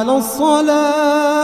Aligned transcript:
على 0.00 0.16
الصلاة. 0.16 1.39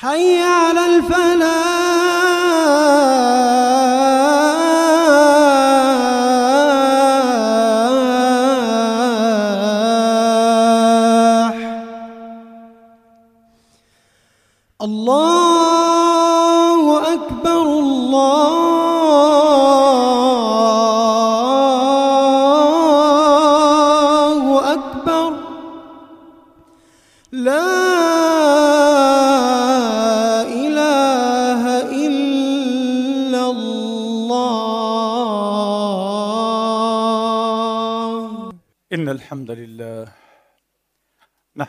حي 0.00 0.42
على 0.42 0.86
الفلاح. 0.86 1.85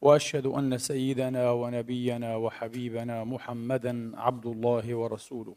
وأشهد 0.00 0.46
أن 0.46 0.78
سيدنا 0.78 1.50
ونبينا 1.50 2.36
وحبيبنا 2.36 3.24
محمدا 3.24 4.20
عبد 4.20 4.46
الله 4.46 4.94
ورسوله 4.94 5.54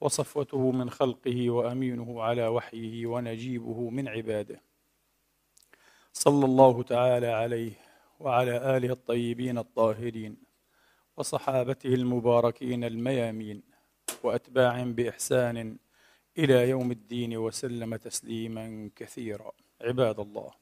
وصفوته 0.00 0.70
من 0.70 0.90
خلقه 0.90 1.50
وأمينه 1.50 2.22
على 2.22 2.46
وحيه 2.46 3.06
ونجيبه 3.06 3.90
من 3.90 4.08
عباده. 4.08 4.60
صلى 6.12 6.44
الله 6.44 6.82
تعالى 6.82 7.26
عليه 7.26 7.72
وعلى 8.20 8.76
آله 8.76 8.92
الطيبين 8.92 9.58
الطاهرين 9.58 10.36
وصحابته 11.16 11.94
المباركين 11.94 12.84
الميامين 12.84 13.62
واتباعهم 14.22 14.94
بإحسان 14.94 15.76
إلى 16.38 16.68
يوم 16.68 16.90
الدين 16.90 17.36
وسلم 17.36 17.96
تسليما 17.96 18.90
كثيرا. 18.96 19.52
عباد 19.80 20.20
الله 20.20 20.61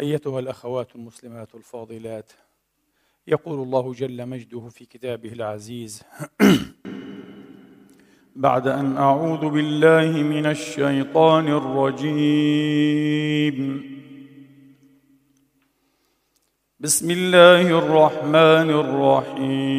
أيتها 0.00 0.40
الأخوات 0.40 0.96
المسلمات 0.96 1.54
الفاضلات. 1.54 2.32
يقول 3.26 3.62
الله 3.62 3.92
جل 3.92 4.26
مجده 4.26 4.68
في 4.68 4.84
كتابه 4.84 5.32
العزيز 5.32 6.02
بعد 8.36 8.68
أن 8.68 8.96
أعوذ 8.96 9.48
بالله 9.48 10.22
من 10.22 10.46
الشيطان 10.46 11.48
الرجيم. 11.48 12.58
بسم 16.80 17.10
الله 17.10 17.78
الرحمن 17.78 18.70
الرحيم. 18.70 19.78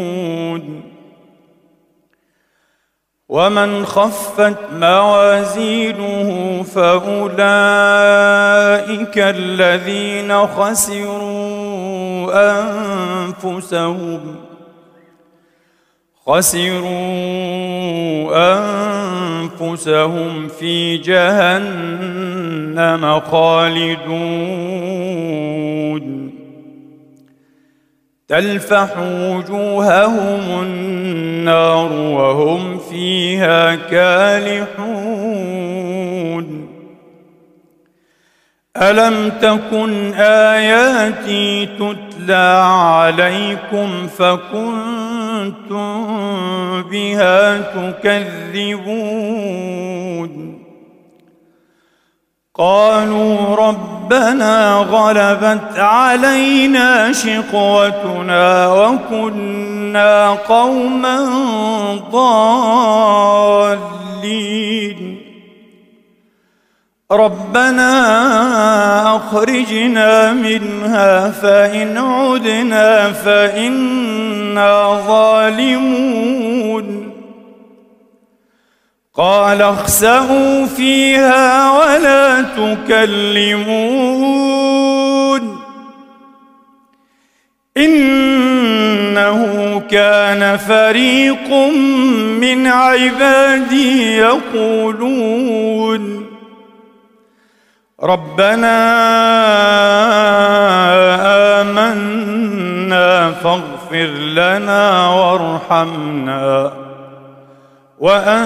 ومن 3.31 3.85
خفت 3.85 4.57
موازينه 4.73 6.63
فأولئك 6.63 7.37
الذين 9.17 10.47
خسروا 10.47 12.31
أنفسهم. 13.43 14.35
خسروا 16.27 16.81
أنفسهم 19.59 20.47
في 20.47 20.97
جهنم 20.97 22.01
خالدون. 23.19 24.41
تلفح 28.27 28.89
وجوههم 28.97 30.61
النار 30.61 31.30
وهم 31.47 32.77
فيها 32.77 33.75
كالحون. 33.75 35.41
ألم 38.77 39.29
تكن 39.41 40.13
آياتي 40.13 41.65
تتلى 41.65 42.63
عليكم 42.65 44.07
فكنتم 44.07 45.71
بها 46.81 47.57
تكذبون؟ 47.61 49.01
قالوا 52.57 53.55
ربنا 53.55 54.73
غلبت 54.73 55.79
علينا 55.79 57.13
شقوتنا 57.13 58.67
وكنا 58.73 60.29
قوما 60.29 61.25
ضالين. 62.11 62.51
ربنا 67.11 67.91
أخرجنا 69.15 70.33
منها 70.33 71.29
فإن 71.29 71.97
عدنا 71.97 73.11
فإنا 73.11 75.01
ظالمون. 75.07 77.00
قال 79.17 79.61
اخسئوا 79.61 80.65
فيها 80.65 81.71
ولا 81.71 82.41
تكلمون. 82.41 83.61
إنه 87.77 89.81
كان 89.91 90.57
فريق 90.57 91.51
من 92.41 92.67
عبادي 92.67 94.17
يقولون. 94.17 96.25
ربنا 98.03 98.81
آمنا 101.61 103.31
فاغفر 103.31 104.09
لنا 104.35 105.07
وارحمنا. 105.07 106.80
وأنت 108.01 108.41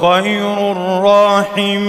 خير 0.00 0.72
الراحمين. 0.72 1.84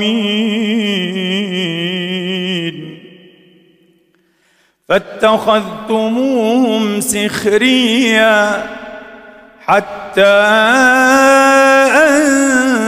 فاتخذتموهم 4.90 6.84
سخريا 7.02 8.64
حتى 9.66 10.38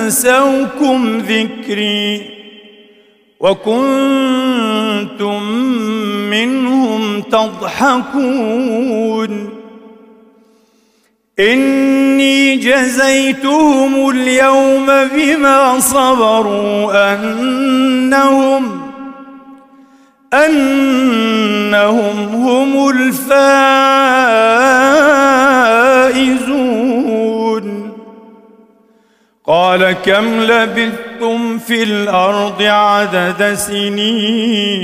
أنسوكم 0.06 1.18
ذكري 1.18 2.22
وكنتم 3.40 5.44
منهم 6.30 7.22
تضحكون. 7.22 8.78
إني 12.18 12.56
جزيتهم 12.56 14.10
اليوم 14.10 14.86
بما 14.86 15.80
صبروا 15.80 17.14
أنهم 17.14 18.82
أنهم 20.34 22.18
هم 22.18 22.90
الفائزون. 22.90 23.38
قال 29.48 29.92
كم 29.92 30.42
لبثتم 30.42 31.58
في 31.58 31.84
الأرض 31.84 32.62
عدد 32.62 33.54
سنين؟ 33.54 34.78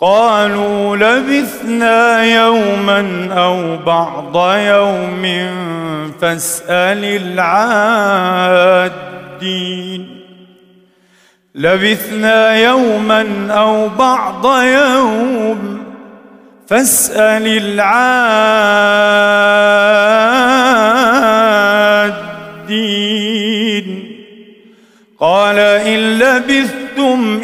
قالوا 0.00 0.96
لبثنا 0.96 2.24
يوما 2.24 3.28
أو 3.32 3.76
بعض 3.76 4.36
يوم 4.56 5.24
فاسأل 6.20 7.04
العادين. 9.44 10.16
لبثنا 11.54 12.56
يوما 12.56 13.48
أو 13.50 13.88
بعض 13.88 14.46
يوم 14.62 15.82
فاسأل 16.68 17.46
العادين. 17.46 18.26
قال 25.20 25.58
إن 25.58 26.18
لبثتم 26.18 26.75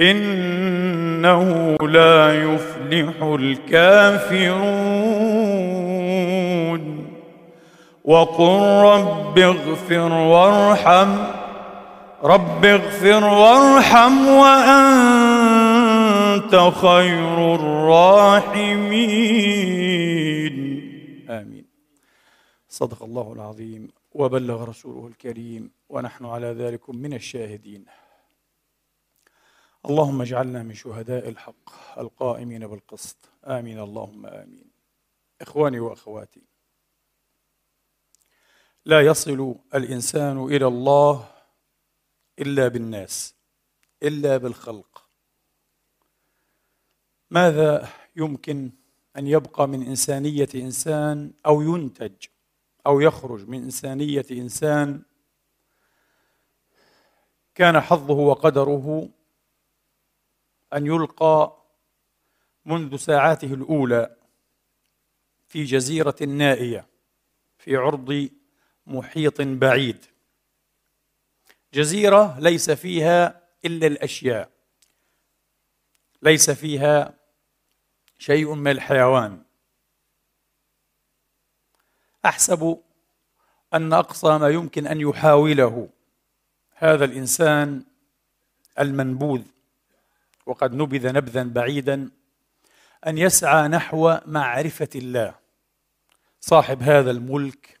إنه 0.00 1.76
لا 1.82 2.42
يفلح 2.42 3.22
الكافرون. 3.22 4.72
وقل 8.04 8.58
رب 8.84 9.38
اغفر 9.38 10.12
وارحم 10.12 11.16
رب 12.24 12.64
اغفر 12.64 13.24
وارحم 13.24 14.26
وأنت 14.28 15.32
خير 16.80 17.54
الراحمين. 17.54 18.72
آمين. 21.30 21.64
صدق 22.68 23.02
الله 23.02 23.32
العظيم 23.32 23.88
وبلغ 24.14 24.64
رسوله 24.64 25.06
الكريم 25.06 25.70
ونحن 25.88 26.24
على 26.24 26.46
ذلك 26.46 26.90
من 26.90 27.14
الشاهدين. 27.14 28.01
اللهم 29.86 30.20
اجعلنا 30.20 30.62
من 30.62 30.74
شهداء 30.74 31.28
الحق 31.28 31.98
القائمين 31.98 32.66
بالقسط. 32.66 33.16
آمين. 33.44 33.78
اللهم 33.78 34.26
آمين. 34.26 34.70
إخواني 35.40 35.80
وأخواتي 35.80 36.42
لا 38.86 39.00
يصل 39.00 39.54
الإنسان 39.74 40.44
إلى 40.44 40.66
الله 40.66 41.28
إلا 42.38 42.68
بالناس 42.68 43.34
إلا 44.02 44.36
بالخلق. 44.36 45.08
ماذا 47.30 47.88
يمكن 48.16 48.70
أن 49.16 49.26
يبقى 49.26 49.68
من 49.68 49.82
إنسانية 49.82 50.48
إنسان 50.54 51.32
أو 51.46 51.62
ينتج 51.62 52.26
أو 52.86 53.00
يخرج 53.00 53.48
من 53.48 53.62
إنسانية 53.62 54.26
إنسان؟ 54.30 55.02
كان 57.54 57.80
حظه 57.80 58.14
وقدره 58.14 59.08
أن 60.74 60.86
يلقى 60.86 61.62
منذ 62.64 62.96
ساعاته 62.96 63.54
الأولى 63.54 64.16
في 65.48 65.64
جزيرة 65.64 66.16
نائية 66.20 66.86
في 67.58 67.76
عرض 67.76 68.30
محيط 68.86 69.40
بعيد. 69.42 70.04
جزيرة 71.74 72.40
ليس 72.40 72.70
فيها 72.70 73.42
إلا 73.64 73.86
الأشياء. 73.86 74.50
ليس 76.22 76.50
فيها 76.50 77.14
شيء 78.18 78.54
من 78.54 78.70
الحيوان. 78.70 79.42
أحسب 82.24 82.82
أن 83.74 83.92
أقصى 83.92 84.38
ما 84.38 84.48
يمكن 84.48 84.86
أن 84.86 85.00
يحاوله 85.00 85.88
هذا 86.74 87.04
الإنسان 87.04 87.84
المنبوذ. 88.78 89.42
وقد 90.46 90.74
نبذ 90.74 91.12
نبذا 91.12 91.42
بعيدا 91.42 92.10
أن 93.06 93.18
يسعى 93.18 93.68
نحو 93.68 94.18
معرفة 94.26 94.88
الله. 94.94 95.34
صاحب 96.40 96.82
هذا 96.82 97.10
الملك 97.10 97.80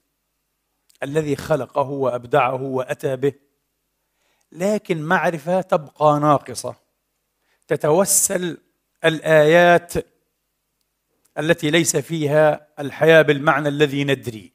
الذي 1.02 1.36
خلقه 1.36 1.88
وأبدعه 1.88 2.62
وأتى 2.62 3.16
به 3.16 3.32
لكن 4.52 5.02
معرفة 5.02 5.60
تبقى 5.60 6.20
ناقصة. 6.20 6.74
تتوسل 7.68 8.58
الآيات 9.04 9.92
التي 11.38 11.70
ليس 11.70 11.96
فيها 11.96 12.68
الحياة 12.78 13.22
بالمعنى 13.22 13.68
الذي 13.68 14.04
ندري 14.04 14.52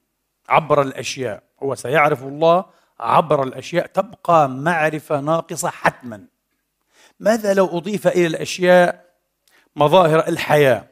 عبر 0.50 0.82
الأشياء. 0.82 1.44
هو 1.64 1.76
سيعرف 1.76 2.24
الله 2.24 2.66
عبر 3.00 3.44
الأشياء. 3.44 3.88
تبقى 3.88 4.50
معرفة 4.50 5.20
ناقصة 5.20 5.70
حتما. 5.70 6.28
ماذا 7.20 7.54
لو 7.54 7.78
أضيف 7.78 8.08
إلى 8.08 8.28
الأشياء 8.28 9.06
مظاهر 9.76 10.28
الحياة؟ 10.28 10.88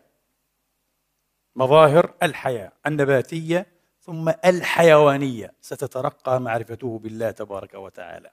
مظاهر 1.55 2.13
الحياة 2.23 2.71
النباتية 2.87 3.65
ثم 4.01 4.29
الحيوانية. 4.45 5.53
ستترقى 5.61 6.41
معرفته 6.41 6.99
بالله 7.03 7.31
تبارك 7.31 7.73
وتعالى. 7.73 8.29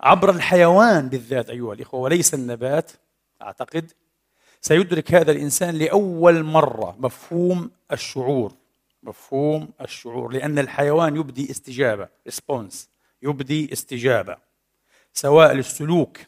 عبر 0.00 0.30
الحيوان 0.30 1.08
بالذات 1.08 1.50
أيها 1.50 1.72
الإخوة 1.72 2.00
وليس 2.00 2.34
النبات 2.34 2.90
أعتقد 3.42 3.92
سيدرك 4.60 5.14
هذا 5.14 5.32
الإنسان 5.32 5.74
لأول 5.74 6.42
مرة 6.42 6.96
مفهوم 6.98 7.70
الشعور. 7.92 8.52
مفهوم 9.02 9.68
الشعور 9.80 10.32
لأن 10.32 10.58
الحيوان 10.58 11.16
يبدي 11.16 11.50
استجابة 11.50 12.08
ريسبونس 12.26 12.88
يبدي 13.22 13.72
استجابة 13.72 14.36
سواء 15.12 15.52
للسلوك 15.52 16.18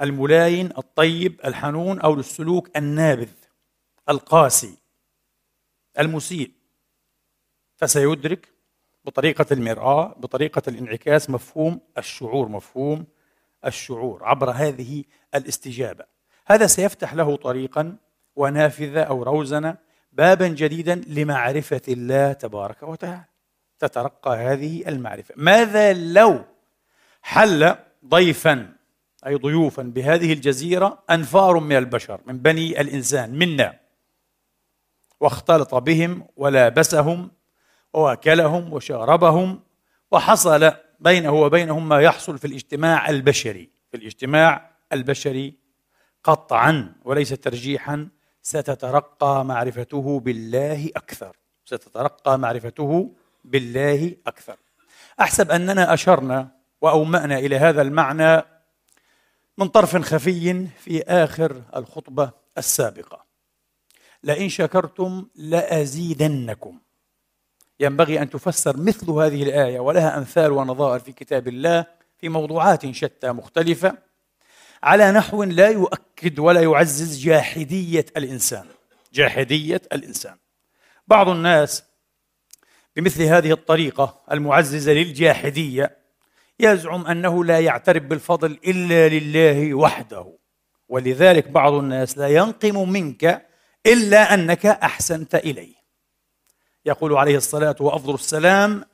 الملاين 0.00 0.66
الطيب 0.78 1.40
الحنون 1.44 2.00
أو 2.00 2.14
للسلوك 2.14 2.76
النابذ 2.76 3.30
القاسي 4.08 4.74
المسيء. 5.98 6.50
فسيدرك 7.76 8.48
بطريقة 9.04 9.46
المرآة 9.52 10.14
بطريقة 10.18 10.62
الانعكاس 10.68 11.30
مفهوم 11.30 11.80
الشعور 11.98 12.48
مفهوم 12.48 13.06
الشعور 13.66 14.24
عبر 14.24 14.50
هذه 14.50 15.04
الاستجابة. 15.34 16.04
هذا 16.46 16.66
سيفتح 16.66 17.14
له 17.14 17.36
طريقا 17.36 17.96
ونافذة 18.36 19.02
أو 19.02 19.22
روزنة 19.22 19.76
بابا 20.12 20.48
جديدا 20.48 20.94
لمعرفة 21.06 21.82
الله 21.88 22.32
تبارك 22.32 22.82
وتعالى. 22.82 23.24
تترقى 23.78 24.36
هذه 24.36 24.88
المعرفة. 24.88 25.34
ماذا 25.36 25.92
لو 25.92 26.44
حل 27.22 27.76
ضيفا 28.06 28.79
أي 29.26 29.34
ضيوفا 29.34 29.82
بهذه 29.82 30.32
الجزيرة 30.32 31.02
أنفار 31.10 31.60
من 31.60 31.76
البشر 31.76 32.20
من 32.26 32.38
بني 32.38 32.80
الإنسان 32.80 33.38
منا. 33.38 33.80
واختلط 35.20 35.74
بهم 35.74 36.26
ولابسهم 36.36 37.30
وأكلهم 37.94 38.72
وشاربهم 38.72 39.60
وحصل 40.10 40.72
بينه 41.00 41.32
وبينهم 41.32 41.88
ما 41.88 42.00
يحصل 42.00 42.38
في 42.38 42.46
الاجتماع 42.46 43.10
البشري. 43.10 43.70
في 43.90 43.96
الاجتماع 43.96 44.70
البشري 44.92 45.54
قطعا 46.24 46.92
وليس 47.04 47.28
ترجيحا 47.28 48.08
ستترقى 48.42 49.44
معرفته 49.44 50.20
بالله 50.20 50.90
أكثر. 50.96 51.36
ستترقى 51.64 52.38
معرفته 52.38 53.14
بالله 53.44 54.16
أكثر. 54.26 54.56
أحسب 55.20 55.50
أننا 55.50 55.94
أشرنا 55.94 56.48
وأومأنا 56.80 57.38
إلى 57.38 57.56
هذا 57.56 57.82
المعنى 57.82 58.42
من 59.60 59.68
طرف 59.68 59.96
خفي 59.96 60.66
في 60.66 61.02
آخر 61.02 61.62
الخطبة 61.76 62.30
السابقة. 62.58 63.24
لئن 64.22 64.48
شكرتم 64.48 65.26
لأزيدنكم. 65.34 66.78
ينبغي 67.80 68.22
أن 68.22 68.30
تفسر 68.30 68.76
مثل 68.76 69.10
هذه 69.10 69.42
الآية 69.42 69.80
ولها 69.80 70.18
أمثال 70.18 70.52
ونظائر 70.52 71.00
في 71.00 71.12
كتاب 71.12 71.48
الله 71.48 71.86
في 72.18 72.28
موضوعات 72.28 72.90
شتى 72.90 73.32
مختلفة 73.32 73.98
على 74.82 75.12
نحو 75.12 75.42
لا 75.42 75.68
يؤكد 75.68 76.38
ولا 76.38 76.60
يعزز 76.60 77.18
جاحدية 77.18 78.06
الإنسان. 78.16 78.66
جاحدية 79.12 79.82
الإنسان. 79.92 80.36
بعض 81.08 81.28
الناس 81.28 81.84
بمثل 82.96 83.22
هذه 83.22 83.52
الطريقة 83.52 84.20
المعززة 84.32 84.92
للجاحدية 84.92 85.99
يزعم 86.64 87.06
أنه 87.06 87.44
لا 87.44 87.60
يعترف 87.60 88.02
بالفضل 88.02 88.58
إلا 88.66 89.08
لله 89.08 89.74
وحده. 89.74 90.26
ولذلك 90.88 91.48
بعض 91.48 91.72
الناس 91.72 92.18
لا 92.18 92.28
ينقم 92.28 92.88
منك 92.88 93.46
إلا 93.86 94.34
أنك 94.34 94.66
أحسنت 94.66 95.34
إليه. 95.34 95.74
يقول 96.86 97.12
عليه 97.16 97.36
الصلاة 97.36 97.76
وأفضل 97.80 98.14
السلام 98.14 98.84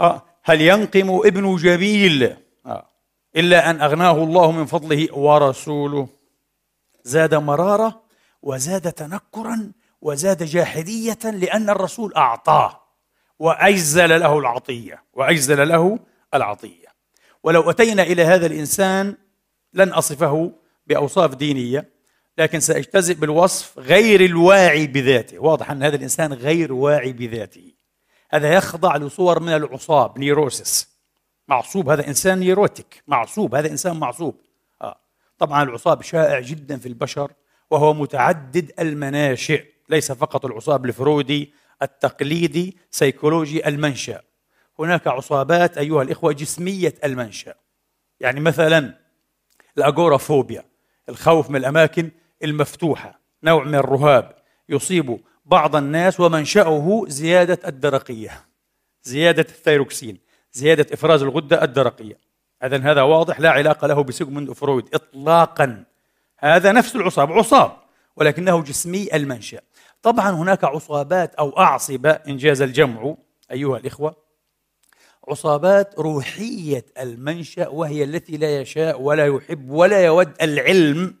آه، 0.00 0.22
هل 0.44 0.60
ينقم 0.60 1.20
ابن 1.24 1.56
جميل 1.56 2.36
آه، 2.66 2.88
إلا 3.36 3.70
أن 3.70 3.80
أغناه 3.80 4.24
الله 4.24 4.52
من 4.52 4.66
فضله 4.66 5.18
ورسوله؟ 5.18 6.08
زاد 7.04 7.34
مرارة 7.34 8.02
وزاد 8.42 8.92
تنكرا 8.92 9.72
وزاد 10.00 10.42
جاحدية 10.42 11.18
لأن 11.24 11.70
الرسول 11.70 12.14
أعطاه 12.14 12.82
وأجزل 13.38 14.20
له 14.20 14.38
العطية 14.38 15.02
وأجزل 15.12 15.68
له 15.68 15.98
العطية. 16.34 16.81
ولو 17.42 17.70
أتينا 17.70 18.02
إلى 18.02 18.22
هذا 18.24 18.46
الإنسان 18.46 19.16
لن 19.74 19.88
أصفه 19.88 20.52
بأوصاف 20.86 21.34
دينية 21.34 21.92
لكن 22.38 22.60
سأجتزئ 22.60 23.14
بالوصف 23.14 23.78
غير 23.78 24.24
الواعي 24.24 24.86
بذاته. 24.86 25.38
واضح 25.38 25.70
أن 25.70 25.82
هذا 25.82 25.96
الإنسان 25.96 26.32
غير 26.32 26.72
واعي 26.72 27.12
بذاته. 27.12 27.72
هذا 28.30 28.54
يخضع 28.54 28.96
لصور 28.96 29.40
من 29.40 29.48
العصاب 29.48 30.18
neurosis 30.18 30.88
معصوب 31.48 31.88
هذا 31.88 32.08
إنسان 32.08 32.38
neurotic. 32.38 33.02
معصوب 33.08 33.54
هذا 33.54 33.70
إنسان 33.70 33.96
معصوب. 33.96 34.40
آه. 34.82 35.00
طبعا 35.38 35.62
العصاب 35.62 36.02
شائع 36.02 36.40
جدا 36.40 36.78
في 36.78 36.86
البشر 36.86 37.32
وهو 37.70 37.94
متعدد 37.94 38.72
المناشئ. 38.78 39.64
ليس 39.88 40.12
فقط 40.12 40.44
العصاب 40.44 40.84
الفرويدي 40.84 41.52
التقليدي 41.82 42.76
سيكولوجي 42.90 43.68
المنشأ. 43.68 44.22
هناك 44.78 45.06
عصابات 45.06 45.78
أيها 45.78 46.02
الإخوة 46.02 46.32
جسمية 46.32 46.94
المنشأ. 47.04 47.54
يعني 48.20 48.40
مثلا 48.40 48.94
ال 49.78 49.85
agoraphobia 49.85 50.64
الخوف 51.08 51.50
من 51.50 51.56
الأماكن 51.56 52.10
المفتوحة 52.44 53.20
نوع 53.42 53.64
من 53.64 53.74
الرهاب 53.74 54.34
يصيب 54.68 55.20
بعض 55.44 55.76
الناس 55.76 56.20
ومنشأه 56.20 57.04
زيادة 57.08 57.58
الدرقية 57.68 58.44
زيادة 59.02 59.42
الثيروكسين 59.42 60.18
زيادة 60.52 60.86
إفراز 60.94 61.22
الغدة 61.22 61.64
الدرقية. 61.64 62.18
إذا 62.64 62.78
هذا 62.78 63.02
واضح 63.02 63.40
لا 63.40 63.50
علاقة 63.50 63.86
له 63.86 64.02
بسيغموند 64.02 64.52
فرويد 64.52 64.94
إطلاقا. 64.94 65.84
هذا 66.38 66.72
نفس 66.72 66.96
العصاب 66.96 67.32
عصاب 67.32 67.76
ولكنه 68.16 68.62
جسمي 68.62 69.08
المنشأ. 69.14 69.60
طبعا 70.02 70.30
هناك 70.30 70.64
عصابات 70.64 71.34
أو 71.34 71.58
أعصبة 71.58 72.10
إن 72.10 72.27
جاز 72.27 72.62
الجمع 72.62 73.14
أيها 73.50 73.76
الإخوة 73.76 74.16
عصابات 75.28 75.98
روحية 75.98 76.84
المنشأ 76.98 77.68
وهي 77.68 78.04
التي 78.04 78.36
لا 78.36 78.60
يشاء 78.60 79.00
ولا 79.00 79.26
يحب 79.26 79.70
ولا 79.70 80.04
يود 80.04 80.32
العلم 80.42 81.14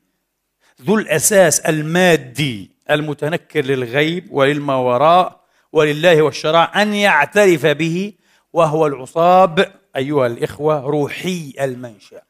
ذو 0.82 0.98
الأساس 0.98 1.60
المادي 1.60 2.70
المتنكر 2.90 3.64
للغيب 3.64 4.32
وللما 4.32 4.76
وراء 4.76 5.40
ولله 5.72 6.22
والشرع 6.22 6.82
أن 6.82 6.94
يعترف 6.94 7.66
به 7.66 8.12
وهو 8.52 8.86
العصاب 8.86 9.80
أيها 9.96 10.26
الإخوة 10.26 10.80
روحي 10.80 11.54
المنشأ. 11.60 12.22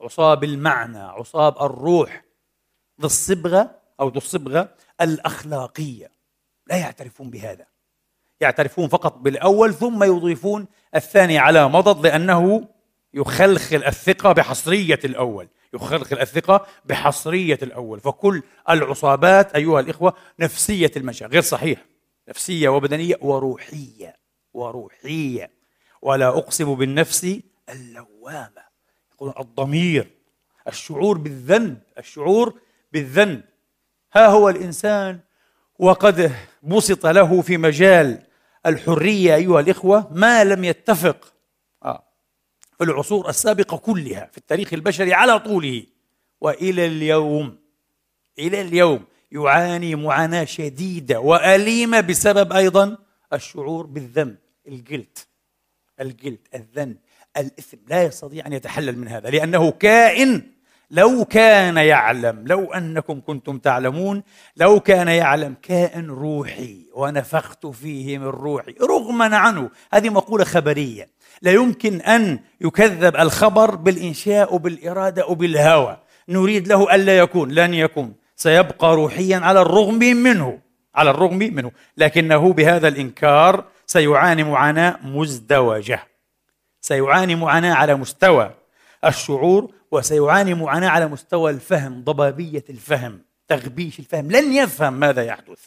عصاب 0.00 0.44
المعنى 0.44 0.98
عصاب 0.98 1.62
الروح 1.62 2.24
ذو 3.00 3.06
الصبغة 3.06 3.80
أو 4.00 4.08
ذو 4.08 4.16
الصبغة 4.16 4.74
الأخلاقية. 5.00 6.10
لا 6.66 6.76
يعترفون 6.76 7.30
بهذا. 7.30 7.69
يعترفون 8.40 8.88
فقط 8.88 9.18
بالأول 9.18 9.74
ثم 9.74 10.04
يضيفون 10.04 10.66
الثاني 10.94 11.38
على 11.38 11.68
مضض 11.68 12.06
لأنه 12.06 12.68
يخلخل 13.14 13.84
الثقة 13.84 14.32
بحصرية 14.32 14.98
الأول. 15.04 15.48
يخلخل 15.74 16.18
الثقة 16.18 16.66
بحصرية 16.84 17.58
الأول. 17.62 18.00
فكل 18.00 18.42
العصابات 18.70 19.54
أيها 19.54 19.80
الإخوة 19.80 20.14
نفسية 20.40 20.90
المنشأ 20.96 21.26
غير 21.26 21.42
صحيح. 21.42 21.84
نفسية 22.28 22.68
وبدنية 22.68 23.16
وروحية. 23.20 24.16
وروحية. 24.54 25.50
ولا 26.02 26.28
أقسم 26.28 26.74
بالنفس 26.74 27.40
اللوامة. 27.68 28.70
يقول 29.12 29.34
الضمير. 29.40 30.10
الشعور 30.68 31.18
بالذنب. 31.18 31.78
الشعور 31.98 32.54
بالذنب. 32.92 33.42
ها 34.12 34.26
هو 34.26 34.48
الإنسان 34.48 35.20
وقد 35.78 36.32
بسط 36.62 37.06
له 37.06 37.40
في 37.42 37.56
مجال 37.56 38.22
الحرية 38.66 39.34
أيها 39.34 39.60
الإخوة 39.60 40.08
ما 40.12 40.44
لم 40.44 40.64
يتفق 40.64 41.32
آه. 41.84 42.04
في 42.78 42.84
العصور 42.84 43.28
السابقة 43.28 43.76
كلها 43.76 44.28
في 44.32 44.38
التاريخ 44.38 44.72
البشري 44.74 45.14
على 45.14 45.38
طوله 45.38 45.86
وإلى 46.40 46.86
اليوم 46.86 47.58
إلى 48.38 48.60
اليوم 48.60 49.04
يعاني 49.32 49.94
معاناة 49.94 50.44
شديدة 50.44 51.20
وأليمة 51.20 52.00
بسبب 52.00 52.52
أيضا 52.52 52.96
الشعور 53.32 53.86
بالذنب 53.86 54.36
الجلد 54.68 55.18
الجلد 56.00 56.48
الذنب 56.54 56.96
الإثم 57.36 57.76
لا 57.88 58.02
يستطيع 58.02 58.46
أن 58.46 58.52
يتحلل 58.52 58.98
من 58.98 59.08
هذا 59.08 59.30
لأنه 59.30 59.70
كائن 59.70 60.52
لو 60.90 61.24
كان 61.24 61.76
يعلم 61.76 62.44
لو 62.46 62.72
أنكم 62.72 63.20
كنتم 63.20 63.58
تعلمون 63.58 64.22
لو 64.56 64.80
كان 64.80 65.08
يعلم 65.08 65.54
كائن 65.62 66.06
روحي 66.06 66.86
ونفخت 66.94 67.66
فيه 67.66 68.18
من 68.18 68.26
روحي 68.26 68.74
رغما 68.82 69.36
عنه 69.36 69.70
هذه 69.92 70.08
مقولة 70.08 70.44
خبرية. 70.44 71.08
لا 71.42 71.52
يمكن 71.52 72.00
أن 72.00 72.38
يكذب 72.60 73.16
الخبر 73.16 73.74
بالإنشاء 73.74 74.54
وبالاراده 74.54 75.26
وبالهوى 75.26 75.98
نريد 76.28 76.68
له 76.68 76.94
ألا 76.94 77.18
يكون 77.18 77.50
لن 77.50 77.74
يكون. 77.74 78.14
سيبقى 78.36 78.94
روحيا 78.94 79.36
على 79.36 79.62
الرغم 79.62 79.98
منه 79.98 80.58
على 80.94 81.10
الرغم 81.10 81.38
منه. 81.38 81.70
لكنه 81.96 82.52
بهذا 82.52 82.88
الإنكار 82.88 83.64
سيعاني 83.86 84.44
معاناة 84.44 84.98
مزدوجة. 85.02 86.00
سيعاني 86.80 87.34
معاناة 87.34 87.74
على 87.74 87.94
مستوى 87.94 88.50
الشعور 89.04 89.70
وسيعاني 89.90 90.54
معاناة 90.54 90.88
على 90.88 91.06
مستوى 91.06 91.50
الفهم 91.50 92.04
ضبابية 92.04 92.64
الفهم 92.70 93.22
تغبيش 93.48 93.98
الفهم. 93.98 94.30
لن 94.30 94.52
يفهم 94.52 94.92
ماذا 94.92 95.24
يحدث. 95.24 95.66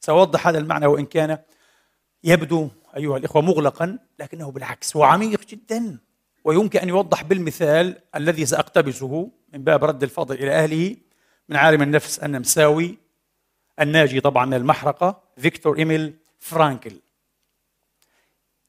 سأوضح 0.00 0.46
هذا 0.46 0.58
المعنى 0.58 0.86
وإن 0.86 1.06
كان 1.06 1.38
يبدو 2.24 2.68
أيها 2.96 3.16
الإخوة 3.16 3.42
مغلقا 3.42 3.98
لكنه 4.18 4.50
بالعكس 4.50 4.96
هو 4.96 5.02
عميق 5.02 5.46
جدا. 5.46 5.98
ويمكن 6.44 6.78
أن 6.78 6.88
يوضح 6.88 7.22
بالمثال 7.22 8.00
الذي 8.14 8.46
سأقتبسه 8.46 9.30
من 9.52 9.64
باب 9.64 9.84
رد 9.84 10.02
الفضل 10.02 10.34
إلى 10.34 10.50
أهله 10.52 10.96
من 11.48 11.56
عالم 11.56 11.82
النفس 11.82 12.18
النمساوي 12.18 12.98
الناجي 13.80 14.20
طبعا 14.20 14.46
من 14.46 14.54
المحرقة 14.54 15.22
فيكتور 15.36 15.78
إيميل 15.78 16.14
فرانكل. 16.38 17.00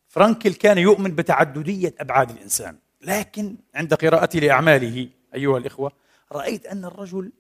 فرانكل 0.07 0.53
كان 0.53 0.77
يؤمن 0.77 1.15
بتعددية 1.15 1.95
أبعاد 1.99 2.31
الإنسان. 2.31 2.77
لكن 3.01 3.55
عند 3.75 3.93
قراءتي 3.93 4.39
لأعماله 4.39 5.09
أيها 5.35 5.57
الإخوة 5.57 5.91
رأيت 6.31 6.65
أن 6.65 6.85
الرجل 6.85 7.31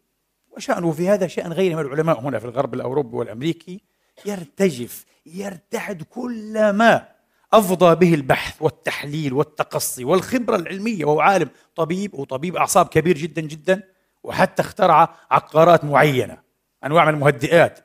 وشأنه 0.49 0.91
في 0.91 1.09
هذا 1.09 1.27
شأن 1.27 1.53
غيره 1.53 1.75
من 1.75 1.81
العلماء 1.81 2.19
هنا 2.19 2.39
في 2.39 2.45
الغرب 2.45 2.73
الأوروبي 2.73 3.17
والأمريكي 3.17 3.81
يرتجف 4.25 5.05
يرتعد 5.25 6.03
كلما 6.03 7.07
أفضى 7.53 7.95
به 7.95 8.13
البحث 8.13 8.61
والتحليل 8.61 9.33
والتقصي 9.33 10.03
والخبرة 10.05 10.55
العلمية 10.55 11.05
وهو 11.05 11.21
عالم 11.21 11.49
طبيب 11.75 12.13
وطبيب 12.13 12.55
أعصاب 12.55 12.87
كبير 12.87 13.17
جدا 13.17 13.41
جدا 13.41 13.83
وحتى 14.23 14.61
اخترع 14.61 15.15
عقارات 15.31 15.85
معينة 15.85 16.37
أنواع 16.85 17.05
من 17.05 17.13
المهدئات 17.13 17.79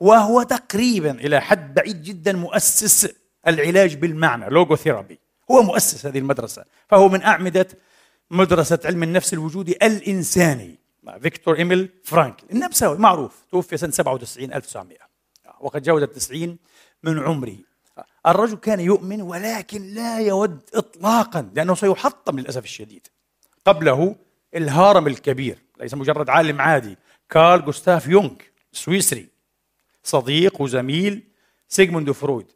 وهو 0.00 0.42
تقريبا 0.42 1.10
إلى 1.10 1.40
حد 1.40 1.74
بعيد 1.74 2.02
جدا 2.02 2.32
مؤسس 2.32 3.14
العلاج 3.46 3.96
بالمعنى 3.96 4.48
لوغوثيرابي. 4.48 5.20
هو 5.50 5.62
مؤسس 5.62 6.06
هذه 6.06 6.18
المدرسة 6.18 6.64
فهو 6.88 7.08
من 7.08 7.22
أعمدة 7.22 7.68
مدرسة 8.30 8.78
علم 8.84 9.02
النفس 9.02 9.32
الوجودي 9.32 9.72
الإنساني 9.72 10.78
فيكتور 11.20 11.56
إيميل 11.58 11.88
فرانكل. 12.04 12.46
النمساوي 12.52 12.98
معروف 12.98 13.42
توفي 13.50 13.76
سنة 13.76 13.90
97 13.90 14.52
1900 14.52 14.98
وقد 15.60 15.82
جاوز 15.82 16.02
التسعين 16.02 16.58
من 17.02 17.18
عمره 17.18 17.56
الرجل 18.26 18.56
كان 18.56 18.80
يؤمن 18.80 19.22
ولكن 19.22 19.94
لا 19.94 20.20
يود 20.20 20.60
إطلاقا 20.74 21.50
لأنه 21.54 21.74
سيحطم 21.74 22.38
للأسف 22.38 22.64
الشديد. 22.64 23.06
قبله 23.66 24.16
الهرم 24.54 25.06
الكبير 25.06 25.58
ليس 25.80 25.94
مجرد 25.94 26.30
عالم 26.30 26.60
عادي 26.60 26.96
كارل 27.30 27.64
جوستاف 27.64 28.08
يونغ 28.08 28.34
سويسري 28.72 29.28
صديق 30.04 30.60
وزميل 30.60 31.22
سيغموند 31.68 32.10
فرويد. 32.10 32.46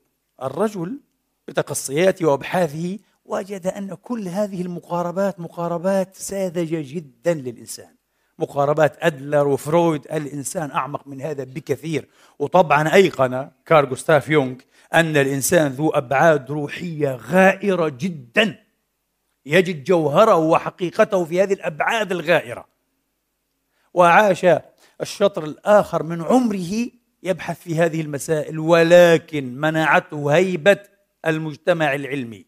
الرجل 0.43 1.01
بتقصياته 1.49 2.27
وابحاثه 2.27 2.99
وجد 3.25 3.67
أن 3.67 3.95
كل 3.95 4.29
هذه 4.29 4.63
المقاربات 4.63 5.41
مقاربات 5.41 6.15
ساذجة 6.15 6.95
جدا 6.95 7.35
للإنسان. 7.35 7.95
مقاربات 8.39 8.97
أدلر 9.01 9.49
وفرويد 9.49 10.05
الإنسان 10.13 10.71
أعمق 10.71 11.07
من 11.07 11.21
هذا 11.21 11.45
بكثير. 11.45 12.09
وطبعا 12.39 12.95
أيقن 12.95 13.51
كارل 13.67 13.89
جوستاف 13.89 14.29
يونغ 14.29 14.55
أن 14.95 15.17
الإنسان 15.17 15.73
ذو 15.73 15.91
أبعاد 15.91 16.51
روحية 16.51 17.17
غائرة 17.17 17.89
جدا. 17.89 18.59
يجد 19.47 19.85
جوهره 19.85 20.37
وحقيقته 20.37 21.25
في 21.25 21.43
هذه 21.43 21.53
الأبعاد 21.53 22.13
الغائرة. 22.13 22.67
وعاش 23.95 24.47
الشطر 25.01 25.45
الآخر 25.45 26.03
من 26.03 26.23
عمره 26.23 26.89
يبحث 27.23 27.61
في 27.61 27.79
هذه 27.79 28.01
المسائل 28.01 28.59
ولكن 28.59 29.61
منعته 29.61 30.35
هيبه 30.35 30.79
المجتمع 31.27 31.95
العلمي 31.95 32.47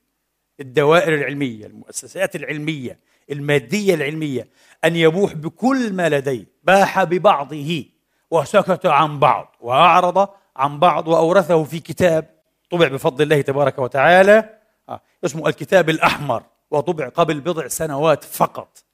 الدوائر 0.60 1.14
العلمية 1.14 1.66
المؤسسات 1.66 2.36
العلمية 2.36 2.98
المادية 3.30 3.94
العلمية 3.94 4.48
أن 4.84 4.96
يبوح 4.96 5.34
بكل 5.34 5.92
ما 5.92 6.08
لديه. 6.08 6.46
باح 6.62 7.04
ببعضه 7.04 7.84
وسكت 8.30 8.86
عن 8.86 9.18
بعض 9.18 9.56
وأعرض 9.60 10.28
عن 10.56 10.78
بعض 10.78 11.08
وأورثه 11.08 11.64
في 11.64 11.80
كتاب 11.80 12.36
طبع 12.70 12.88
بفضل 12.88 13.22
الله 13.22 13.40
تبارك 13.40 13.78
وتعالى 13.78 14.50
آه، 14.88 15.00
اسمه 15.24 15.48
الكتاب 15.48 15.90
الأحمر 15.90 16.42
وطبع 16.70 17.08
قبل 17.08 17.40
بضع 17.40 17.68
سنوات 17.68 18.24
فقط. 18.24 18.84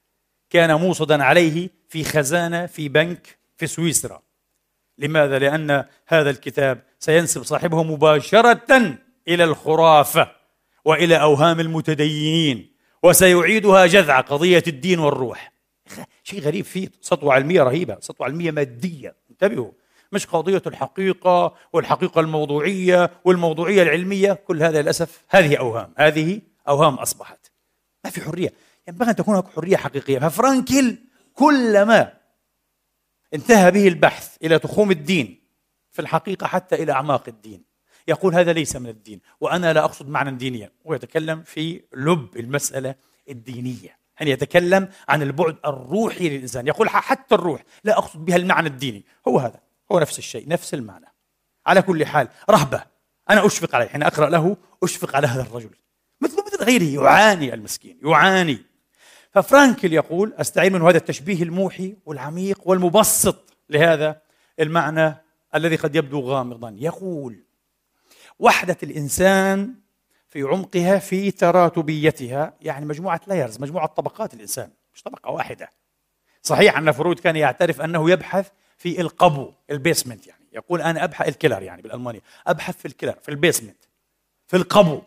كان 0.51 0.75
موصدا 0.75 1.25
عليه 1.25 1.71
في 1.89 2.05
خزانة 2.05 2.67
في 2.67 2.89
بنك 2.89 3.39
في 3.57 3.67
سويسرا. 3.67 4.23
لماذا؟ 4.99 5.39
لأن 5.39 5.85
هذا 6.07 6.31
الكتاب 6.31 6.83
سينسب 6.99 7.43
صاحبه 7.43 7.83
مباشرة 7.83 8.99
إلى 9.29 9.45
الخرافة 9.45 10.33
وإلى 10.85 11.21
أوهام 11.21 11.61
المتدينين 11.61 12.73
وسيعيدها 13.03 13.87
جذع 13.87 14.21
قضية 14.21 14.63
الدين 14.67 14.99
والروح. 14.99 15.53
شيء 16.23 16.41
غريب 16.41 16.65
فيه 16.65 16.89
سطوة 17.01 17.35
علميه 17.35 17.63
رهيبة 17.63 17.97
سطوة 18.01 18.27
علميه 18.27 18.51
مادية. 18.51 19.17
انتبهوا 19.31 19.73
مش 20.13 20.27
قضية 20.27 20.63
الحقيقة 20.67 21.55
والحقيقة 21.73 22.21
الموضوعية 22.21 23.11
والموضوعية 23.25 23.83
العلمية؟ 23.83 24.33
كل 24.33 24.63
هذا 24.63 24.83
للأسف 24.83 25.25
هذه 25.29 25.57
أوهام 25.57 25.95
هذه 25.99 26.41
أوهام 26.69 26.95
أصبحت. 26.95 27.53
ما 28.05 28.11
في 28.11 28.21
حرية. 28.21 28.53
ينبغي 28.89 29.11
أن 29.11 29.17
تكون 29.17 29.35
هناك 29.35 29.49
حرية 29.49 29.77
حقيقية. 29.77 30.19
ففرانكل 30.19 30.99
كلما 31.35 32.13
انتهى 33.35 33.71
به 33.71 33.89
البحث 33.89 34.37
إلى 34.43 34.59
تخوم 34.59 34.91
الدين 34.91 35.43
في 35.91 36.03
الحقيقة 36.03 36.47
حتى 36.47 36.83
إلى 36.83 36.93
أعماق 36.93 37.29
الدين. 37.29 37.72
يقول 38.09 38.35
هذا 38.35 38.53
ليس 38.53 38.77
من 38.77 38.89
الدين 38.89 39.21
وأنا 39.41 39.73
لا 39.73 39.85
أقصد 39.85 40.09
معنى 40.09 40.31
دينيا. 40.31 40.71
هو 40.87 40.95
يتكلم 40.95 41.43
في 41.43 41.83
لب 41.95 42.37
المسألة 42.37 42.95
الدينية. 43.29 43.97
يعني 44.21 44.31
يتكلم 44.31 44.89
عن 45.09 45.23
البعد 45.23 45.57
الروحي 45.67 46.29
للإنسان. 46.29 46.67
يقول 46.67 46.89
حتى 46.89 47.35
الروح 47.35 47.65
لا 47.85 47.99
أقصد 47.99 48.25
بها 48.25 48.37
المعنى 48.37 48.69
الديني. 48.69 49.05
هو 49.29 49.39
هذا 49.39 49.61
هو 49.93 50.01
نفس 50.01 50.19
الشيء 50.19 50.49
نفس 50.49 50.75
المعنى. 50.75 51.07
على 51.67 51.83
كل 51.83 52.07
حال 52.07 52.29
رهبة. 52.51 52.83
أنا 53.31 53.47
أشفق 53.47 53.75
عليه. 53.75 53.87
حين 53.87 54.03
أقرأ 54.03 54.31
له 54.31 54.57
أشفق 54.83 55.17
على 55.17 55.27
هذا 55.27 55.43
الرجل. 55.43 55.71
مثل 56.21 56.37
مثل 56.47 56.65
غيره. 56.65 57.03
يعاني 57.03 57.55
المسكين 57.55 57.99
يعاني. 58.05 58.59
ففرانكل 59.31 59.93
يقول 59.93 60.35
أستعين 60.37 60.73
من 60.73 60.83
هذا 60.83 60.97
التشبيه 60.97 61.43
الموحي 61.43 61.97
والعميق 62.07 62.61
والمبسط 62.65 63.55
لهذا 63.71 64.21
المعنى 64.61 65.15
الذي 65.55 65.77
قد 65.77 65.97
يبدو 65.97 66.21
غامضا. 66.21 66.77
يقول 66.79 67.45
وحدة 68.43 68.77
الإنسان 68.83 69.75
في 70.29 70.43
عمقها 70.43 70.99
في 70.99 71.31
تراتبيتها. 71.31 72.55
يعني 72.61 72.87
مجموعة 72.87 73.21
layers 73.27 73.61
مجموعة 73.61 73.87
طبقات 73.87 74.35
الإنسان 74.35 74.71
مش 74.95 75.03
طبقة 75.03 75.31
واحدة. 75.31 75.71
صحيح 76.43 76.77
أن 76.77 76.93
فرويد 76.93 77.21
كان 77.21 77.37
يعترف 77.37 77.81
أنه 77.81 78.11
يبحث 78.11 78.49
في 78.79 79.01
القبو 79.01 79.53
ال 79.71 79.77
basement 79.77 80.27
يعني. 80.27 80.47
يقول 80.53 80.83
أنا 80.83 81.05
أبحث 81.05 81.29
ال 81.29 81.34
Keller 81.34 81.63
يعني 81.63 81.83
بالألمانية 81.83 82.21
أبحث 82.47 82.77
في 82.77 82.87
ال 82.87 82.91
Keller 82.91 83.15
في 83.23 83.29
ال 83.29 83.35
basement 83.35 83.85
في 84.47 84.57
القبو. 84.57 85.03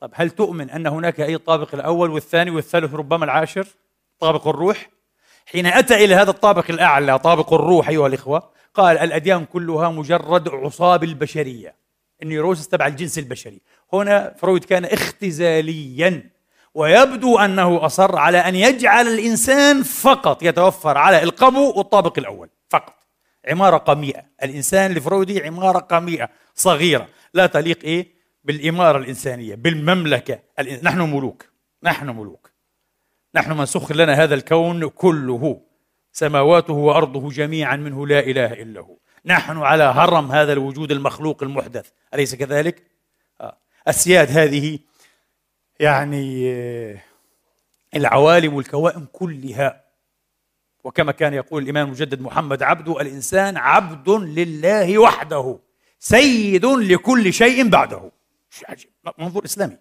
طب 0.00 0.10
هل 0.14 0.30
تؤمن 0.30 0.70
أن 0.70 0.86
هناك 0.86 1.20
أي 1.20 1.38
طابق 1.38 1.74
الأول 1.74 2.10
والثاني 2.10 2.50
والثالث 2.50 2.94
ربما 2.94 3.24
العاشر؟ 3.24 3.66
طابق 4.20 4.48
الروح. 4.48 4.90
حين 5.46 5.66
أتى 5.66 5.94
إلى 5.94 6.14
هذا 6.14 6.30
الطابق 6.30 6.70
الأعلى 6.70 7.18
طابق 7.18 7.52
الروح 7.52 7.88
أيها 7.88 8.06
الإخوة 8.06 8.50
قال 8.74 8.98
الأديان 8.98 9.44
كلها 9.44 9.88
مجرد 9.88 10.48
عصاب 10.48 11.04
البشرية. 11.04 11.85
ال 12.22 12.27
neurosis 12.27 12.68
تبع 12.68 12.86
الجنس 12.86 13.18
البشري. 13.18 13.60
هنا 13.92 14.34
فرويد 14.38 14.64
كان 14.64 14.84
اختزاليا 14.84 16.30
ويبدو 16.74 17.38
أنه 17.38 17.86
أصر 17.86 18.18
على 18.18 18.38
أن 18.38 18.54
يجعل 18.54 19.08
الإنسان 19.08 19.82
فقط 19.82 20.42
يتوفر 20.42 20.98
على 20.98 21.22
القبو 21.22 21.72
والطابق 21.76 22.18
الأول 22.18 22.48
فقط. 22.68 22.94
عمارة 23.48 23.76
قميئة. 23.76 24.22
الإنسان 24.42 24.92
الفرويدي 24.92 25.44
عمارة 25.44 25.78
قميئة 25.78 26.28
صغيرة. 26.54 27.08
لا 27.34 27.46
تليق 27.46 27.84
إيه؟ 27.84 28.16
بالإمارة 28.44 28.98
الإنسانية 28.98 29.54
بالمملكة. 29.54 30.38
نحن 30.82 31.00
ملوك. 31.00 31.44
نحن 31.82 32.06
ملوك. 32.06 32.50
نحن 33.34 33.52
من 33.52 33.66
سخر 33.66 33.96
لنا 33.96 34.14
هذا 34.22 34.34
الكون 34.34 34.88
كله. 34.88 35.60
سماواته 36.12 36.72
وأرضه 36.72 37.30
جميعا 37.30 37.76
منه 37.76 38.06
لا 38.06 38.18
إله 38.18 38.52
إلا 38.52 38.80
هو. 38.80 38.96
نحن 39.26 39.58
على 39.58 39.82
هرم 39.84 40.32
هذا 40.32 40.52
الوجود 40.52 40.92
المخلوق 40.92 41.42
المحدث. 41.42 41.88
أليس 42.14 42.34
كذلك؟ 42.34 42.82
آه. 43.40 43.56
السياد 43.88 44.30
هذه 44.30 44.78
يعني 45.80 46.52
آه، 46.52 47.02
العوالم 47.94 48.54
والكوائن 48.54 49.06
كلها. 49.12 49.84
وكما 50.84 51.12
كان 51.12 51.34
يقول 51.34 51.62
الإمام 51.62 51.86
المجدد 51.86 52.20
محمد 52.20 52.62
عبده 52.62 53.00
الإنسان 53.00 53.56
عبد 53.56 54.08
لله 54.10 54.98
وحده 54.98 55.58
سيد 55.98 56.64
لكل 56.64 57.32
شيء 57.32 57.68
بعده. 57.68 58.10
منظور 59.18 59.44
إسلامي. 59.44 59.76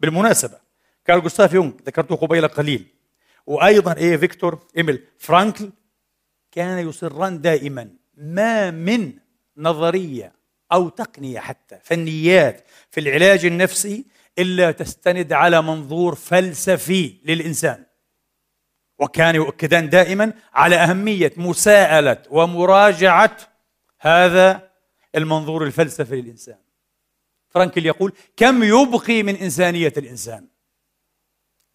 بالمناسبة 0.00 0.58
كارل 1.04 1.22
جوستاف 1.22 1.52
يونغ 1.52 1.72
ذكرته 1.86 2.16
قبيل 2.16 2.48
قليل. 2.48 2.86
وأيضا 3.46 3.96
إيه 3.96 4.16
فيكتور 4.16 4.58
إيميل 4.76 5.04
فرانكل 5.18 5.70
كان 6.52 6.88
يصران 6.88 7.40
دائما. 7.40 7.90
ما 8.18 8.70
من 8.70 9.12
نظرية 9.56 10.32
أو 10.72 10.88
تقنية 10.88 11.40
حتى 11.40 11.78
فنيات 11.82 12.64
في 12.90 13.00
العلاج 13.00 13.44
النفسي 13.44 14.04
إلا 14.38 14.70
تستند 14.70 15.32
على 15.32 15.62
منظور 15.62 16.14
فلسفي 16.14 17.14
للإنسان. 17.24 17.84
وكان 18.98 19.34
يؤكدان 19.34 19.88
دائما 19.88 20.32
على 20.54 20.76
أهمية 20.76 21.32
مساءلة 21.36 22.22
ومراجعة 22.30 23.36
هذا 24.00 24.70
المنظور 25.14 25.64
الفلسفي 25.64 26.20
للإنسان. 26.20 26.58
فرانكل 27.48 27.86
يقول 27.86 28.12
كم 28.36 28.62
يبقي 28.62 29.22
من 29.22 29.36
إنسانية 29.36 29.92
الإنسان؟ 29.96 30.48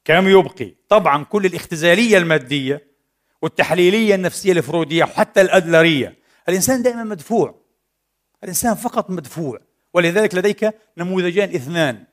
كم 0.05 0.27
يبقي؟ 0.27 0.75
طبعا 0.89 1.23
كل 1.23 1.45
الاختزالية 1.45 2.17
المادية 2.17 2.87
والتحليلية 3.41 4.15
النفسية 4.15 4.51
الفرويدية 4.51 5.03
وحتى 5.03 5.41
الأدلرية 5.41 6.22
الإنسان 6.49 6.83
دائما 6.83 7.03
مدفوع. 7.03 7.55
الإنسان 8.43 8.75
فقط 8.75 9.09
مدفوع. 9.09 9.59
ولذلك 9.93 10.35
لديك 10.35 10.73
نموذجان 10.97 11.49
اثنان. 11.49 12.03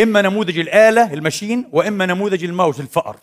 إما 0.00 0.22
نموذج 0.22 0.58
الآلة 0.58 1.14
المشين 1.14 1.68
وإما 1.72 2.06
نموذج 2.06 2.44
الماوس 2.44 2.80
الفأر. 2.80 3.16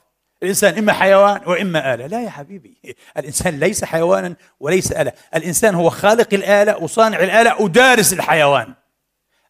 الإنسان 0.44 0.78
إما 0.78 0.94
حيوان 0.94 1.42
وإما 1.46 1.94
آلة. 1.94 2.08
لا 2.08 2.24
يا 2.24 2.30
حبيبي. 2.30 2.96
الإنسان 3.18 3.60
ليس 3.60 3.84
حيوانا 3.84 4.36
وليس 4.60 4.92
آلة. 4.92 5.14
الإنسان 5.36 5.76
هو 5.76 5.90
خالق 5.90 6.34
الآلة 6.34 6.78
وصانع 6.78 7.20
الآلة 7.20 7.62
ودارس 7.62 8.14
الحيوان. 8.14 8.74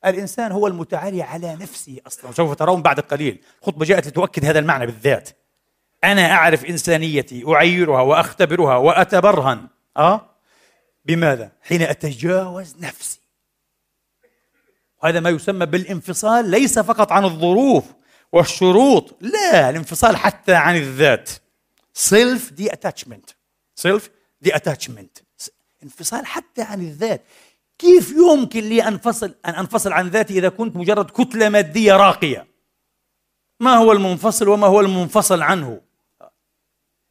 الإنسان 0.06 0.52
هو 0.52 0.68
المتعالي 0.68 1.22
على 1.22 1.56
نفسه 1.56 1.98
أصلا. 2.08 2.30
وسوف 2.30 2.56
ترون 2.56 2.82
بعد 2.82 3.00
قليل. 3.00 3.42
خطبة 3.62 3.86
جاءت 3.86 4.08
لتؤكد 4.08 4.46
هذا 4.46 4.60
المعنى 4.60 4.86
بالذات. 4.86 5.30
أنا 6.04 6.32
أعرف 6.32 6.66
إنسانيتي 6.66 7.44
أعيرها 7.48 8.02
وأختبرها 8.02 8.78
وأتبرهن. 8.78 9.68
أه؟ 9.98 10.27
بماذا؟ 11.08 11.52
حين 11.62 11.82
أتجاوز 11.82 12.76
نفسي. 12.80 13.20
وهذا 15.04 15.20
ما 15.20 15.30
يسمى 15.30 15.66
بالانفصال 15.66 16.50
ليس 16.50 16.80
فقط 16.80 17.12
عن 17.12 17.26
الظروف 17.26 17.84
والشروط 18.32 19.18
لا 19.22 19.70
الانفصال 19.70 20.18
حتى 20.18 20.54
عن 20.54 20.76
الذات. 20.76 21.30
self 21.94 22.52
detachment 22.52 23.30
self 23.76 24.10
detachment 24.42 25.18
انفصال 25.84 26.26
حتى 26.26 26.62
عن 26.62 26.82
الذات. 26.82 27.22
كيف 27.78 28.12
يمكن 28.12 28.60
لي 28.60 28.88
انفصل 28.88 29.36
أن 29.46 29.54
أنفصل 29.54 29.92
عن 29.92 30.08
ذاتي 30.08 30.38
إذا 30.38 30.50
كنت 30.50 30.76
مجرد 30.76 31.12
كتلة 31.12 31.50
مادية 31.50 31.94
راقية؟ 31.94 32.48
ما 33.60 33.76
هو 33.76 33.92
المنفصل 33.92 34.48
وما 34.48 34.68
هو 34.68 34.80
المنفصل 34.80 35.42
عنه؟ 35.42 35.82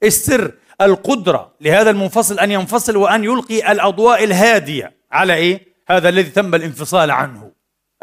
السر 0.02 0.54
القدرة 0.80 1.54
لهذا 1.60 1.90
المنفصل 1.90 2.38
أن 2.38 2.50
ينفصل 2.50 2.96
وأن 2.96 3.24
يلقي 3.24 3.72
الأضواء 3.72 4.24
الهادية. 4.24 4.96
على 5.12 5.34
إيه؟ 5.34 5.66
هذا 5.88 6.08
الذي 6.08 6.30
تم 6.30 6.54
الانفصال 6.54 7.10
عنه. 7.10 7.52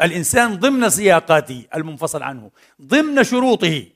الإنسان 0.02 0.54
ضمن 0.56 0.90
سياقاته 0.90 1.66
المنفصل 1.74 2.22
عنه 2.22 2.50
ضمن 2.82 3.24
شروطه 3.24 3.86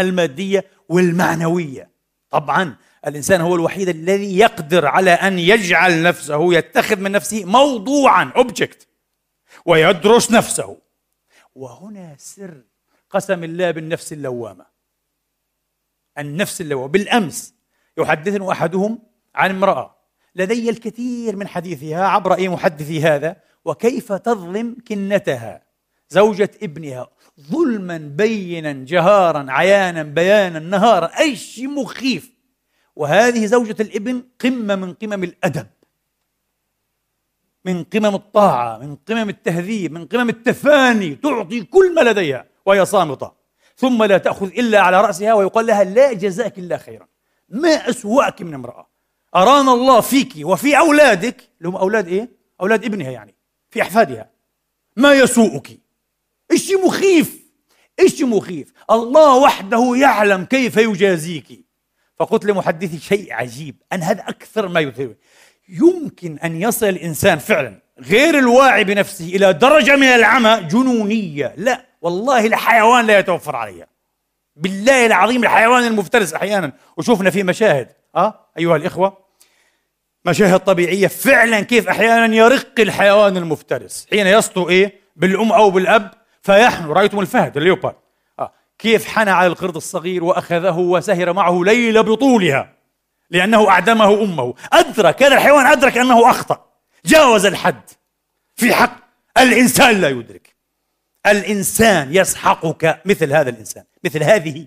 المادية 0.00 0.64
والمعنوية. 0.88 1.90
طبعا 2.30 2.76
الإنسان 3.06 3.40
هو 3.40 3.54
الوحيد 3.54 3.88
الذي 3.88 4.38
يقدر 4.38 4.86
على 4.86 5.10
أن 5.10 5.38
يجعل 5.38 6.02
نفسه 6.02 6.54
يتخذ 6.54 6.96
من 6.96 7.12
نفسه 7.12 7.44
موضوعا 7.44 8.32
اوبجكت 8.36 8.88
ويدرس 9.66 10.30
نفسه. 10.30 10.78
وهنا 11.54 12.16
سر 12.18 12.62
قسم 13.10 13.44
الله 13.44 13.70
بالنفس 13.70 14.12
اللوامة. 14.12 14.66
النفس 16.18 16.60
اللوامة 16.60 16.88
بالأمس 16.88 17.54
يحدثني 18.00 18.52
أحدهم 18.52 18.98
عن 19.34 19.50
امرأة. 19.50 19.96
لدي 20.36 20.70
الكثير 20.70 21.36
من 21.36 21.48
حديثها 21.48 22.06
عبر 22.06 22.34
أي 22.34 22.48
محدثي 22.48 23.02
هذا 23.02 23.36
وكيف 23.64 24.12
تظلم 24.12 24.76
كنتها 24.88 25.62
زوجة 26.08 26.50
ابنها 26.62 27.08
ظلما 27.40 27.98
بينا 27.98 28.72
جهارا 28.72 29.46
عيانا 29.48 30.02
بيانا 30.02 30.58
نهارا 30.58 31.06
أي 31.18 31.36
شيء 31.36 31.68
مخيف. 31.68 32.32
وهذه 32.96 33.46
زوجة 33.46 33.76
الابن 33.80 34.22
قمة 34.40 34.74
من 34.74 34.94
قمم 34.94 35.24
الأدب 35.24 35.66
من 37.64 37.84
قمم 37.84 38.14
الطاعة 38.14 38.78
من 38.78 38.96
قمم 38.96 39.28
التهذيب 39.28 39.92
من 39.92 40.06
قمم 40.06 40.28
التفاني 40.28 41.14
تعطي 41.14 41.62
كل 41.62 41.94
ما 41.94 42.00
لديها 42.00 42.46
وهي 42.66 42.86
صامتة. 42.86 43.32
ثم 43.76 44.04
لا 44.04 44.18
تأخذ 44.18 44.46
إلا 44.46 44.80
على 44.80 45.00
رأسها 45.00 45.34
ويقال 45.34 45.66
لها 45.66 45.84
لا 45.84 46.12
جزاك 46.12 46.58
الله 46.58 46.76
خيرا. 46.76 47.06
ما 47.50 47.90
أسوأك 47.90 48.42
من 48.42 48.54
امرأة. 48.54 48.90
أرانا 49.36 49.72
الله 49.72 50.00
فيك 50.00 50.32
وفي 50.42 50.78
أولادك. 50.78 51.36
اللي 51.58 51.68
هم 51.68 51.76
أولاد 51.76 52.08
إيه؟ 52.08 52.28
أولاد 52.60 52.84
ابنها 52.84 53.10
يعني 53.10 53.34
في 53.70 53.82
أحفادها. 53.82 54.30
ما 54.96 55.12
يسوءك. 55.12 55.80
إيش 56.50 56.72
مخيف؟ 56.84 57.40
إيش 58.00 58.22
مخيف؟ 58.22 58.72
الله 58.90 59.36
وحده 59.36 59.92
يعلم 59.96 60.44
كيف 60.44 60.76
يجازيك. 60.76 61.64
فقلت 62.16 62.44
لمحدثي 62.44 62.98
شيء 62.98 63.32
عجيب 63.32 63.82
أن 63.92 64.02
هذا 64.02 64.20
أكثر 64.28 64.68
ما 64.68 64.80
يثير. 64.80 65.16
يمكن 65.68 66.38
أن 66.38 66.62
يصل 66.62 66.86
الإنسان 66.86 67.38
فعلا 67.38 67.82
غير 68.00 68.38
الواعي 68.38 68.84
بنفسه 68.84 69.24
إلى 69.24 69.52
درجة 69.52 69.96
من 69.96 70.06
العمى 70.06 70.68
جنونية. 70.70 71.54
لا 71.56 71.86
والله 72.02 72.46
الحيوان 72.46 73.06
لا 73.06 73.18
يتوفر 73.18 73.56
عليها. 73.56 73.86
بالله 74.60 75.06
العظيم 75.06 75.42
الحيوان 75.42 75.86
المفترس 75.86 76.34
أحيانا 76.34 76.72
وشوفنا 76.96 77.30
في 77.30 77.42
مشاهد. 77.42 77.88
أه 78.16 78.46
أيها 78.58 78.76
الإخوة 78.76 79.16
مشاهد 80.24 80.60
طبيعية 80.60 81.06
فعلا 81.06 81.60
كيف 81.60 81.88
أحيانا 81.88 82.34
يرق 82.34 82.80
الحيوان 82.80 83.36
المفترس. 83.36 84.06
حين 84.10 84.26
يسطو 84.26 84.68
إيه؟ 84.68 85.00
بالأم 85.16 85.52
أو 85.52 85.70
بالأب 85.70 86.10
فيحنو. 86.42 86.92
رأيتم 86.92 87.20
الفهد 87.20 87.56
الليوبارد 87.56 87.96
آه. 88.38 88.52
كيف 88.78 89.08
حنى 89.08 89.30
على 89.30 89.46
القرد 89.46 89.76
الصغير 89.76 90.24
وأخذه 90.24 90.78
وسهر 90.78 91.32
معه 91.32 91.64
ليلة 91.64 92.00
بطولها 92.00 92.72
لأنه 93.30 93.68
أعدمه 93.70 94.22
أمه. 94.22 94.54
أدرك 94.72 95.22
هذا 95.22 95.34
الحيوان 95.34 95.66
أدرك 95.66 95.98
أنه 95.98 96.30
أخطأ. 96.30 96.66
جاوز 97.04 97.46
الحد. 97.46 97.90
في 98.56 98.74
حق 98.74 98.96
الإنسان 99.38 100.00
لا 100.00 100.08
يدرك. 100.08 100.49
الإنسان 101.26 102.14
يسحقك 102.14 103.02
مثل 103.04 103.32
هذا 103.32 103.50
الإنسان 103.50 103.84
مثل 104.04 104.22
هذه 104.22 104.66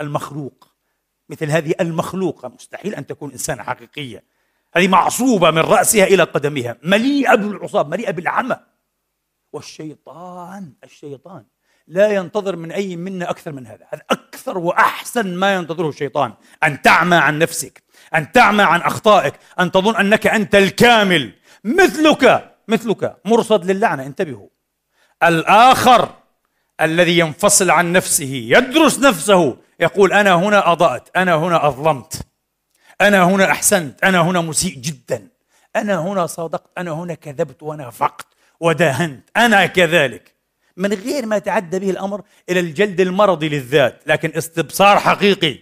المخلوق 0.00 0.70
مثل 1.30 1.50
هذه 1.50 1.74
المخلوقة. 1.80 2.48
مستحيل 2.48 2.94
أن 2.94 3.06
تكون 3.06 3.32
إنسانة 3.32 3.62
حقيقية. 3.62 4.24
هذه 4.74 4.88
معصوبة 4.88 5.50
من 5.50 5.58
رأسها 5.58 6.04
إلى 6.04 6.22
قدمها 6.22 6.76
مليئة 6.82 7.34
بالعصاب 7.34 7.88
مليئة 7.88 8.10
بالعمى. 8.10 8.56
والشيطان 9.52 10.72
الشيطان 10.84 11.44
لا 11.86 12.08
ينتظر 12.08 12.56
من 12.56 12.72
أي 12.72 12.96
منا 12.96 13.30
أكثر 13.30 13.52
من 13.52 13.66
هذا. 13.66 13.86
هذا 13.88 14.02
أكثر 14.10 14.58
وأحسن 14.58 15.34
ما 15.34 15.54
ينتظره 15.54 15.88
الشيطان 15.88 16.34
أن 16.64 16.82
تعمى 16.82 17.16
عن 17.16 17.38
نفسك 17.38 17.82
أن 18.14 18.32
تعمى 18.32 18.62
عن 18.62 18.80
أخطائك 18.80 19.34
أن 19.60 19.70
تظن 19.70 19.96
أنك 19.96 20.26
أنت 20.26 20.54
الكامل. 20.54 21.32
مثلك 21.64 22.54
مثلك 22.68 23.16
مرصد 23.24 23.70
للعنة 23.70 24.06
انتبهوا. 24.06 24.48
الآخر 25.22 26.14
الذي 26.80 27.18
ينفصل 27.18 27.70
عن 27.70 27.92
نفسه 27.92 28.32
يدرس 28.48 28.98
نفسه 28.98 29.56
يقول 29.80 30.12
أنا 30.12 30.34
هنا 30.34 30.72
أضأت 30.72 31.08
أنا 31.16 31.34
هنا 31.34 31.66
أظلمت 31.66 32.26
أنا 33.00 33.24
هنا 33.24 33.50
أحسنت 33.50 34.04
أنا 34.04 34.20
هنا 34.20 34.40
مسيء 34.40 34.74
جدا 34.74 35.28
أنا 35.76 35.98
هنا 36.02 36.26
صادقت 36.26 36.70
أنا 36.78 36.90
هنا 36.90 37.14
كذبت 37.14 37.62
ونافقت 37.62 38.26
وداهنت 38.60 39.28
أنا 39.36 39.66
كذلك. 39.66 40.34
من 40.76 40.92
غير 40.92 41.26
ما 41.26 41.36
يتعدى 41.36 41.78
به 41.78 41.90
الأمر 41.90 42.22
إلى 42.50 42.60
الجلد 42.60 43.00
المرضي 43.00 43.48
للذات 43.48 44.02
لكن 44.06 44.32
استبصار 44.36 44.98
حقيقي 44.98 45.58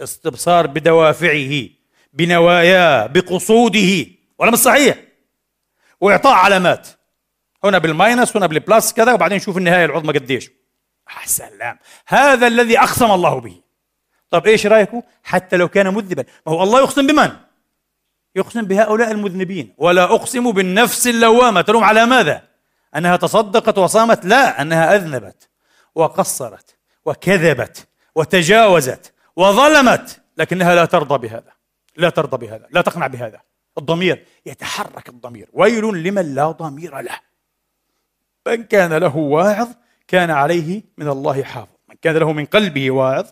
استبصار 0.00 0.66
بدوافعه 0.66 1.68
بنواياه 2.12 3.06
بقصوده 3.06 4.06
ولا 4.38 4.50
مش 4.50 4.58
صحيح 4.58 4.98
وإعطاء 6.00 6.32
علامات. 6.32 6.88
هنا 7.64 7.78
بالماينس 7.78 8.36
هنا 8.36 8.46
بالبلس 8.46 8.92
كذا 8.92 9.12
وبعدين 9.12 9.36
نشوف 9.36 9.56
النهاية 9.56 9.84
العظمى 9.84 10.12
قديش. 10.12 10.50
سلام. 11.24 11.78
هذا 12.06 12.46
الذي 12.46 12.78
أقسم 12.78 13.10
الله 13.10 13.40
به. 13.40 13.60
طب 14.30 14.46
إيش 14.46 14.66
رأيكم؟ 14.66 15.02
حتى 15.22 15.56
لو 15.56 15.68
كان 15.68 15.94
مذنبا. 15.94 16.24
ما 16.46 16.52
هو 16.52 16.62
الله 16.62 16.80
يقسم 16.80 17.06
بمن؟ 17.06 17.30
يقسم 18.36 18.62
بهؤلاء 18.62 19.10
المذنبين. 19.10 19.74
ولا 19.78 20.04
أقسم 20.04 20.52
بالنفس 20.52 21.06
اللوامة. 21.06 21.60
تلوم 21.60 21.84
على 21.84 22.06
ماذا؟ 22.06 22.42
أنها 22.96 23.16
تصدقت 23.16 23.78
وصامت. 23.78 24.24
لا 24.24 24.62
أنها 24.62 24.96
أذنبت 24.96 25.48
وقصرت 25.94 26.76
وكذبت 27.04 27.88
وتجاوزت 28.14 29.12
وظلمت. 29.36 30.20
لكنها 30.36 30.74
لا 30.74 30.84
ترضى 30.84 31.28
بهذا. 31.28 31.52
لا 31.96 32.10
ترضى 32.10 32.46
بهذا. 32.46 32.66
لا 32.70 32.80
تقنع 32.80 33.06
بهذا. 33.06 33.40
الضمير 33.78 34.26
يتحرك 34.46 35.08
الضمير. 35.08 35.48
ويل 35.52 35.84
لمن 35.84 36.34
لا 36.34 36.50
ضمير 36.50 36.98
له. 37.00 37.27
من 38.48 38.64
كان 38.64 38.92
له 38.92 39.16
واعظ 39.16 39.68
كان 40.08 40.30
عليه 40.30 40.82
من 40.98 41.08
الله 41.08 41.42
حافظ. 41.42 41.72
من 41.88 41.96
كان 42.02 42.16
له 42.16 42.32
من 42.32 42.44
قلبه 42.44 42.90
واعظ 42.90 43.26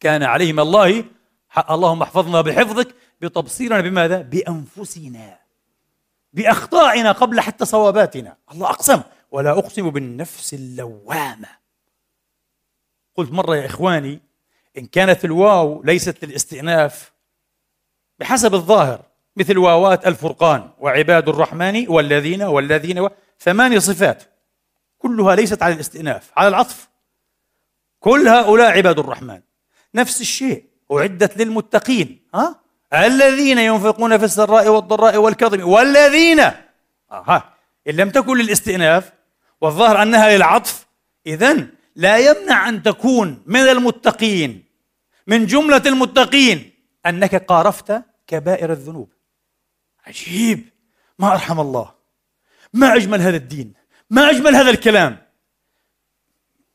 كان 0.00 0.22
عليه 0.22 0.52
من 0.52 0.60
الله 0.60 1.04
اللهم 1.70 2.02
احفظنا 2.02 2.40
بحفظك 2.40 2.94
بتبصيرنا 3.20 3.80
بماذا؟ 3.80 4.22
بأنفسنا. 4.22 5.38
بأخطائنا 6.32 7.12
قبل 7.12 7.40
حتى 7.40 7.64
صواباتنا. 7.64 8.36
الله 8.52 8.70
أقسم. 8.70 9.00
ولا 9.30 9.50
أقسم 9.50 9.90
بالنفس 9.90 10.54
اللوامة. 10.54 11.48
قلت 13.16 13.32
مرة 13.32 13.56
يا 13.56 13.66
إخواني 13.66 14.20
إن 14.78 14.86
كانت 14.86 15.24
الواو 15.24 15.82
ليست 15.82 16.24
للاستئناف 16.24 17.12
بحسب 18.18 18.54
الظاهر 18.54 19.02
مثل 19.36 19.58
واوات 19.58 20.06
الفرقان 20.06 20.70
وعباد 20.78 21.28
الرحمن 21.28 21.88
والذين 21.88 22.42
والذين 22.42 22.98
و... 22.98 23.10
ثمانية 23.38 23.78
صفات. 23.78 24.22
كلها 25.02 25.34
ليست 25.36 25.62
على 25.62 25.74
الاستئناف 25.74 26.30
على 26.36 26.48
العطف. 26.48 26.88
كل 28.00 28.28
هؤلاء 28.28 28.70
عباد 28.76 28.98
الرحمن. 28.98 29.40
نفس 29.94 30.20
الشيء 30.20 30.64
أعدت 30.92 31.38
للمتقين 31.38 32.26
ها؟ 32.34 32.60
الذين 32.92 33.58
ينفقون 33.58 34.18
في 34.18 34.24
السراء 34.24 34.68
والضراء 34.68 35.16
والكظم. 35.16 35.68
والذين! 35.68 36.40
ها 37.10 37.54
إن 37.88 37.94
لم 37.96 38.10
تكن 38.10 38.36
للاستئناف 38.36 39.12
والظاهر 39.60 40.02
أنها 40.02 40.36
للعطف 40.36 40.86
إذا 41.26 41.66
لا 41.96 42.18
يمنع 42.18 42.68
أن 42.68 42.82
تكون 42.82 43.42
من 43.46 43.60
المتقين 43.60 44.64
من 45.26 45.46
جملة 45.46 45.82
المتقين 45.86 46.72
أنك 47.06 47.34
قارفت 47.34 48.02
كبائر 48.26 48.72
الذنوب. 48.72 49.12
عجيب! 50.06 50.68
ما 51.18 51.32
أرحم 51.32 51.60
الله. 51.60 51.92
ما 52.72 52.96
أجمل 52.96 53.20
هذا 53.20 53.36
الدين؟ 53.36 53.72
ما 54.12 54.30
أجمل 54.30 54.54
هذا 54.56 54.70
الكلام. 54.70 55.18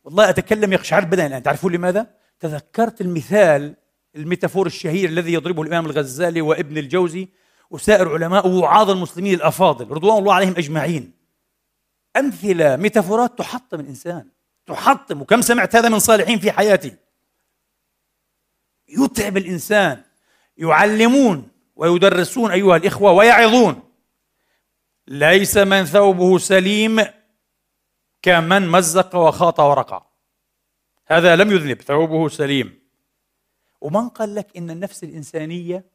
والله 0.04 0.30
أتكلم 0.30 0.73
يقشعر 0.73 1.06
بدني 1.06 1.26
الآن. 1.28 1.43
تعرفون 1.43 1.73
لماذا؟ 1.73 2.08
تذكرت 2.39 3.02
المثال 3.02 3.76
الميتافور 4.15 4.67
الشهير 4.67 5.10
الذي 5.10 5.34
يضربه 5.34 5.62
الإمام 5.62 5.86
الغزالي 5.86 6.41
وابن 6.41 6.78
الجوزي 6.78 7.28
وسائر 7.69 8.13
علماء 8.13 8.47
ووعاظ 8.47 8.89
المسلمين 8.89 9.34
الأفاضل 9.34 9.91
رضوان 9.91 10.17
الله 10.17 10.34
عليهم 10.34 10.54
أجمعين. 10.58 11.13
أمثلة 12.17 12.76
ميتافورات 12.76 13.38
تحطم 13.38 13.80
الإنسان. 13.80 14.30
تحطم. 14.65 15.21
وكم 15.21 15.41
سمعت 15.41 15.76
هذا 15.76 15.89
من 15.89 16.00
صالحين 16.00 16.39
في 16.39 16.52
حياتي؟ 16.52 16.95
يتعب 18.89 19.38
الإنسان. 19.38 20.04
يعلمون 20.58 21.50
ويدرسون 21.76 22.52
أيها 22.52 22.78
الإخوة 22.78 23.12
ويعظون. 23.12 23.84
ليس 25.08 25.58
من 25.58 25.86
ثوبه 25.86 26.38
سليم 26.38 27.16
كمن 28.21 28.67
مزق 28.67 29.15
وخاط 29.15 29.60
ورقع. 29.60 30.06
هذا 31.08 31.36
لم 31.36 31.51
يذنب 31.51 31.82
ثوبه 31.82 32.30
سليم. 32.30 32.80
ومن 33.82 34.10
قال 34.10 34.36
لك 34.36 34.58
إن 34.58 34.69
النفس 34.69 35.03
الإنسانية 35.03 35.86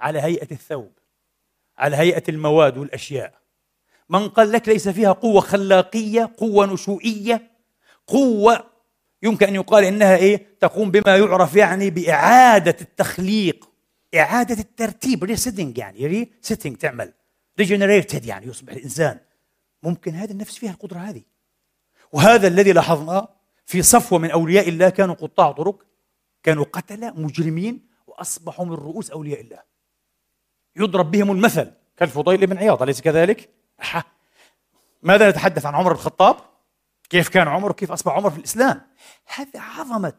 على 0.00 0.20
هيئة 0.20 0.50
الثوب 0.50 0.92
على 1.78 1.96
هيئة 1.96 2.22
المواد 2.28 2.78
والأشياء؟ 2.78 3.34
من 4.08 4.28
قال 4.28 4.52
لك 4.52 4.68
ليس 4.68 4.88
فيها 4.88 5.12
قوة 5.12 5.40
خلاقية 5.40 6.34
قوة 6.36 6.66
نشوئية 6.66 7.50
قوة 8.06 8.64
يمكن 9.22 9.46
أن 9.46 9.54
يقال 9.54 9.84
إنها 9.84 10.16
إيه؟ 10.16 10.46
تقوم 10.60 10.90
بما 10.90 11.16
يعرف 11.16 11.56
يعني 11.56 11.90
بإعادة 11.90 12.76
التخليق 12.80 13.70
إعادة 14.14 14.60
الترتيب. 14.60 15.24
resetting 15.24 15.78
يعني 15.78 16.06
resetting 16.06 16.76
تعمل. 16.76 17.12
regenerated 17.58 18.24
يعني 18.24 18.46
يصبح 18.46 18.72
الإنسان. 18.72 19.18
ممكن 19.82 20.14
هذه 20.14 20.30
النفس 20.30 20.56
فيها 20.56 20.70
القدرة 20.70 20.98
هذه 20.98 21.22
وهذا 22.12 22.48
الذي 22.48 22.72
لاحظناه 22.72 23.28
في 23.66 23.82
صفوة 23.82 24.18
من 24.18 24.30
أولياء 24.30 24.68
الله 24.68 24.88
كانوا 24.88 25.14
قطاع 25.14 25.52
طرق 25.52 25.82
كانوا 26.42 26.64
قتلة 26.64 27.10
مجرمين 27.10 27.86
وأصبحوا 28.06 28.66
من 28.66 28.72
رؤوس 28.72 29.10
أولياء 29.10 29.40
الله 29.40 29.58
يضرب 30.76 31.10
بهم 31.10 31.30
المثل 31.30 31.72
كالفضيل 31.96 32.46
بن 32.46 32.58
عياض 32.58 32.82
أليس 32.82 33.00
كذلك؟ 33.00 33.50
أحا. 33.82 34.02
ماذا 35.02 35.30
نتحدث 35.30 35.66
عن 35.66 35.74
عمر 35.74 35.92
الخطاب؟ 35.92 36.36
كيف 37.10 37.28
كان 37.28 37.48
عمر 37.48 37.70
وكيف 37.70 37.92
أصبح 37.92 38.12
عمر 38.12 38.30
في 38.30 38.38
الإسلام؟ 38.38 38.80
هذا 39.34 39.60
عظمة 39.60 40.12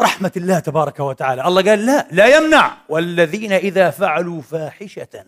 رحمة 0.00 0.32
الله 0.36 0.58
تبارك 0.58 1.00
وتعالى، 1.00 1.46
الله 1.46 1.62
قال 1.62 1.86
لا 1.86 2.08
لا 2.10 2.36
يمنع 2.36 2.76
والذين 2.88 3.52
إذا 3.52 3.90
فعلوا 3.90 4.42
فاحشة 4.42 5.24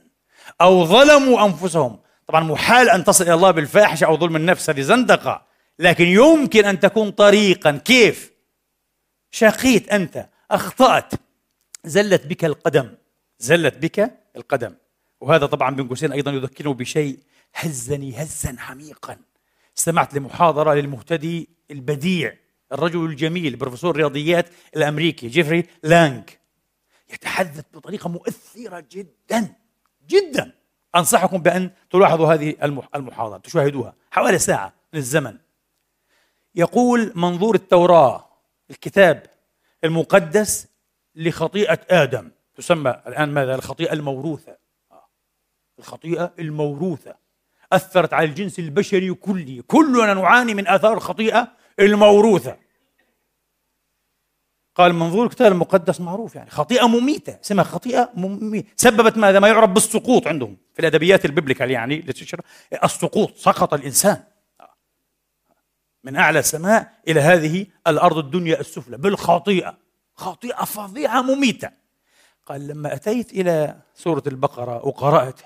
أو 0.61 0.85
ظلموا 0.85 1.47
أنفسهم 1.47 1.99
طبعا 2.31 2.45
محال 2.45 2.91
أن 2.91 3.05
تصل 3.05 3.25
إلى 3.25 3.35
الله 3.35 3.51
بالفاحشة 3.51 4.05
أو 4.05 4.17
ظلم 4.17 4.37
النفس 4.37 4.71
هذه 4.71 4.81
زندقة. 4.81 5.47
لكن 5.79 6.05
يمكن 6.05 6.65
أن 6.65 6.81
تكون 6.81 7.11
طريقا. 7.11 7.71
كيف؟ 7.71 8.33
شقيت 9.31 9.89
أنت 9.89 10.29
أخطأت. 10.51 11.13
زلت 11.85 12.27
بك 12.27 12.45
القدم. 12.45 12.95
زلت 13.39 13.75
بك 13.75 14.19
القدم. 14.37 14.75
وهذا 15.21 15.47
طبعا 15.47 15.75
بين 15.75 15.89
قوسين 15.89 16.13
أيضا 16.13 16.31
يذكرني 16.31 16.75
بشيء. 16.75 17.19
هزني 17.55 18.23
هزا 18.23 18.57
عميقا. 18.59 19.17
استمعت 19.79 20.15
لمحاضرة 20.15 20.75
للمهتدي 20.75 21.49
البديع 21.71 22.37
الرجل 22.73 23.05
الجميل 23.05 23.57
بروفيسور 23.57 23.91
الرياضيات 23.91 24.47
الأمريكي 24.77 25.29
جيفري 25.29 25.67
لانج 25.83 26.31
يتحدث 27.13 27.65
بطريقة 27.75 28.09
مؤثرة 28.09 28.85
جدا. 28.91 29.55
جدا. 30.09 30.60
أنصحكم 30.97 31.39
بأن 31.39 31.71
تلاحظوا 31.91 32.35
هذه 32.35 32.57
المحاضرة 32.95 33.39
تشاهدوها 33.39 33.95
حوالي 34.11 34.39
ساعة 34.39 34.73
من 34.93 34.99
الزمن. 34.99 35.37
يقول 36.55 37.13
منظور 37.15 37.55
التوراة 37.55 38.29
الكتاب 38.71 39.27
المقدس 39.85 40.67
لخطيئة 41.15 41.79
آدم. 41.91 42.31
تسمى 42.55 43.03
الآن 43.07 43.29
ماذا؟ 43.29 43.55
الخطيئة 43.55 43.93
الموروثة. 43.93 44.57
الخطيئة 45.79 46.33
الموروثة. 46.39 47.15
أثرت 47.73 48.13
على 48.13 48.27
الجنس 48.27 48.59
البشري 48.59 49.15
كله. 49.15 49.63
كلنا 49.67 50.15
نعاني 50.15 50.55
من 50.55 50.69
آثار 50.69 50.93
الخطيئة 50.93 51.49
الموروثة. 51.81 52.57
قال 54.81 54.95
منظور 54.95 55.25
الكتاب 55.25 55.53
المقدس 55.53 56.01
معروف 56.01 56.35
يعني. 56.35 56.51
خطيئة 56.51 56.87
مميتة. 56.87 57.39
اسمها 57.45 57.65
خطيئة 57.65 58.11
مميتة. 58.15 58.69
سببت 58.77 59.17
ماذا؟ 59.17 59.39
ما 59.39 59.49
يعرف 59.49 59.71
بالسقوط 59.71 60.27
عندهم. 60.27 60.57
في 60.75 60.81
الأدبيات 60.81 61.25
الببليكال 61.25 61.71
يعني 61.71 62.07
السقوط. 62.85 63.37
سقط 63.37 63.75
الإنسان. 63.75 64.25
من 66.05 66.17
أعلى 66.17 66.39
السماء 66.39 66.93
إلى 67.09 67.21
هذه 67.21 67.67
الأرض 67.87 68.19
الدنيا 68.19 68.61
السفلى. 68.61 68.99
بالخطيئة. 68.99 69.77
خطيئة 70.15 70.65
فظيعة 70.65 71.23
مميتة. 71.23 71.71
قال 72.47 72.69
لما 72.69 72.95
أتيت 72.95 73.33
إلى 73.33 73.77
سورة 73.95 74.23
البقرة 74.27 74.87
وقرأت 74.87 75.41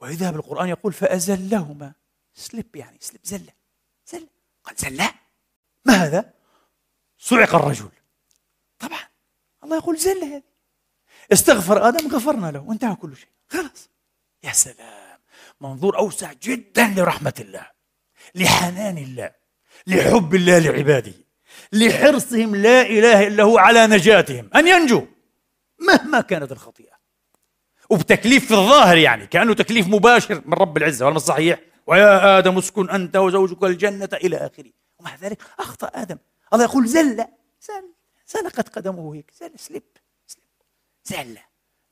وإذا 0.00 0.30
بالقرآن 0.30 0.68
يقول 0.68 0.92
فأزلهما. 0.92 1.92
سلب 2.34 2.76
يعني. 2.76 2.96
سلب 3.00 3.20
زلة. 3.24 3.52
زلة. 4.06 4.28
قال 4.64 4.76
زلة. 4.76 5.10
ما 5.84 5.92
هذا؟ 5.92 6.30
صعق 7.18 7.54
الرجل. 7.54 7.88
طبعا. 8.80 8.98
الله 9.64 9.76
يقول 9.76 9.96
زل 9.96 10.24
هذه. 10.24 10.42
استغفر 11.32 11.88
آدم 11.88 12.08
غفرنا 12.08 12.50
له. 12.50 12.60
وانتهى 12.60 12.94
كل 12.94 13.16
شيء. 13.16 13.28
خلاص. 13.48 13.90
يا 14.42 14.52
سلام. 14.52 15.20
منظور 15.60 15.98
أوسع 15.98 16.32
جدا 16.32 16.94
لرحمة 16.96 17.34
الله 17.40 17.66
لحنان 18.34 18.98
الله 18.98 19.30
لحب 19.86 20.34
الله 20.34 20.58
لعباده 20.58 21.12
لحرصهم 21.72 22.56
لا 22.56 22.82
إله 22.82 23.26
إلا 23.26 23.42
هو 23.42 23.58
على 23.58 23.86
نجاتهم. 23.86 24.50
أن 24.54 24.66
ينجوا. 24.68 25.06
مهما 25.78 26.20
كانت 26.20 26.52
الخطيئة. 26.52 27.00
وبتكليف 27.90 28.46
في 28.46 28.54
الظاهر 28.54 28.96
يعني 28.96 29.26
كأنه 29.26 29.54
تكليف 29.54 29.88
مباشر 29.88 30.42
من 30.46 30.54
رب 30.54 30.76
العزة 30.76 31.06
ولا 31.06 31.18
صحيح. 31.18 31.60
ويا 31.86 32.38
آدم 32.38 32.58
اسكن 32.58 32.90
أنت 32.90 33.16
وزوجك 33.16 33.64
الجنة 33.64 34.08
إلى 34.14 34.36
آخره. 34.36 34.70
ومع 34.98 35.14
ذلك 35.14 35.42
أخطأ 35.58 35.90
آدم. 35.94 36.18
الله 36.52 36.64
يقول 36.64 36.86
زل. 36.86 37.16
زل. 37.60 37.94
سلقت 38.32 38.68
قدمه 38.68 39.14
هيك. 39.14 39.30
زل 39.40 39.50
سليب 39.56 39.82
سليب. 40.26 40.44
زل 41.04 41.38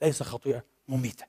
ليس 0.03 0.22
خطيئة 0.22 0.62
مميتة. 0.88 1.24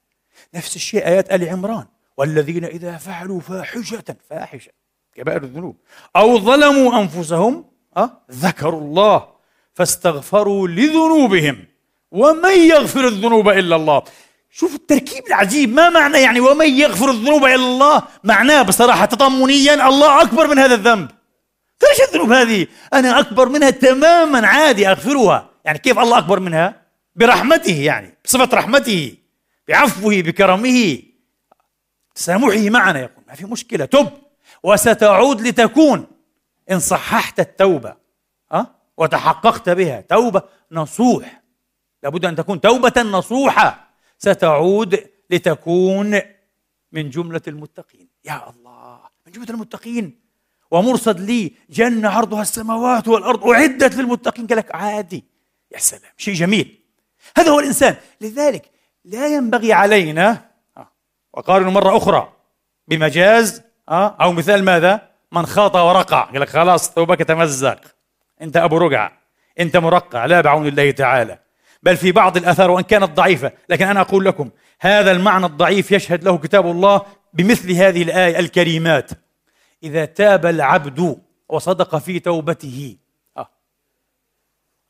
نفس 0.56 0.76
الشيء 0.76 1.08
آيات 1.08 1.32
آل 1.32 1.50
عمران. 1.50 1.86
والذين 2.18 2.66
إذا 2.66 2.98
فعلوا 2.98 3.40
فاحشة 3.40 4.16
فاحشة. 4.30 4.72
كبائر 5.16 5.44
الذنوب. 5.44 5.76
أو 6.16 6.40
ظلموا 6.40 7.02
أنفسهم 7.02 7.66
أه؟ 7.98 8.22
ذكروا 8.32 8.82
الله 8.82 9.28
فاستغفروا 9.74 10.68
لذنوبهم. 10.68 11.68
ومن 12.12 12.60
يغفر 12.60 13.08
الذنوب 13.08 13.50
إلا 13.50 13.76
الله؟ 13.76 14.04
شوف 14.52 14.76
التركيب 14.76 15.28
العجيب. 15.28 15.74
ما 15.74 15.90
معنى 15.90 16.18
يعني 16.18 16.40
ومن 16.40 16.70
يغفر 16.70 17.10
الذنوب 17.10 17.46
إلا 17.46 17.56
الله؟ 17.56 18.04
معناه 18.24 18.62
بصراحة 18.62 19.06
تضمنيا 19.06 19.88
الله 19.88 20.22
أكبر 20.22 20.48
من 20.48 20.60
هذا 20.60 20.76
الذنب. 20.76 21.19
إيش 21.84 22.10
الذنوب 22.10 22.32
هذه؟ 22.32 22.68
أنا 22.94 23.20
أكبر 23.20 23.50
منها 23.50 23.70
تماما 23.70 24.48
عادي 24.48 24.88
أغفرها. 24.88 25.50
يعني 25.66 25.80
كيف 25.80 26.00
الله 26.00 26.18
أكبر 26.18 26.40
منها؟ 26.40 26.82
برحمته 27.16 27.82
يعني 27.82 28.18
بصفة 28.26 28.50
رحمته 28.54 29.18
بعفوه 29.68 30.22
بكرمه. 30.22 31.02
تسامحه 32.16 32.70
معنا 32.70 33.00
يقول. 33.00 33.24
ما 33.28 33.36
في 33.36 33.46
مشكلة 33.46 33.86
تب. 33.86 34.10
وستعود 34.64 35.42
لتكون. 35.42 36.08
إن 36.72 36.80
صححت 36.80 37.40
التوبة 37.40 37.96
أه؟ 38.52 38.76
وتحققت 38.98 39.70
بها 39.70 40.02
توبة 40.02 40.42
نصوح. 40.72 41.42
لابد 42.04 42.26
أن 42.26 42.36
تكون 42.36 42.62
توبة 42.62 43.02
نصوحة. 43.02 43.90
ستعود 44.18 45.10
لتكون 45.30 46.22
من 46.92 47.10
جملة 47.10 47.42
المتقين. 47.48 48.08
يا 48.26 48.50
الله 48.50 49.00
من 49.26 49.32
جملة 49.32 49.50
المتقين. 49.50 50.20
ومرصد 50.72 51.20
لي 51.20 51.52
جنة 51.70 52.10
عرضها 52.10 52.42
السماوات 52.42 53.08
والأرض 53.08 53.48
أعدت 53.48 53.96
للمتقين. 53.96 54.48
قال 54.48 54.58
لك 54.58 54.76
عادي. 54.76 55.24
يا 55.72 55.80
سلام 55.80 56.12
شيء 56.18 56.34
جميل. 56.34 56.80
هذا 57.38 57.52
هو 57.52 57.60
الإنسان. 57.60 57.96
لذلك 58.22 58.70
لا 59.06 59.28
ينبغي 59.28 59.74
علينا 59.74 60.46
آه، 60.78 60.92
وقارنوا 61.34 61.72
مرة 61.72 61.98
أخرى 61.98 62.34
بمجاز 62.88 63.62
آه، 63.90 64.16
أو 64.22 64.32
مثال 64.32 64.64
ماذا؟ 64.64 65.10
من 65.32 65.46
خاط 65.46 65.76
ورقع. 65.76 66.22
قال 66.22 66.42
لك 66.42 66.50
خلاص 66.50 66.92
ثوبك 66.92 67.20
تمزق. 67.20 67.80
أنت 68.42 68.58
أبو 68.58 68.78
رقع. 68.78 69.12
أنت 69.60 69.78
مرقع. 69.78 70.26
لا 70.26 70.42
بعون 70.42 70.68
الله 70.68 70.92
تعالى. 70.92 71.40
بل 71.84 71.98
في 71.98 72.12
بعض 72.12 72.38
الآثار 72.38 72.72
وإن 72.72 72.84
كانت 72.84 73.12
ضعيفة 73.12 73.52
لكن 73.70 73.88
أنا 73.88 74.02
أقول 74.02 74.26
لكم 74.26 74.50
هذا 74.80 75.12
المعنى 75.12 75.46
الضعيف 75.46 75.92
يشهد 75.92 76.24
له 76.24 76.38
كتاب 76.38 76.66
الله 76.66 77.02
بمثل 77.34 77.72
هذه 77.72 78.04
الآية 78.04 78.40
الكريمات. 78.40 79.12
إذا 79.84 80.06
تاب 80.06 80.46
العبد 80.46 81.22
وصدق 81.50 81.98
في 81.98 82.20
توبته. 82.20 82.98
آه. 83.38 83.50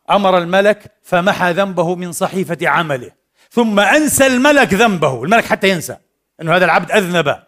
أمر 0.10 0.38
الملك 0.38 0.92
فمحى 1.04 1.52
ذنبه 1.52 1.96
من 1.96 2.12
صحيفة 2.12 2.68
عمله 2.68 3.12
ثم 3.50 3.80
أنسى 3.80 4.28
الملك 4.28 4.74
ذنبه 4.74 5.24
الملك 5.24 5.46
حتى 5.46 5.70
ينسى 5.70 5.98
أنه 6.42 6.56
هذا 6.56 6.66
العبد 6.66 6.92
أذنب. 6.92 7.44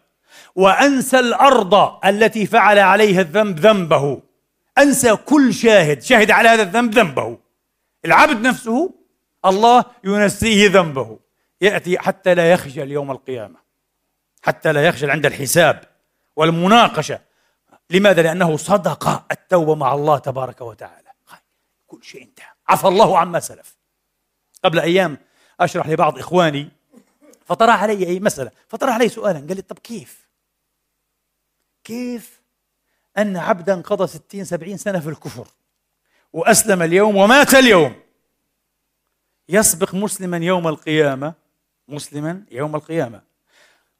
وأنسى 0.55 1.19
الأرض 1.19 2.05
التي 2.05 2.45
فعل 2.45 2.79
عليها 2.79 3.21
الذنب 3.21 3.59
ذنبه. 3.59 4.21
أنسى 4.77 5.15
كل 5.15 5.53
شاهد 5.53 6.01
شهد 6.01 6.31
على 6.31 6.49
هذا 6.49 6.63
الذنب 6.63 6.93
ذنبه. 6.93 7.37
العبد 8.05 8.47
نفسه 8.47 8.93
الله 9.45 9.85
ينسيه 10.03 10.69
ذنبه. 10.69 11.19
يأتي 11.61 11.99
حتى 11.99 12.35
لا 12.35 12.51
يخجل 12.51 12.91
يوم 12.91 13.11
القيامة 13.11 13.59
حتى 14.43 14.71
لا 14.71 14.87
يخجل 14.87 15.09
عند 15.09 15.25
الحساب 15.25 15.83
والمناقشة. 16.35 17.30
لماذا؟ 17.91 18.21
لأنه 18.21 18.57
صدق 18.57 19.31
التوبة 19.31 19.75
مع 19.75 19.93
الله 19.93 20.17
تبارك 20.17 20.61
وتعالى. 20.61 21.11
كل 21.87 22.03
شيء 22.03 22.23
انتهى. 22.23 22.45
عفى 22.67 22.87
الله 22.87 23.17
عما 23.19 23.39
سلف. 23.39 23.75
قبل 24.63 24.79
أيام 24.79 25.17
أشرح 25.59 25.87
لبعض 25.87 26.19
إخواني 26.19 26.69
فطرح 27.45 27.83
علي 27.83 28.07
أي 28.07 28.19
مسألة. 28.19 28.51
فطرح 28.67 28.93
علي 28.93 29.09
سؤالا. 29.09 29.39
قال 29.39 29.55
لي 29.55 29.61
طب 29.61 29.79
كيف؟ 29.79 30.27
كيف 31.83 32.41
أن 33.17 33.37
عبدا 33.37 33.81
قضى 33.81 34.07
ستين 34.07 34.45
سبعين 34.45 34.77
سنة 34.77 34.99
في 34.99 35.09
الكفر 35.09 35.47
وأسلم 36.33 36.81
اليوم 36.81 37.15
ومات 37.15 37.53
اليوم؟ 37.53 37.95
يسبق 39.49 39.95
مسلما 39.95 40.37
يوم 40.37 40.67
القيامة 40.67 41.33
مسلما 41.87 42.43
يوم 42.51 42.75
القيامة. 42.75 43.21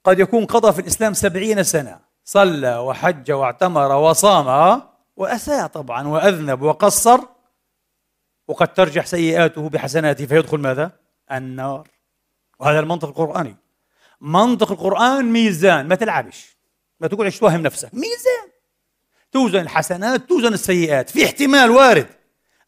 قد 0.04 0.19
يكون 0.19 0.45
قضى 0.45 0.73
في 0.73 0.82
الإسلام 0.82 1.13
سبعين 1.13 1.63
سنة. 1.63 2.11
صلى 2.32 2.78
وحج 2.78 3.32
واعتمر 3.32 3.91
وصام 3.91 4.82
وأساء 5.15 5.67
طبعا 5.67 6.08
وأذنب 6.08 6.62
وقصر 6.62 7.20
وقد 8.48 8.74
ترجح 8.74 9.06
سيئاته 9.06 9.70
بحسناته 9.70 10.26
فيدخل 10.26 10.58
ماذا؟ 10.58 10.91
النار. 11.32 11.88
وهذا 12.60 12.80
المنطق 12.80 13.08
القرآني. 13.08 13.56
منطق 14.22 14.72
القرآن 14.72 15.26
ميزان 15.26 15.88
ما 15.88 15.96
تلعبش. 15.96 16.58
ما 17.00 17.08
تقعدش 17.08 17.39
توهم 17.39 17.62
نفسك. 17.62 17.94
ميزان. 17.94 18.50
توزن 19.32 19.60
الحسنات 19.60 20.22
توزن 20.30 20.54
السيئات. 20.54 21.10
في 21.10 21.26
احتمال 21.26 21.72
وارد 21.72 22.08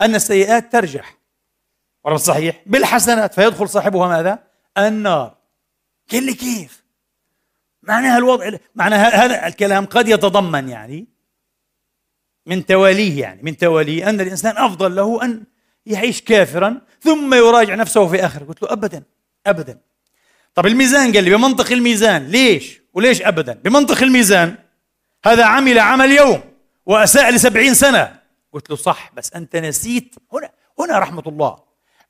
أن 0.01 0.15
السيئات 0.15 0.71
ترجح. 0.71 1.17
ولا 2.03 2.17
صحيح؟ 2.17 2.63
بالحسنات. 2.65 3.33
فيدخل 3.33 3.69
صاحبها 3.69 4.07
ماذا؟ 4.07 4.43
النار. 4.77 5.37
قال 6.11 6.23
لي 6.23 6.33
كيف؟ 6.33 6.82
معناها 7.83 8.17
الوضع 8.17 8.51
معناها 8.75 9.25
هذا 9.25 9.47
الكلام 9.47 9.85
قد 9.85 10.07
يتضمن 10.07 10.69
يعني 10.69 11.07
من 12.45 12.65
تواليه 12.65 13.21
يعني 13.21 13.41
من 13.43 13.57
تواليه 13.57 14.09
أن 14.09 14.21
الإنسان 14.21 14.57
أفضل 14.57 14.95
له 14.95 15.25
أن 15.25 15.43
يعيش 15.85 16.21
كافرا 16.21 16.81
ثم 17.01 17.33
يراجع 17.33 17.75
نفسه 17.75 18.07
في 18.07 18.25
آخر 18.25 18.43
قلت 18.43 18.63
له 18.63 18.71
أبدا 18.71 19.03
أبدا. 19.47 19.79
طب 20.55 20.65
الميزان 20.65 21.13
قال 21.13 21.23
لي 21.23 21.29
بمنطق 21.29 21.71
الميزان 21.71 22.27
ليش؟ 22.27 22.81
وليش 22.93 23.21
أبدا؟ 23.21 23.53
بمنطق 23.53 24.03
الميزان 24.03 24.55
هذا 25.25 25.45
عمل 25.45 25.79
عمل 25.79 26.11
يوم 26.11 26.41
وأساء 26.85 27.31
لسبعين 27.31 27.73
سنة. 27.73 28.19
قلت 28.53 28.69
له 28.69 28.75
صح 28.75 29.11
بس 29.13 29.33
أنت 29.33 29.55
نسيت 29.55 30.15
هنا 30.33 30.49
هنا 30.79 30.99
رحمة 30.99 31.23
الله 31.27 31.59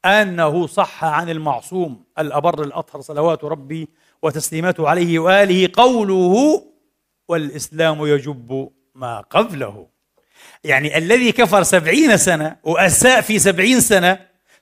أنه 0.06 0.68
صح 0.68 1.04
عن 1.04 1.30
المعصوم 1.30 2.04
الأبر 2.20 2.64
الأطهر 2.64 3.02
صلوات 3.02 3.44
ربي 3.44 3.90
وتسليماته 4.24 4.90
عليه 4.90 5.20
وآله 5.20 5.70
قوله 5.74 6.64
والإسلام 7.28 8.06
يجب 8.06 8.70
ما 8.96 9.20
قبله. 9.20 9.88
يعني 10.64 10.98
الذي 10.98 11.32
كفر 11.32 11.64
سبعين 11.64 12.18
سنة 12.18 12.56
وأساء 12.64 13.22
في 13.22 13.40
سبعين 13.40 13.80
سنة 13.80 14.20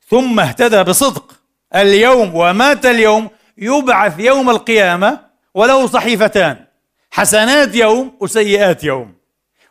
ثم 0.08 0.40
اهتدى 0.40 0.84
بصدق. 0.84 1.36
اليوم 1.76 2.36
ومات 2.36 2.86
اليوم 2.86 3.30
يبعث 3.58 4.20
يوم 4.20 4.50
القيامة 4.50 5.20
وله 5.54 5.88
صحيفتان 5.88 6.66
حسنات 7.12 7.76
يوم 7.76 8.18
وسيئات 8.20 8.84
يوم. 8.84 9.16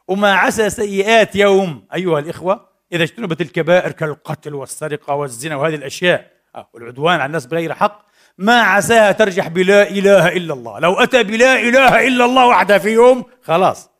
وما 0.08 0.34
عسى 0.34 0.70
سيئات 0.70 1.36
يوم 1.36 1.86
أيها 1.94 2.18
الإخوة 2.18 2.68
إذا 2.92 3.02
اجتنبت 3.02 3.40
الكبائر 3.40 3.92
كالقتل 3.92 4.54
والسرقة 4.54 5.14
والزنا 5.14 5.56
وهذه 5.56 5.74
الأشياء. 5.74 6.30
آه، 6.54 6.68
والعدوان 6.74 7.14
على 7.14 7.26
الناس 7.26 7.46
بغير 7.46 7.74
حق. 7.74 8.09
ما 8.40 8.60
عساها 8.60 9.12
ترجح 9.12 9.48
بلا 9.48 9.90
إله 9.90 10.28
إلا 10.28 10.54
الله. 10.54 10.78
لو 10.78 10.94
أتى 10.94 11.22
بلا 11.22 11.60
إله 11.60 12.06
إلا 12.08 12.24
الله 12.24 12.46
وحدها 12.46 12.78
في 12.78 12.88
يوم 12.88 13.24
خلاص. 13.42 13.90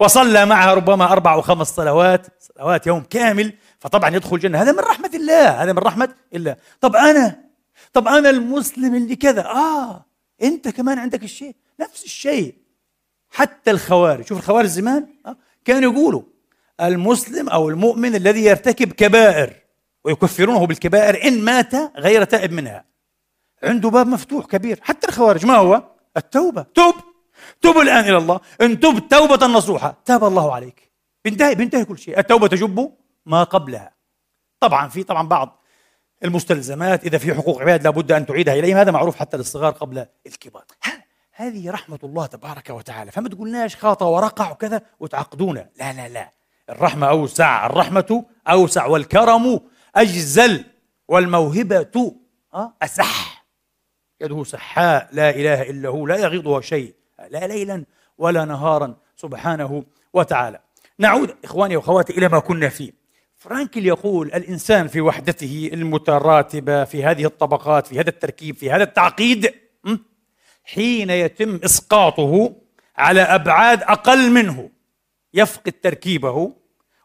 وصلى 0.00 0.46
معها 0.46 0.74
ربما 0.74 1.12
أربع 1.12 1.34
أو 1.34 1.42
خمس 1.42 1.66
صلوات 1.66 2.26
صلوات 2.40 2.86
يوم 2.86 3.00
كامل 3.00 3.52
فطبعا 3.78 4.16
يدخل 4.16 4.36
الجنة. 4.36 4.62
هذا 4.62 4.72
من 4.72 4.78
رحمة 4.78 5.10
الله 5.14 5.62
هذا 5.62 5.72
من 5.72 5.78
رحمة 5.78 6.14
الله. 6.34 6.56
طب 6.80 6.96
أنا 6.96 7.40
طب 7.92 8.08
أنا 8.08 8.30
المسلم 8.30 8.94
اللي 8.94 9.16
كذا. 9.16 9.46
آه 9.46 10.04
أنت 10.42 10.68
كمان 10.68 10.98
عندك 10.98 11.22
الشيء. 11.22 11.56
نفس 11.80 12.04
الشيء. 12.04 12.54
حتى 13.30 13.70
الخوارج. 13.70 14.26
شوف 14.26 14.38
الخوارج 14.38 14.66
زمان 14.66 15.06
آه 15.26 15.36
كانوا 15.64 15.92
يقولوا 15.92 16.22
المسلم 16.80 17.48
أو 17.48 17.68
المؤمن 17.68 18.14
الذي 18.14 18.44
يرتكب 18.44 18.92
كبائر 18.92 19.52
ويكفرونه 20.04 20.66
بالكبائر 20.66 21.28
إن 21.28 21.40
مات 21.44 21.74
غير 21.96 22.24
تائب 22.24 22.52
منها. 22.52 22.95
عنده 23.66 23.90
باب 23.90 24.06
مفتوح 24.06 24.46
كبير. 24.46 24.80
حتى 24.82 25.08
الخوارج 25.08 25.46
ما 25.46 25.56
هو؟ 25.56 25.82
التوبة. 26.16 26.62
توب. 26.74 26.94
توب 27.62 27.78
الآن 27.78 28.04
إلى 28.04 28.16
الله. 28.16 28.40
إن 28.60 28.80
تب 28.80 29.08
توبة 29.08 29.46
نصوحة 29.46 29.96
تاب 30.04 30.24
الله 30.24 30.54
عليك. 30.54 30.92
بينتهي 31.24 31.54
بينتهي 31.54 31.84
كل 31.84 31.98
شيء. 31.98 32.18
التوبة 32.18 32.46
تجب 32.46 32.92
ما 33.26 33.42
قبلها. 33.42 33.94
طبعا 34.60 34.88
في 34.88 35.02
طبعا 35.02 35.28
بعض 35.28 35.62
المستلزمات 36.24 37.04
إذا 37.04 37.18
في 37.18 37.34
حقوق 37.34 37.60
عباد 37.60 37.84
لابد 37.84 38.12
أن 38.12 38.26
تعيدها 38.26 38.54
إليهم. 38.54 38.76
هذا 38.76 38.90
معروف 38.90 39.16
حتى 39.16 39.36
للصغار 39.36 39.72
قبل 39.72 40.06
الكبار. 40.26 40.64
هذه 41.32 41.70
رحمة 41.70 41.98
الله 42.04 42.26
تبارك 42.26 42.70
وتعالى. 42.70 43.10
فما 43.10 43.28
تقولناش 43.28 43.76
خاطى 43.76 44.04
ورقع 44.04 44.50
وكذا 44.50 44.82
وتعقدونا 45.00 45.68
لا 45.76 45.92
لا 45.92 46.08
لا. 46.08 46.32
الرحمة 46.70 47.08
أوسع. 47.08 47.66
الرحمة 47.66 48.24
أوسع. 48.48 48.86
والكرم 48.86 49.60
أجزل. 49.96 50.64
والموهبة 51.08 52.12
أسح. 52.82 53.35
يده 54.20 54.44
سحاء 54.44 55.08
لا 55.12 55.30
إله 55.30 55.62
إلا 55.62 55.88
هو 55.88 56.06
لا 56.06 56.16
يغيضها 56.16 56.60
شيء 56.60 56.94
لا 57.30 57.46
ليلا 57.46 57.84
ولا 58.18 58.44
نهارا 58.44 58.96
سبحانه 59.16 59.84
وتعالى. 60.12 60.60
نعود 60.98 61.36
إخواني 61.44 61.76
وأخواتي 61.76 62.18
إلى 62.18 62.28
ما 62.28 62.38
كنا 62.38 62.68
فيه. 62.68 62.92
فرانكل 63.36 63.86
يقول 63.86 64.26
الإنسان 64.26 64.88
في 64.88 65.00
وحدته 65.00 65.70
المتراتبة 65.72 66.84
في 66.84 67.04
هذه 67.04 67.24
الطبقات 67.24 67.86
في 67.86 68.00
هذا 68.00 68.08
التركيب 68.08 68.56
في 68.56 68.70
هذا 68.70 68.82
التعقيد 68.82 69.54
حين 70.64 71.10
يتم 71.10 71.60
إسقاطه 71.64 72.56
على 72.96 73.20
أبعاد 73.20 73.82
أقل 73.82 74.30
منه 74.30 74.70
يفقد 75.34 75.72
تركيبه 75.72 76.52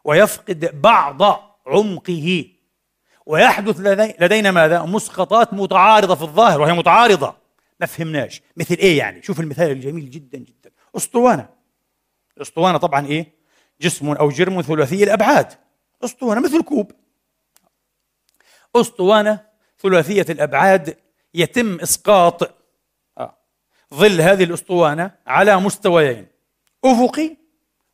ويفقد 0.04 0.80
بعض 0.80 1.22
عمقه. 1.66 2.44
ويحدث 3.26 3.80
لدينا 4.20 4.50
ماذا؟ 4.50 4.82
مسقطات 4.82 5.54
متعارضة 5.54 6.14
في 6.14 6.22
الظاهر 6.22 6.60
وهي 6.60 6.72
متعارضة 6.72 7.34
ما 7.80 7.86
فهمناش 7.86 8.42
مثل 8.56 8.74
إيه 8.74 8.98
يعني؟ 8.98 9.22
شوف 9.22 9.40
المثال 9.40 9.70
الجميل 9.70 10.10
جدا 10.10 10.38
جدا 10.38 10.70
أسطوانة 10.96 11.48
الاسطوانة 12.36 12.78
طبعا 12.78 13.06
إيه؟ 13.06 13.32
جسم 13.80 14.10
أو 14.10 14.28
جرم 14.28 14.62
ثلاثي 14.62 15.04
الأبعاد 15.04 15.52
أسطوانة 16.04 16.40
مثل 16.40 16.62
كوب 16.62 16.92
أسطوانة 18.76 19.46
ثلاثية 19.78 20.26
الأبعاد 20.30 20.96
يتم 21.34 21.80
إسقاط 21.80 22.42
آه. 23.18 23.36
ظل 23.94 24.20
هذه 24.20 24.44
الأسطوانة 24.44 25.10
على 25.26 25.56
مستويين 25.56 26.26
أفقي 26.84 27.36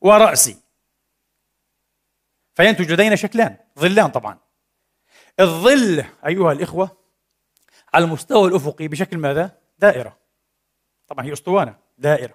ورأسي 0.01 0.57
فينتج 2.55 2.93
لدينا 2.93 3.17
شكلان 3.17 3.57
ظلان 3.79 4.11
طبعا 4.11 4.39
الظل 5.41 6.05
أيها 6.27 6.53
الإخوة 6.53 6.97
على 7.95 8.05
المستوى 8.05 8.49
الأفقي 8.49 8.89
بشكل 8.89 9.19
ماذا؟ 9.19 9.59
دائرة 9.79 10.19
طبعا 11.09 11.25
هي 11.25 11.33
أسطوانة 11.33 11.79
دائرة 11.99 12.35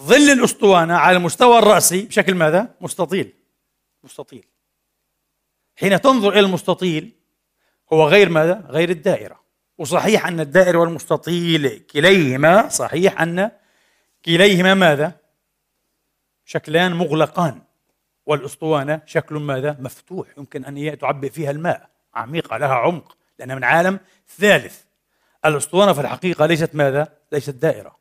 ظل 0.00 0.30
الأسطوانة 0.32 0.94
على 0.94 1.16
المستوى 1.16 1.58
الرأسي 1.58 2.02
بشكل 2.02 2.34
ماذا؟ 2.34 2.74
مستطيل 2.80 3.34
مستطيل 4.04 4.46
حين 5.76 6.00
تنظر 6.00 6.32
إلى 6.32 6.40
المستطيل 6.40 7.12
هو 7.92 8.08
غير 8.08 8.28
ماذا؟ 8.28 8.66
غير 8.68 8.90
الدائرة 8.90 9.42
وصحيح 9.78 10.26
أن 10.26 10.40
الدائرة 10.40 10.78
والمستطيل 10.78 11.78
كليهما 11.78 12.68
صحيح 12.68 13.20
أن 13.20 13.50
كليهما 14.24 14.74
ماذا؟ 14.74 15.20
شكلان 16.44 16.92
مغلقان 16.92 17.62
والأسطوانة 18.26 19.02
شكل 19.06 19.34
ماذا؟ 19.34 19.76
مفتوح 19.80 20.28
يمكن 20.38 20.64
أن 20.64 20.98
تعبئ 20.98 21.30
فيها 21.30 21.50
الماء 21.50 21.91
عميقة 22.14 22.56
لها 22.56 22.74
عمق 22.74 23.16
لأنها 23.38 23.56
من 23.56 23.64
عالم 23.64 24.00
ثالث 24.38 24.80
الأسطوانة 25.44 25.92
في 25.92 26.00
الحقيقة 26.00 26.46
ليست 26.46 26.74
ماذا؟ 26.74 27.08
ليست 27.32 27.50
دائرة 27.50 27.96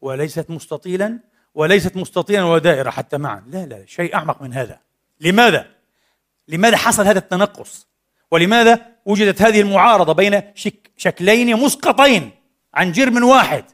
وليست 0.00 0.50
مستطيلا 0.50 1.18
وليست 1.54 1.96
مستطيلا 1.96 2.44
ودائرة 2.44 2.90
حتى 2.90 3.18
معا 3.18 3.44
لا 3.46 3.66
لا 3.66 3.86
شيء 3.86 4.14
أعمق 4.14 4.42
من 4.42 4.54
هذا 4.54 4.80
لماذا؟ 5.20 5.66
لماذا 6.48 6.76
حصل 6.76 7.06
هذا 7.06 7.18
التنقص؟ 7.18 7.86
ولماذا 8.30 8.86
وجدت 9.04 9.42
هذه 9.42 9.60
المعارضة 9.60 10.12
بين 10.12 10.42
شك 10.54 10.90
شكلين 10.96 11.56
مسقطين 11.56 12.30
عن 12.74 12.92
جرم 12.92 13.24
واحد؟ 13.24 13.64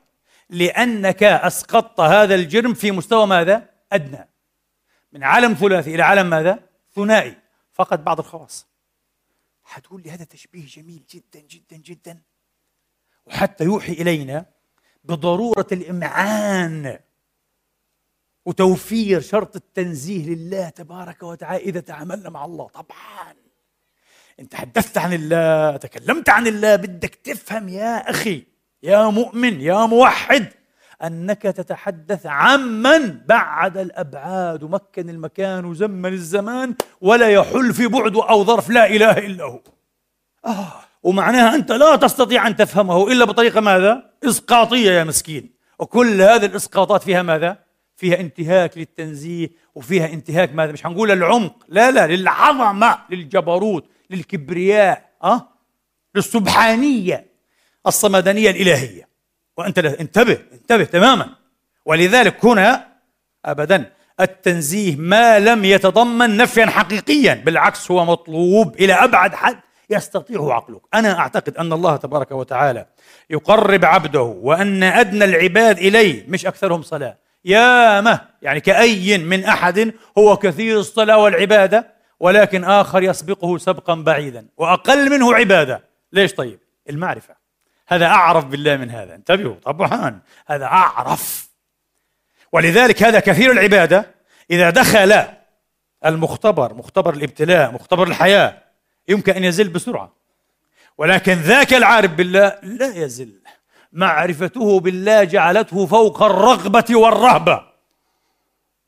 لأنك 0.50 1.22
أسقطت 1.22 2.00
هذا 2.00 2.34
الجرم 2.34 2.74
في 2.74 2.90
مستوى 2.90 3.26
ماذا؟ 3.26 3.68
أدنى 3.92 4.28
من 5.12 5.24
عالم 5.24 5.54
ثلاثي 5.54 5.94
إلى 5.94 6.02
عالم 6.02 6.30
ماذا؟ 6.30 6.58
ثنائي 6.94 7.36
فقط 7.72 7.98
بعض 7.98 8.18
الخواص 8.18 8.66
حتقول 9.66 10.02
لي 10.02 10.10
هذا 10.10 10.24
تشبيه 10.24 10.66
جميل 10.66 11.02
جدا 11.10 11.40
جدا 11.40 11.76
جدا. 11.76 12.22
وحتى 13.26 13.64
يوحي 13.64 13.92
إلينا 13.92 14.46
بضرورة 15.04 15.66
الإمعان 15.72 16.98
وتوفير 18.46 19.20
شرط 19.20 19.56
التنزيه 19.56 20.26
لله 20.26 20.68
تبارك 20.68 21.22
وتعالى 21.22 21.64
إذا 21.64 21.80
تعاملنا 21.80 22.30
مع 22.30 22.44
الله. 22.44 22.68
طبعا. 22.68 23.34
أنت 24.40 24.54
حدثت 24.54 24.98
عن 24.98 25.12
الله 25.12 25.76
تكلمت 25.76 26.28
عن 26.28 26.46
الله 26.46 26.76
بدك 26.76 27.14
تفهم 27.14 27.68
يا 27.68 28.10
أخي 28.10 28.46
يا 28.82 29.10
مؤمن 29.10 29.60
يا 29.60 29.86
موحد. 29.86 30.52
أنك 31.04 31.42
تتحدث 31.42 32.26
عمن 32.26 33.18
بعد 33.26 33.76
الأبعاد 33.76 34.62
ومكن 34.62 35.10
المكان 35.10 35.64
وزمن 35.64 36.12
الزمان 36.12 36.74
ولا 37.00 37.28
يحل 37.30 37.74
في 37.74 37.86
بعده 37.86 38.28
أو 38.30 38.44
ظرف 38.44 38.70
لا 38.70 38.86
إله 38.86 39.10
إلا 39.18 39.44
هو 39.44 39.60
آه 40.46 40.72
ومعناها 41.02 41.54
أنت 41.54 41.72
لا 41.72 41.96
تستطيع 41.96 42.46
أن 42.46 42.56
تفهمه 42.56 43.12
إلا 43.12 43.24
بطريقة 43.24 43.60
ماذا؟ 43.60 44.10
إسقاطية 44.24 44.90
يا 44.90 45.04
مسكين 45.04 45.50
وكل 45.78 46.22
هذه 46.22 46.44
الإسقاطات 46.46 47.02
فيها 47.02 47.22
ماذا؟ 47.22 47.58
فيها 47.96 48.20
انتهاك 48.20 48.78
للتنزيه 48.78 49.48
وفيها 49.74 50.06
انتهاك 50.06 50.54
ماذا؟ 50.54 50.72
مش 50.72 50.86
هنقول 50.86 51.08
للعمق 51.08 51.64
لا 51.68 51.90
لا 51.90 52.06
للعظمة 52.06 52.98
للجبروت 53.10 53.84
للكبرياء 54.10 55.10
أه؟ 55.24 55.48
للسبحانية 56.14 57.26
الصمدانية 57.86 58.50
الإلهية 58.50 59.08
وأنت 59.56 59.78
انتبه 59.78 60.38
انتبه 60.70 60.84
تماما. 60.84 61.28
ولذلك 61.84 62.44
هنا 62.44 62.86
أبدا 63.44 63.84
التنزيه 64.20 64.96
ما 64.96 65.38
لم 65.38 65.64
يتضمن 65.64 66.36
نفيا 66.36 66.66
حقيقيا 66.66 67.42
بالعكس 67.46 67.90
هو 67.90 68.04
مطلوب 68.04 68.74
إلى 68.74 68.92
أبعد 68.92 69.34
حد 69.34 69.56
يستطيعه 69.90 70.52
عقلك. 70.52 70.80
أنا 70.94 71.18
أعتقد 71.18 71.56
أن 71.56 71.72
الله 71.72 71.96
تبارك 71.96 72.30
وتعالى 72.32 72.86
يقرب 73.30 73.84
عبده 73.84 74.22
وأن 74.22 74.82
أدنى 74.82 75.24
العباد 75.24 75.78
إليه 75.78 76.24
مش 76.28 76.46
أكثرهم 76.46 76.82
صلاة. 76.82 77.18
يامه 77.44 78.20
يعني 78.42 78.60
كأي 78.60 79.18
من 79.18 79.44
أحد 79.44 79.92
هو 80.18 80.36
كثير 80.36 80.78
الصلاة 80.78 81.18
والعبادة 81.18 81.86
ولكن 82.20 82.64
آخر 82.64 83.02
يسبقه 83.02 83.58
سبقا 83.58 83.94
بعيدا 83.94 84.46
وأقل 84.56 85.10
منه 85.10 85.34
عبادة. 85.34 85.84
ليش 86.12 86.34
طيب؟ 86.34 86.58
المعرفة. 86.90 87.45
هذا 87.88 88.06
أعرف 88.06 88.44
بالله 88.44 88.76
من 88.76 88.90
هذا. 88.90 89.14
انتبهوا 89.14 89.54
طبعا 89.54 90.20
هذا 90.46 90.64
أعرف. 90.64 91.48
ولذلك 92.52 93.02
هذا 93.02 93.20
كثير 93.20 93.50
العبادة 93.50 94.14
إذا 94.50 94.70
دخل 94.70 95.24
المختبر 96.06 96.74
مختبر 96.74 97.14
الابتلاء 97.14 97.72
مختبر 97.72 98.06
الحياة 98.06 98.62
يمكن 99.08 99.32
أن 99.32 99.44
يزل 99.44 99.68
بسرعة. 99.68 100.12
ولكن 100.98 101.32
ذاك 101.32 101.74
العارف 101.74 102.10
بالله 102.10 102.58
لا 102.62 102.96
يزل. 102.96 103.40
معرفته 103.92 104.80
بالله 104.80 105.24
جعلته 105.24 105.86
فوق 105.86 106.22
الرغبة 106.22 106.84
والرهبة. 106.90 107.62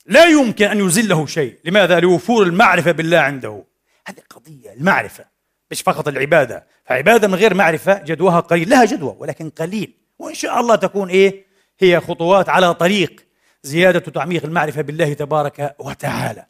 لا 0.06 0.24
يمكن 0.24 0.66
أن 0.66 0.86
يزله 0.86 1.26
شيء. 1.26 1.58
لماذا؟ 1.64 2.00
لوفور 2.00 2.42
المعرفة 2.42 2.92
بالله 2.92 3.18
عنده. 3.18 3.64
هذه 4.06 4.22
قضية 4.30 4.72
المعرفة 4.72 5.24
مش 5.70 5.82
فقط 5.82 6.08
العبادة. 6.08 6.66
فعبادة 6.88 7.28
من 7.28 7.34
غير 7.34 7.54
معرفة 7.54 8.02
جدواها 8.02 8.40
قليل 8.40 8.70
لها 8.70 8.84
جدوى 8.84 9.16
ولكن 9.18 9.50
قليل. 9.50 9.94
وإن 10.18 10.34
شاء 10.34 10.60
الله 10.60 10.76
تكون 10.76 11.10
إيه؟ 11.10 11.44
هي 11.78 12.00
خطوات 12.00 12.48
على 12.48 12.74
طريق 12.74 13.26
زيادة 13.62 13.98
تعميق 13.98 14.44
المعرفة 14.44 14.82
بالله 14.82 15.12
تبارك 15.12 15.76
وتعالى. 15.78 16.46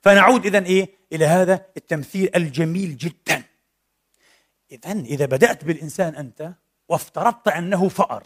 فنعود 0.00 0.46
إذا 0.46 0.66
إيه؟ 0.66 0.88
إلى 1.12 1.26
هذا 1.26 1.66
التمثيل 1.76 2.30
الجميل 2.36 2.96
جدا. 2.96 3.42
إذا 4.72 4.92
إذا 4.92 5.26
بدأت 5.26 5.64
بالإنسان 5.64 6.14
أنت 6.14 6.52
وافترضت 6.88 7.48
أنه 7.48 7.88
فأر 7.88 8.22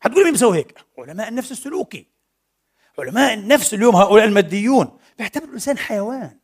حتقول 0.00 0.24
مين 0.24 0.32
مسوي 0.32 0.58
هيك؟ 0.58 0.78
علماء 0.98 1.28
النفس 1.28 1.52
السلوكي. 1.52 2.06
علماء 2.98 3.34
النفس 3.34 3.74
اليوم 3.74 3.96
هؤلاء 3.96 4.24
الماديون 4.24 4.98
بيعتبروا 5.18 5.48
الإنسان 5.48 5.78
حيوان. 5.78 6.38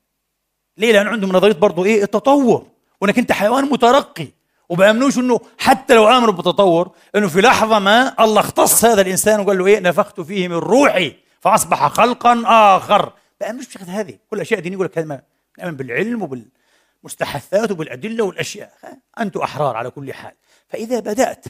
ليه؟ 0.77 0.93
لأن 0.93 1.07
عندهم 1.07 1.33
نظرية 1.33 1.55
برضه 1.55 1.85
إيه؟ 1.85 2.03
التطور. 2.03 2.67
وإنك 3.01 3.19
أنت 3.19 3.33
حيوان 3.33 3.65
مترقي. 3.65 4.36
وبامنوش 4.69 5.19
إنه 5.19 5.41
حتى 5.59 5.95
لو 5.95 6.09
آمنوا 6.09 6.33
بالتطور 6.33 6.91
إنه 7.17 7.29
في 7.29 7.41
لحظة 7.41 7.79
ما 7.79 8.25
الله 8.25 8.41
اختص 8.41 8.85
هذا 8.85 9.01
الإنسان 9.01 9.41
وقال 9.41 9.59
له 9.59 9.67
إيه 9.67 9.81
نفخت 9.81 10.21
فيه 10.21 10.49
من 10.49 10.57
روحي 10.57 11.15
فأصبح 11.41 11.89
خلقا 11.89 12.43
آخر. 12.47 13.13
بامنوش 13.41 13.67
بشغل 13.67 13.89
هذه. 13.89 14.19
كل 14.31 14.41
أشياء 14.41 14.61
دينية 14.61 14.75
يقول 14.75 14.87
لك 14.87 14.99
هذا 14.99 15.23
نؤمن 15.59 15.77
بالعلم 15.77 16.23
وبالمستحثات 16.23 17.71
وبالأدلة 17.71 18.25
والأشياء. 18.25 18.73
أنتم 19.21 19.41
أحرار 19.41 19.77
على 19.77 19.91
كل 19.91 20.13
حال. 20.13 20.33
فإذا 20.69 21.01
بدأت 21.01 21.45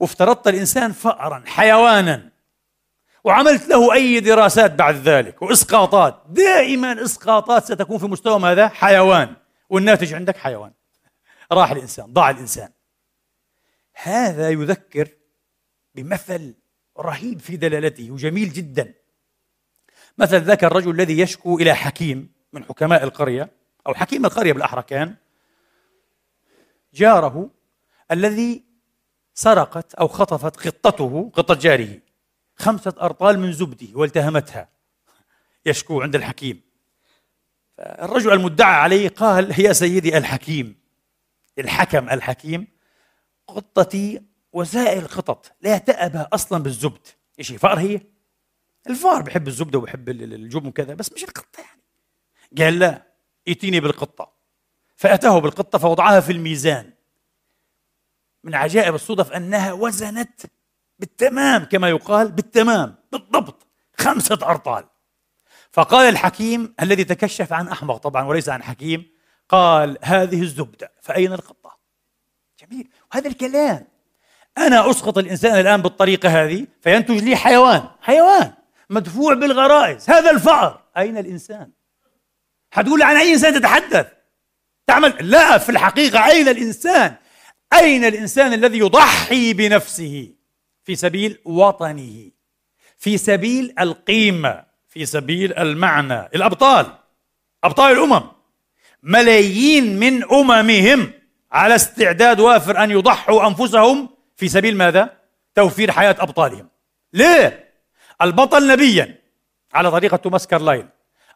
وافترضت 0.00 0.48
الإنسان 0.48 0.92
فأرا 0.92 1.42
حيوانا 1.46 2.28
وعملت 3.24 3.68
له 3.68 3.92
أي 3.92 4.20
دراسات 4.20 4.72
بعد 4.72 4.94
ذلك 4.94 5.42
وإسقاطات 5.42 6.22
دائما 6.28 7.04
إسقاطات 7.04 7.64
ستكون 7.64 7.98
في 7.98 8.06
مستوى 8.06 8.38
ماذا؟ 8.38 8.68
حيوان. 8.68 9.34
والناتج 9.70 10.14
عندك 10.14 10.36
حيوان. 10.36 10.70
راح 11.52 11.70
الإنسان 11.70 12.12
ضاع 12.12 12.30
الإنسان. 12.30 12.68
هذا 13.94 14.50
يذكر 14.50 15.08
بمثل 15.94 16.54
رهيب 16.98 17.40
في 17.40 17.56
دلالته 17.56 18.10
وجميل 18.10 18.52
جدا. 18.52 18.94
مثل 20.18 20.40
ذاك 20.40 20.64
الرجل 20.64 20.90
الذي 20.90 21.18
يشكو 21.18 21.58
إلى 21.58 21.74
حكيم 21.74 22.32
من 22.52 22.64
حكماء 22.64 23.04
القرية 23.04 23.50
أو 23.86 23.94
حكيم 23.94 24.26
القرية 24.26 24.52
بالأحرى 24.52 24.82
كان 24.82 25.16
جاره 26.94 27.50
الذي 28.10 28.64
سرقت 29.34 29.94
أو 29.94 30.08
خطفت 30.08 30.68
قطته 30.68 31.30
قطة 31.34 31.54
جاره 31.54 32.00
خمسة 32.56 32.94
أرطال 33.00 33.38
من 33.38 33.52
زبده 33.52 33.88
والتهمتها. 33.94 34.68
يشكو 35.66 36.02
عند 36.02 36.14
الحكيم. 36.14 36.60
الرجل 37.78 38.32
المدعى 38.32 38.74
عليه 38.74 39.08
قال 39.08 39.60
يا 39.60 39.72
سيدي 39.72 40.18
الحكيم. 40.18 40.81
الحكم 41.58 42.10
الحكيم 42.10 42.66
قطتي 43.46 44.22
وسائل 44.52 45.02
القطط 45.02 45.52
لا 45.60 45.78
تأبى 45.78 46.18
أصلا 46.18 46.62
بالزبد. 46.62 47.06
إيش 47.38 47.52
فأر 47.52 47.78
هي؟ 47.78 48.00
الفأر 48.86 49.22
بحب 49.22 49.48
الزبدة 49.48 49.78
وبحب 49.78 50.08
الجبن 50.08 50.66
وكذا 50.66 50.94
بس 50.94 51.12
مش 51.12 51.24
القطة 51.24 51.60
يعني. 51.60 51.82
قال 52.58 52.78
لا 52.78 53.06
ائتيني 53.48 53.80
بالقطة. 53.80 54.32
فأتاه 54.96 55.38
بالقطة 55.38 55.78
فوضعها 55.78 56.20
في 56.20 56.32
الميزان. 56.32 56.92
من 58.44 58.54
عجائب 58.54 58.94
الصدف 58.94 59.32
أنها 59.32 59.72
وزنت 59.72 60.40
بالتمام 60.98 61.64
كما 61.64 61.88
يقال 61.88 62.32
بالتمام 62.32 62.94
بالضبط 63.12 63.66
خمسة 63.96 64.38
أرطال. 64.42 64.84
فقال 65.72 66.08
الحكيم 66.08 66.74
الذي 66.82 67.04
تكشف 67.04 67.52
عن 67.52 67.68
أحمق 67.68 67.96
طبعا 67.96 68.24
وليس 68.24 68.48
عن 68.48 68.62
حكيم 68.62 69.12
قال 69.52 69.98
هذه 70.02 70.42
الزبدة 70.42 70.92
فأين 71.02 71.32
القطة 71.32 71.78
جميل. 72.60 72.88
وهذا 73.12 73.28
الكلام. 73.28 73.86
أنا 74.58 74.90
أسقط 74.90 75.18
الإنسان 75.18 75.60
الآن 75.60 75.82
بالطريقة 75.82 76.28
هذه 76.28 76.66
فينتج 76.80 77.18
لي 77.18 77.36
حيوان 77.36 77.88
حيوان 78.00 78.52
مدفوع 78.90 79.34
بالغرائز. 79.34 80.10
هذا 80.10 80.30
الفأر. 80.30 80.82
أين 80.96 81.18
الإنسان؟ 81.18 81.70
حتقول 82.70 83.02
عن 83.02 83.16
أي 83.16 83.32
إنسان 83.32 83.54
تتحدث؟ 83.54 84.06
تعمل؟ 84.86 85.30
لا 85.30 85.58
في 85.58 85.68
الحقيقة 85.68 86.26
أين 86.26 86.48
الإنسان؟ 86.48 87.14
أين 87.72 88.04
الإنسان 88.04 88.52
الذي 88.52 88.78
يضحي 88.78 89.52
بنفسه؟ 89.52 90.34
في 90.84 90.96
سبيل 90.96 91.38
وطنه. 91.44 92.30
في 92.98 93.18
سبيل 93.18 93.74
القيمة. 93.80 94.64
في 94.88 95.06
سبيل 95.06 95.58
المعنى. 95.58 96.20
الأبطال. 96.20 96.86
أبطال 97.64 97.92
الأمم. 97.92 98.41
ملايين 99.02 99.98
من 99.98 100.24
أممهم 100.32 101.12
على 101.52 101.74
استعداد 101.74 102.40
وافر 102.40 102.84
أن 102.84 102.90
يضحوا 102.90 103.46
أنفسهم 103.46 104.08
في 104.36 104.48
سبيل 104.48 104.76
ماذا؟ 104.76 105.10
توفير 105.54 105.92
حياة 105.92 106.16
أبطالهم. 106.18 106.68
ليه؟ 107.12 107.72
البطل 108.22 108.68
نبيا 108.68 109.18
على 109.74 109.90
طريقة 109.90 110.16
توماس 110.16 110.46
كارلايل. 110.46 110.86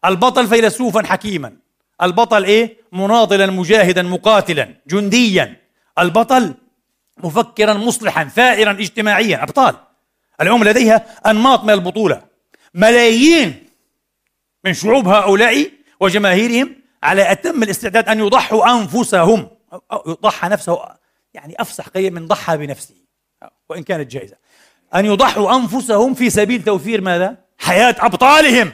البطل 0.05 0.47
فيلسوفا 0.47 1.07
حكيما. 1.07 1.57
البطل 2.03 2.45
إيه؟ 2.45 2.77
مناضلا 2.93 3.47
مجاهدا 3.47 4.03
مقاتلا 4.03 4.75
جنديا. 4.87 5.57
البطل 5.99 6.55
مفكرا 7.19 7.75
مصلحا 7.75 8.25
ثائرا 8.25 8.71
اجتماعيا. 8.71 9.43
أبطال. 9.43 9.75
الامم 10.41 10.65
لديها 10.65 11.07
أنماط 11.27 11.65
من 11.65 11.71
البطولة. 11.71 12.23
ملايين 12.75 13.67
من 14.65 14.75
شعوب 14.75 15.09
هؤلاء 15.09 15.71
وجماهيرهم 16.01 16.77
على 17.07 17.33
أتم 17.33 17.63
الاستعداد 17.63 18.09
أن 18.09 18.19
يضحوا 18.19 18.81
أنفسهم 18.81 19.49
أو 19.93 20.03
يضحى 20.07 20.49
نفسه 20.49 20.89
يعني 21.35 21.55
افصح 21.59 21.89
قليلا 21.89 22.21
من 22.21 22.27
ضحى 22.27 22.57
بنفسه 22.57 22.95
وإن 23.69 23.83
كانت 23.83 24.11
جائزة 24.11 24.37
أن 24.95 25.07
يضحوا 25.07 25.57
أنفسهم 25.57 26.15
في 26.15 26.31
سبيل 26.31 26.65
توفير 26.65 27.01
ماذا؟ 27.01 27.37
حياة 27.59 27.97
أبطالهم 27.99 28.73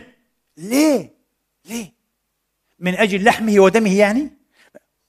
ليه؟ 0.57 1.15
ليه؟ 1.65 1.93
من 2.79 2.95
أجل 2.95 3.25
لحمه 3.25 3.61
ودمه 3.61 3.99
يعني؟ 3.99 4.31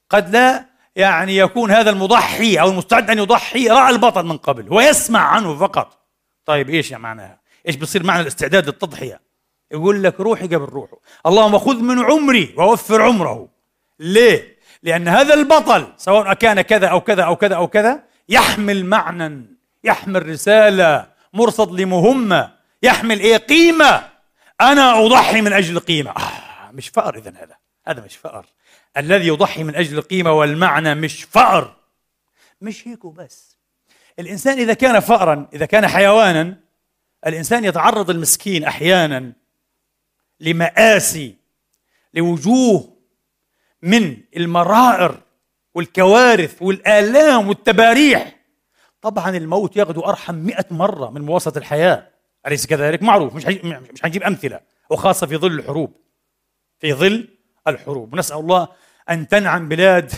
قد 0.09 0.30
لا 0.30 0.65
يعني 0.95 1.38
يكون 1.38 1.71
هذا 1.71 1.89
المضحي 1.89 2.59
أو 2.59 2.69
المستعد 2.69 3.09
أن 3.09 3.17
يضحي 3.17 3.67
رأى 3.67 3.89
البطل 3.89 4.26
من 4.26 4.38
قبل 4.38 4.74
ويسمع 4.74 5.19
عنه 5.19 5.57
فقط 5.57 6.05
طيب 6.45 6.69
يعني 6.69 7.03
معناها؟ 7.03 7.39
إيش 7.67 7.76
بصير 7.76 8.03
معنى 8.03 8.21
الاستعداد 8.21 8.65
للتضحية؟ 8.65 9.19
يقول 9.72 10.03
لك 10.03 10.20
روحي 10.20 10.47
قبل 10.47 10.66
روحه. 10.66 10.97
اللهم 11.26 11.59
خذ 11.59 11.76
من 11.76 11.99
عمري 11.99 12.53
ووفر 12.57 13.01
عمره. 13.01 13.49
ليه؟ 13.99 14.57
لأن 14.84 15.07
هذا 15.07 15.34
البطل 15.34 15.88
سواء 15.97 16.34
كان 16.34 16.61
كذا 16.61 16.88
أو 16.88 17.01
كذا 17.01 17.24
أو 17.24 17.36
كذا 17.36 17.55
أو 17.55 17.68
كذا 17.68 18.03
يحمل 18.30 18.86
معنى 18.86 19.45
يحمل 19.84 20.30
رسالة 20.30 21.07
مرصد 21.34 21.80
لمهمة 21.82 22.51
يحمل 22.84 23.20
إيه؟ 23.20 23.38
قيمة. 23.38 24.09
أنا 24.61 25.05
أضحي 25.05 25.41
من 25.41 25.53
أجل 25.53 25.80
قيمة. 25.80 26.11
آه 26.11 26.72
مش 26.72 26.89
فأر 26.89 27.16
إذا 27.16 27.30
هذا. 27.30 27.55
هذا 27.88 28.05
مش 28.05 28.16
فأر 28.16 28.45
الذي 28.97 29.28
يضحي 29.28 29.64
من 29.64 29.76
أجل 29.76 29.97
القيمة 29.97 30.32
والمعنى 30.32 30.95
مش 30.95 31.24
فأر 31.24 31.76
مش 32.61 32.88
هيك 32.88 33.05
بس 33.05 33.57
الإنسان 34.20 34.57
إذا 34.57 34.74
كان 34.74 34.99
فأرا 34.99 35.47
إذا 35.53 35.66
كان 35.66 35.88
حيوانا 35.88 36.57
الإنسان 37.28 37.66
يتعرض 37.66 38.09
المسكين 38.09 38.64
أحيانا 38.64 39.34
لمآسي 40.43 41.35
لوجوه 42.13 42.97
من 43.81 44.17
المرائر 44.37 45.21
والكوارث 45.75 46.61
والآلام 46.61 47.49
والتباريح. 47.49 48.35
طبعا 49.01 49.37
الموت 49.37 49.77
يغدو 49.77 50.01
أرحم 50.01 50.35
مئة 50.35 50.65
مرة 50.71 51.09
من 51.09 51.21
مواصلة 51.21 51.53
الحياة. 51.57 52.07
أليس 52.47 52.67
كذلك؟ 52.67 53.03
معروف 53.03 53.35
مش 53.35 53.45
مش 53.45 54.01
حنجيب 54.01 54.23
أمثلة 54.23 54.59
وخاصة 54.89 55.27
في 55.27 55.37
ظل 55.37 55.59
الحروب. 55.59 55.95
في 56.79 56.93
ظل 56.93 57.27
الحروب. 57.67 58.13
ونسأل 58.13 58.37
الله 58.37 58.67
أن 59.09 59.27
تنعم 59.27 59.69
بلاد 59.69 60.11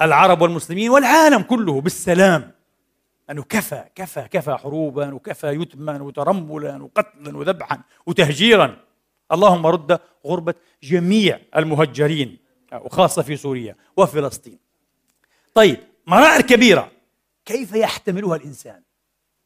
العرب 0.00 0.42
والمسلمين 0.42 0.90
والعالم 0.90 1.42
كله 1.42 1.80
بالسلام. 1.80 2.52
أنه 3.30 3.42
كفى 3.42 3.84
كفى 3.94 4.28
كفى 4.30 4.56
حروبا 4.56 5.14
وكفى 5.14 5.46
يتما 5.46 6.02
وترملا 6.02 6.82
وقتلا 6.82 7.36
وذبحا 7.36 7.80
وتهجيرا. 8.06 8.87
اللهم 9.32 9.66
رد 9.66 10.00
غربة 10.26 10.54
جميع 10.82 11.40
المهجرين 11.56 12.38
وخاصة 12.72 13.22
في 13.22 13.36
سوريا 13.36 13.76
وفلسطين. 13.96 14.58
طيب 15.54 15.78
مرائر 16.06 16.40
كبيرة. 16.40 16.90
كيف 17.44 17.72
يحتملها 17.72 18.36
الإنسان؟ 18.36 18.82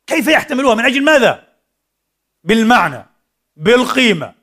كيف 0.07 0.27
يحتملها؟ 0.27 0.75
من 0.75 0.85
أجل 0.85 1.05
ماذا؟ 1.05 1.49
بالمعنى 2.45 3.07
بالقيمة. 3.57 4.35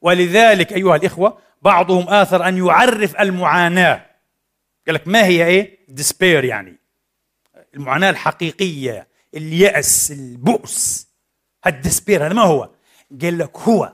ولذلك 0.00 0.72
أيها 0.72 0.96
الإخوة 0.96 1.38
بعضهم 1.62 2.08
آثر 2.08 2.48
أن 2.48 2.66
يعرف 2.66 3.20
المعاناة. 3.20 4.06
قال 4.86 4.94
لك 4.94 5.08
ما 5.08 5.24
هي 5.24 5.46
إيه؟ 5.46 5.78
despair 5.88 6.44
يعني. 6.44 6.80
المعاناة 7.74 8.10
الحقيقية 8.10 9.08
اليأس 9.34 10.10
البؤس. 10.10 11.08
ال 11.66 11.74
despair 11.74 12.26
هذا 12.26 12.34
ما 12.34 12.42
هو؟ 12.42 12.70
قال 13.22 13.38
لك 13.38 13.58
هو 13.58 13.92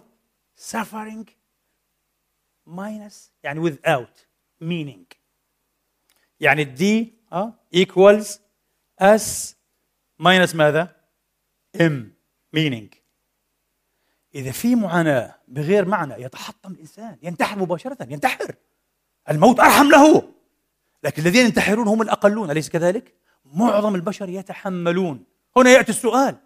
suffering 0.57 1.27
minus 2.67 3.31
يعني 3.43 3.71
without 3.71 4.27
meaning. 4.61 5.17
يعني 6.41 6.63
ال 6.63 6.89
D 6.89 7.15
آه 7.33 7.55
equals 7.77 8.27
s 9.03 9.55
minus 10.23 10.55
ماذا؟ 10.55 10.97
m 11.77 11.93
meaning. 12.57 12.97
إذا 14.35 14.53
في 14.53 14.75
معاناة 14.75 15.35
بغير 15.49 15.85
معنى 15.85 16.23
يتحطم 16.23 16.73
الإنسان 16.73 17.19
ينتحر 17.23 17.59
مباشرة 17.59 18.07
ينتحر. 18.11 18.55
الموت 19.31 19.61
أرحم 19.61 19.91
له. 19.91 20.33
لكن 21.03 21.23
الذين 21.23 21.47
ينتحرون 21.47 21.89
هم 21.89 22.03
الأقلون 22.03 22.51
أليس 22.51 22.69
كذلك؟ 22.69 23.15
معظم 23.45 23.95
البشر 23.95 24.29
يتحملون. 24.29 25.25
هنا 25.57 25.71
يأتي 25.71 25.93
السؤال. 25.93 26.37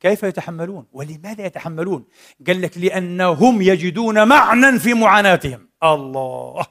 كيف 0.00 0.22
يتحملون؟ 0.22 0.86
ولماذا 0.92 1.46
يتحملون؟ 1.46 2.04
قال 2.46 2.62
لك 2.62 2.78
لأنهم 2.78 3.62
يجدون 3.62 4.28
معنى 4.28 4.78
في 4.78 4.94
معاناتهم. 4.94 5.68
الله! 5.82 6.66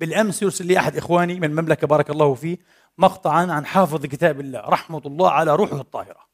بالأمس 0.00 0.42
يرسل 0.42 0.66
لي 0.66 0.78
أحد 0.78 0.96
إخواني 0.96 1.34
من 1.34 1.44
المملكة 1.44 1.86
بارك 1.86 2.10
الله 2.10 2.34
فيه 2.34 2.58
مقطعا 2.98 3.52
عن 3.52 3.66
حافظ 3.66 4.06
كتاب 4.06 4.40
الله 4.40 4.60
رحمة 4.60 5.02
الله 5.06 5.30
على 5.30 5.56
روحه 5.56 5.80
الطاهرة. 5.80 6.30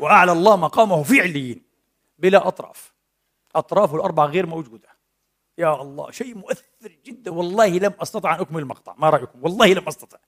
وأعلى 0.00 0.32
الله 0.32 0.56
مقامه 0.56 1.02
في 1.02 1.20
عليين 1.20 1.62
بلا 2.18 2.48
أطراف. 2.48 2.94
أطرافه 3.54 3.96
الأربعة 3.96 4.26
غير 4.26 4.46
موجودة. 4.46 4.88
يا 5.58 5.82
الله! 5.82 6.10
شيء 6.10 6.34
مؤثر 6.34 6.92
جدا 7.06 7.30
والله 7.30 7.68
لم 7.68 7.92
أستطع 8.02 8.34
أن 8.34 8.40
أكمل 8.40 8.60
المقطع. 8.60 8.94
ما 8.98 9.10
رأيكم؟ 9.10 9.42
والله 9.42 9.66
لم 9.66 9.88
أستطع. 9.88 10.18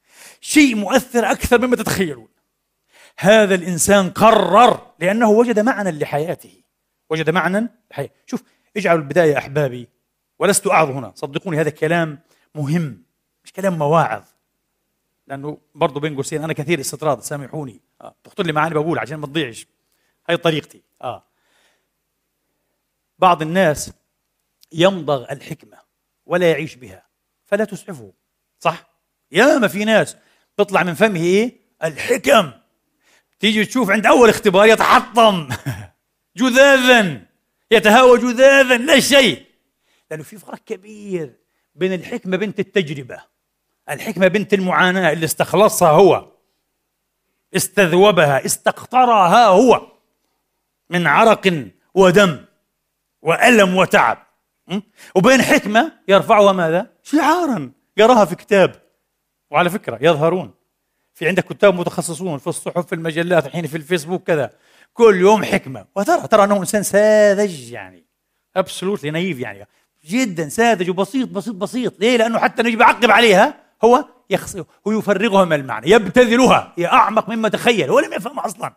شيء 0.40 0.74
مؤثر 0.74 1.30
أكثر 1.30 1.66
مما 1.66 1.76
تتخيلون. 1.76 2.28
هذا 3.18 3.54
الإنسان 3.54 4.10
قرر 4.10 4.92
لأنه 4.98 5.30
وجد 5.30 5.58
معنى 5.58 5.90
لحياته. 5.90 6.62
وجد 7.10 7.30
معنى 7.30 7.68
لحياته. 7.90 8.12
شوف 8.26 8.42
اجعلوا 8.76 9.02
البداية 9.02 9.38
أحبابي 9.38 9.88
ولست 10.38 10.66
أعظ 10.66 10.90
هنا. 10.90 11.12
صدقوني 11.14 11.60
هذا 11.60 11.70
كلام 11.70 12.18
مهم 12.54 13.02
مش 13.44 13.52
كلام 13.52 13.78
مواعظ. 13.78 14.24
لأنه 15.26 15.58
برضه 15.74 16.00
بين 16.00 16.16
قوسين 16.16 16.44
أنا 16.44 16.52
كثير 16.52 16.80
استطراد 16.80 17.20
سامحوني. 17.22 17.80
آه. 18.00 18.14
تخطر 18.24 18.46
لي 18.46 18.52
معاني 18.52 18.74
بقول 18.74 18.98
عشان 18.98 19.16
ما 19.16 19.26
تضيعش. 19.26 19.66
هاي 20.28 20.36
طريقتي. 20.36 20.82
آه. 21.02 21.24
بعض 23.18 23.42
الناس 23.42 23.92
يمضغ 24.72 25.32
الحكمة 25.32 25.78
ولا 26.26 26.50
يعيش 26.50 26.74
بها 26.74 27.06
فلا 27.44 27.64
تسعفه. 27.64 28.12
صح؟ 28.60 28.86
يا 29.32 29.58
ما 29.58 29.68
في 29.68 29.84
ناس 29.84 30.16
تطلع 30.56 30.82
من 30.82 30.94
فمه 30.94 31.20
إيه؟ 31.20 31.60
الحكم. 31.84 32.52
تيجي 33.42 33.64
تشوف 33.64 33.90
عند 33.90 34.06
أول 34.06 34.28
اختبار 34.28 34.66
يتحطم. 34.66 35.48
جذاذا. 36.36 37.20
يتهاوى 37.70 38.18
جذاذا. 38.18 38.76
لا 38.76 39.00
شيء. 39.00 39.46
لأنه 40.10 40.22
في 40.22 40.38
فرق 40.38 40.58
كبير 40.66 41.36
بين 41.74 41.92
الحكمة 41.92 42.36
بنت 42.36 42.60
التجربة. 42.60 43.22
الحكمة 43.90 44.28
بنت 44.28 44.54
المعاناة 44.54 45.12
اللي 45.12 45.24
استخلصها 45.24 45.88
هو. 45.88 46.32
استذوبها. 47.56 48.46
استقطرها 48.46 49.46
هو. 49.46 49.86
من 50.90 51.06
عرق 51.06 51.70
ودم 51.94 52.44
وألم 53.22 53.76
وتعب. 53.76 54.26
وبين 55.14 55.42
حكمة 55.42 55.92
يرفعها 56.08 56.52
ماذا؟ 56.52 56.92
شعارا. 57.02 57.72
يراها 57.96 58.24
في 58.24 58.34
كتاب. 58.34 58.82
وعلى 59.50 59.70
فكرة 59.70 59.98
يظهرون. 60.00 60.61
في 61.14 61.28
عندك 61.28 61.44
كتاب 61.44 61.74
متخصصون 61.74 62.38
في 62.38 62.46
الصحف 62.46 62.86
في 62.86 62.94
المجلات 62.94 63.46
الحين 63.46 63.66
في 63.66 63.76
الفيسبوك 63.76 64.22
كذا. 64.22 64.50
كل 64.92 65.20
يوم 65.20 65.44
حكمة. 65.44 65.86
وترى 65.96 66.28
ترى 66.28 66.44
أنه 66.44 66.56
إنسان 66.60 66.82
ساذج 66.82 67.72
يعني. 67.72 68.04
ابسولوتلي 68.56 69.10
نايف 69.10 69.38
يعني. 69.38 69.66
جدا 70.04 70.48
ساذج 70.48 70.90
وبسيط 70.90 71.28
بسيط 71.28 71.54
بسيط. 71.54 72.00
ليه؟ 72.00 72.16
لأنه 72.16 72.38
حتى 72.38 72.62
نجي 72.62 72.76
بعقب 72.76 73.10
عليها 73.10 73.54
هو 73.84 74.04
يخص 74.30 74.56
هو 74.56 74.98
يفرغها 74.98 75.44
من 75.44 75.52
المعنى 75.52 75.90
يبتذلها 75.90 76.72
هي 76.76 76.86
أعمق 76.86 77.28
مما 77.28 77.48
تخيل. 77.48 77.90
هو 77.90 78.00
لم 78.00 78.12
يفهم 78.12 78.38
أصلا. 78.38 78.74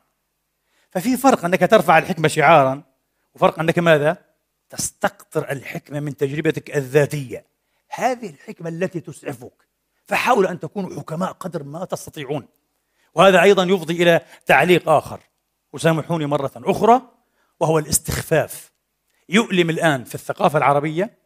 ففي 0.91 1.17
فرق 1.17 1.45
أنك 1.45 1.59
ترفع 1.59 1.97
الحكمة 1.97 2.27
شعارا 2.27 2.83
وفرق 3.36 3.59
أنك 3.59 3.79
ماذا؟ 3.79 4.17
تستقطر 4.69 5.51
الحكمة 5.51 5.99
من 5.99 6.17
تجربتك 6.17 6.75
الذاتية. 6.77 7.45
هذه 7.89 8.29
الحكمة 8.29 8.69
التي 8.69 8.99
تسعفك. 8.99 9.64
فحاولوا 10.06 10.51
أن 10.51 10.60
تكونوا 10.60 10.99
حكماء 10.99 11.32
قدر 11.32 11.64
ما 11.64 11.86
تستطيعون. 11.86 12.47
وهذا 13.16 13.41
أيضا 13.41 13.64
يفضي 13.64 14.03
إلى 14.03 14.22
تعليق 14.45 14.89
آخر. 14.89 15.20
وسامحوني 15.74 16.26
مرة 16.26 16.51
أخرى 16.56 17.01
وهو 17.60 17.80
الاستخفاف. 17.80 18.72
يؤلم 19.30 19.70
الآن 19.70 20.03
في 20.03 20.16
الثقافة 20.16 20.58
العربية 20.58 21.18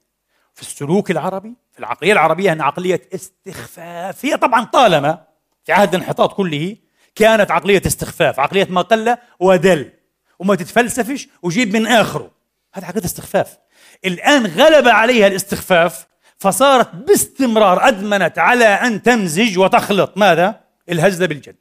في 0.53 0.61
السلوك 0.61 1.11
العربي 1.11 1.53
في 1.71 1.79
العقلية 1.79 2.11
العربية 2.11 2.51
أن 2.51 2.61
عقلية 2.61 3.01
استخفاف 3.15 4.25
هي 4.25 4.37
طبعا 4.37 4.65
طالما 4.65 5.25
في 5.65 5.71
عهد 5.71 5.95
الانحطاط 5.95 6.33
كله 6.33 6.77
كانت 7.15 7.51
عقلية 7.51 7.81
استخفاف 7.85 8.39
عقلية 8.39 8.67
ما 8.69 8.81
قل 8.81 9.17
ودل 9.39 9.91
وما 10.39 10.55
تتفلسفش 10.55 11.27
وجيب 11.41 11.75
من 11.75 11.87
آخره. 11.87 12.31
هذا 12.73 12.87
عقيدة 12.87 13.05
استخفاف. 13.05 13.57
الآن 14.05 14.45
غلب 14.45 14.87
عليها 14.87 15.27
الاستخفاف 15.27 16.07
فصارت 16.39 16.95
باستمرار 16.95 17.87
أدمنت 17.87 18.39
على 18.39 18.65
أن 18.65 19.01
تمزج 19.01 19.57
وتخلط. 19.57 20.17
ماذا؟ 20.17 20.59
الهزل 20.89 21.27
بالجد. 21.27 21.55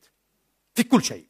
في 0.75 0.83
كل 0.83 1.05
شيء. 1.05 1.25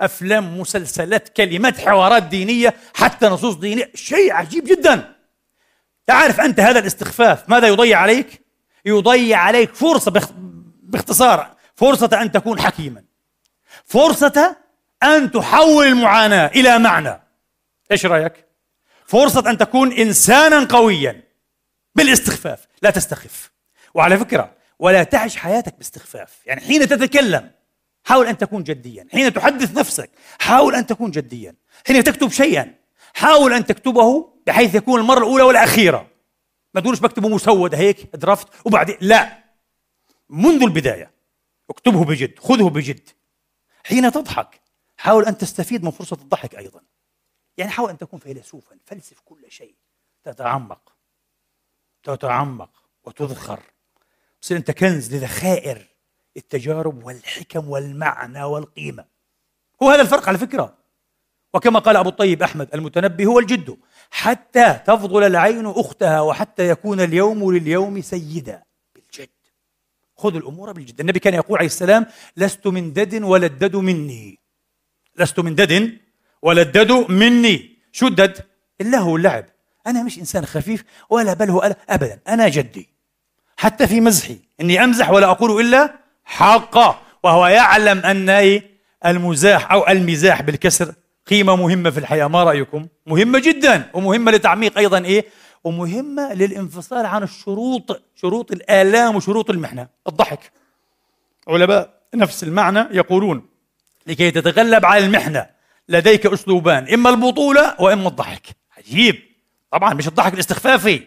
أفلام 0.00 0.60
مسلسلات 0.60 1.28
كلمات 1.28 1.80
حوارات 1.80 2.22
دينية 2.22 2.74
حتى 2.94 3.26
نصوص 3.26 3.54
دينية. 3.54 3.90
شيء 3.94 4.32
عجيب 4.32 4.64
جدا. 4.64 5.14
تعرف 6.06 6.40
أنت 6.40 6.60
هذا 6.60 6.78
الاستخفاف 6.78 7.48
ماذا 7.48 7.68
يضيع 7.68 7.98
عليك؟ 7.98 8.42
يضيع 8.84 9.38
عليك 9.38 9.74
فرصة 9.74 10.30
باختصار 10.82 11.56
فرصة 11.74 12.22
أن 12.22 12.32
تكون 12.32 12.60
حكيما. 12.60 13.04
فرصة 13.84 14.56
أن 15.02 15.30
تحول 15.30 15.86
المعاناة 15.86 16.46
إلى 16.46 16.78
معنى. 16.78 17.22
إيش 17.90 18.06
رأيك؟ 18.06 18.46
فرصة 19.06 19.50
أن 19.50 19.58
تكون 19.58 19.92
إنسانا 19.92 20.64
قويا. 20.64 21.31
بالاستخفاف. 21.94 22.66
لا 22.82 22.90
تستخف. 22.90 23.52
وعلى 23.94 24.18
فكرة 24.18 24.56
ولا 24.78 25.02
تعش 25.02 25.36
حياتك 25.36 25.76
باستخفاف. 25.78 26.46
يعني 26.46 26.60
حين 26.60 26.88
تتكلم 26.88 27.50
حاول 28.04 28.26
أن 28.26 28.38
تكون 28.38 28.62
جديا. 28.62 29.06
حين 29.12 29.32
تحدث 29.32 29.78
نفسك 29.78 30.10
حاول 30.40 30.74
أن 30.74 30.86
تكون 30.86 31.10
جديا. 31.10 31.54
حين 31.86 32.04
تكتب 32.04 32.30
شيئا 32.30 32.74
حاول 33.14 33.52
أن 33.52 33.66
تكتبه 33.66 34.32
بحيث 34.46 34.74
يكون 34.74 35.00
المرة 35.00 35.18
الأولى 35.18 35.42
والأخيرة. 35.42 36.10
ما 36.74 36.80
تقولش 36.80 37.00
بكتبه 37.00 37.28
مسودة 37.28 37.78
هيك 37.78 38.16
درفت 38.16 38.48
وبعدين 38.66 38.96
لا. 39.00 39.42
منذ 40.28 40.62
البداية 40.62 41.10
اكتبه 41.70 42.04
بجد 42.04 42.38
خذه 42.38 42.68
بجد. 42.68 43.08
حين 43.84 44.12
تضحك 44.12 44.60
حاول 44.96 45.24
أن 45.24 45.38
تستفيد 45.38 45.84
من 45.84 45.90
فرصة 45.90 46.16
الضحك 46.22 46.54
أيضا. 46.54 46.80
يعني 47.56 47.70
حاول 47.70 47.90
أن 47.90 47.98
تكون 47.98 48.18
فيلسوفا 48.18 48.76
فلسف 48.86 49.20
كل 49.24 49.44
شيء 49.48 49.74
تتعمق. 50.24 50.91
تتعمق 52.04 52.70
وتذخر 53.04 53.60
تصير 54.42 54.56
أنت 54.56 54.70
كنز 54.70 55.14
لذخائر 55.14 55.86
التجارب 56.36 57.04
والحكم 57.04 57.68
والمعنى 57.68 58.42
والقيمة. 58.42 59.04
هو 59.82 59.90
هذا 59.90 60.02
الفرق 60.02 60.28
على 60.28 60.38
فكرة. 60.38 60.78
وكما 61.54 61.78
قال 61.78 61.96
أبو 61.96 62.08
الطيب 62.08 62.42
أحمد 62.42 62.68
المتنبي 62.74 63.26
هو 63.26 63.38
الجد. 63.38 63.76
حتى 64.10 64.80
تفضل 64.86 65.22
العين 65.22 65.66
أختها 65.66 66.20
وحتى 66.20 66.68
يكون 66.68 67.00
اليوم 67.00 67.52
لليوم 67.52 68.00
سيدا 68.00 68.62
بالجد. 68.94 69.28
خذ 70.16 70.36
الأمور 70.36 70.72
بالجد. 70.72 71.00
النبي 71.00 71.18
كان 71.18 71.34
يقول 71.34 71.58
عليه 71.58 71.66
السلام 71.66 72.06
لست 72.36 72.66
من 72.66 72.92
دد 72.92 73.22
ولا 73.22 73.46
الدد 73.46 73.76
مني. 73.76 74.38
لست 75.16 75.40
من 75.40 75.54
دد 75.54 75.98
ولا 76.42 76.62
الدد 76.62 76.92
مني. 76.92 77.78
شو 77.92 78.06
الدد؟ 78.06 78.46
اللهو 78.80 79.12
واللعب 79.12 79.46
أنا 79.86 80.02
مش 80.02 80.18
إنسان 80.18 80.46
خفيف 80.46 80.84
ولا 81.10 81.34
بل 81.34 81.50
هو 81.50 81.76
أبدا. 81.88 82.18
أنا 82.28 82.48
جدي. 82.48 82.88
حتى 83.56 83.86
في 83.86 84.00
مزحي. 84.00 84.38
إني 84.60 84.84
أمزح 84.84 85.10
ولا 85.10 85.30
أقول 85.30 85.60
إلا 85.60 85.94
حقا 86.24 87.02
وهو 87.22 87.46
يعلم 87.46 87.98
أن 87.98 88.60
المزاح 89.06 89.72
أو 89.72 89.88
المزاح 89.88 90.42
بالكسر 90.42 90.94
قيمة 91.26 91.56
مهمة 91.56 91.90
في 91.90 91.98
الحياة. 91.98 92.26
ما 92.26 92.44
رأيكم؟ 92.44 92.86
مهمة 93.06 93.38
جدا. 93.38 93.90
ومهمة 93.94 94.30
لتعميق 94.32 94.78
أيضا 94.78 95.04
إيه؟ 95.04 95.26
ومهمة 95.64 96.34
للانفصال 96.34 97.06
عن 97.06 97.22
الشروط 97.22 98.02
شروط 98.14 98.52
الآلام 98.52 99.16
وشروط 99.16 99.50
المحنة. 99.50 99.88
الضحك. 100.08 100.52
علماء 101.48 102.02
نفس 102.14 102.42
المعنى 102.44 102.86
يقولون 102.90 103.48
لكي 104.06 104.30
تتغلب 104.30 104.86
على 104.86 105.04
المحنة 105.04 105.46
لديك 105.88 106.26
أسلوبان 106.26 106.94
إما 106.94 107.10
البطولة 107.10 107.76
وإما 107.80 108.08
الضحك. 108.08 108.46
عجيب. 108.78 109.31
طبعا 109.72 109.94
مش 109.94 110.08
الضحك 110.08 110.34
الاستخفافي. 110.34 111.02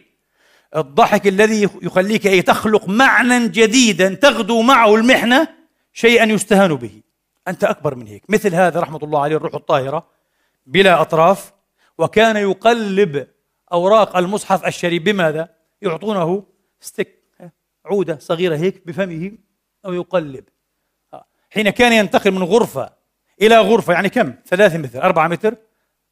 الضحك 0.75 1.27
الذي 1.27 1.69
يخليك 1.81 2.27
أي 2.27 2.41
تخلق 2.41 2.89
معنى 2.89 3.47
جديدا 3.47 4.13
تغدو 4.13 4.61
معه 4.61 4.95
المحنة 4.95 5.47
شيئا 5.93 6.25
يستهان 6.25 6.75
به. 6.75 7.01
أنت 7.47 7.63
أكبر 7.63 7.95
من 7.95 8.07
هيك. 8.07 8.23
مثل 8.29 8.55
هذا 8.55 8.79
رحمة 8.79 8.99
الله 9.03 9.21
عليه 9.21 9.35
الروح 9.35 9.55
الطاهرة 9.55 10.07
بلا 10.65 11.01
أطراف 11.01 11.53
وكان 11.97 12.37
يقلب 12.37 13.27
أوراق 13.71 14.17
المصحف 14.17 14.65
الشريف. 14.65 15.03
بماذا؟ 15.03 15.49
يعطونه 15.81 16.43
ستيك 16.79 17.23
عودة 17.85 18.17
صغيرة 18.19 18.55
هيك 18.55 18.87
بفمه 18.87 19.31
أو 19.85 19.93
يقلب. 19.93 20.43
حين 21.49 21.69
كان 21.69 21.93
ينتقل 21.93 22.31
من 22.31 22.43
غرفة 22.43 22.93
إلى 23.41 23.59
غرفة 23.59 23.93
يعني 23.93 24.09
كم؟ 24.09 24.33
ثلاثة 24.47 24.77
متر 24.77 25.03
أربعة 25.03 25.27
متر 25.27 25.55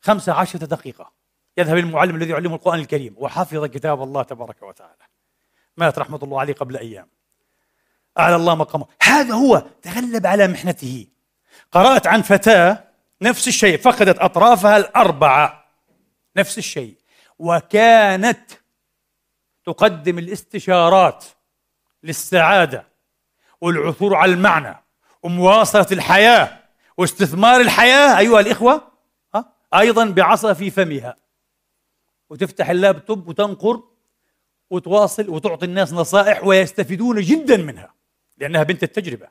خمسة 0.01 0.33
عشرة 0.33 0.65
دقيقة. 0.65 1.22
يذهب 1.57 1.77
المعلم 1.77 2.15
الذي 2.15 2.31
يعلمه 2.31 2.55
القرآن 2.55 2.79
الكريم 2.79 3.15
وحفظ 3.17 3.65
كتاب 3.65 4.03
الله 4.03 4.23
تبارك 4.23 4.63
وتعالى. 4.63 5.03
مات 5.77 5.99
رحمة 5.99 6.19
الله 6.23 6.39
عليه 6.39 6.53
قبل 6.53 6.77
أيام. 6.77 7.07
أعلى 8.19 8.35
الله 8.35 8.55
مقامه. 8.55 8.85
هذا 9.01 9.33
هو 9.33 9.63
تغلب 9.81 10.27
على 10.27 10.47
محنته. 10.47 11.07
قرأت 11.71 12.07
عن 12.07 12.21
فتاة 12.21 12.83
نفس 13.21 13.47
الشيء 13.47 13.77
فقدت 13.77 14.19
أطرافها 14.19 14.77
الأربعة. 14.77 15.65
نفس 16.37 16.57
الشيء. 16.57 16.97
وكانت 17.39 18.51
تقدم 19.65 20.19
الاستشارات 20.19 21.25
للسعادة 22.03 22.87
والعثور 23.61 24.15
على 24.15 24.33
المعنى 24.33 24.83
ومواصلة 25.23 25.87
الحياة 25.91 26.59
واستثمار 26.97 27.61
الحياة. 27.61 28.19
أيها 28.19 28.39
الإخوة 28.39 28.91
أيضا 29.73 30.05
بعصا 30.05 30.53
في 30.53 30.69
فمها. 30.71 31.22
وتفتح 32.33 32.69
اللابتوب 32.69 33.27
وتنقر 33.27 33.83
وتواصل 34.69 35.29
وتعطي 35.29 35.65
الناس 35.65 35.93
نصائح 35.93 36.43
ويستفيدون 36.43 37.21
جدا 37.21 37.57
منها 37.57 37.93
لأنها 38.37 38.63
بنت 38.63 38.83
التجربة. 38.83 39.27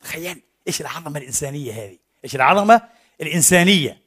تخيل 0.00 0.42
إيش 0.68 0.80
العظمة 0.80 1.18
الإنسانية 1.18 1.72
هذه؟ 1.72 1.98
إيش 2.24 2.36
العظمة 2.36 2.82
الإنسانية؟ 3.20 4.00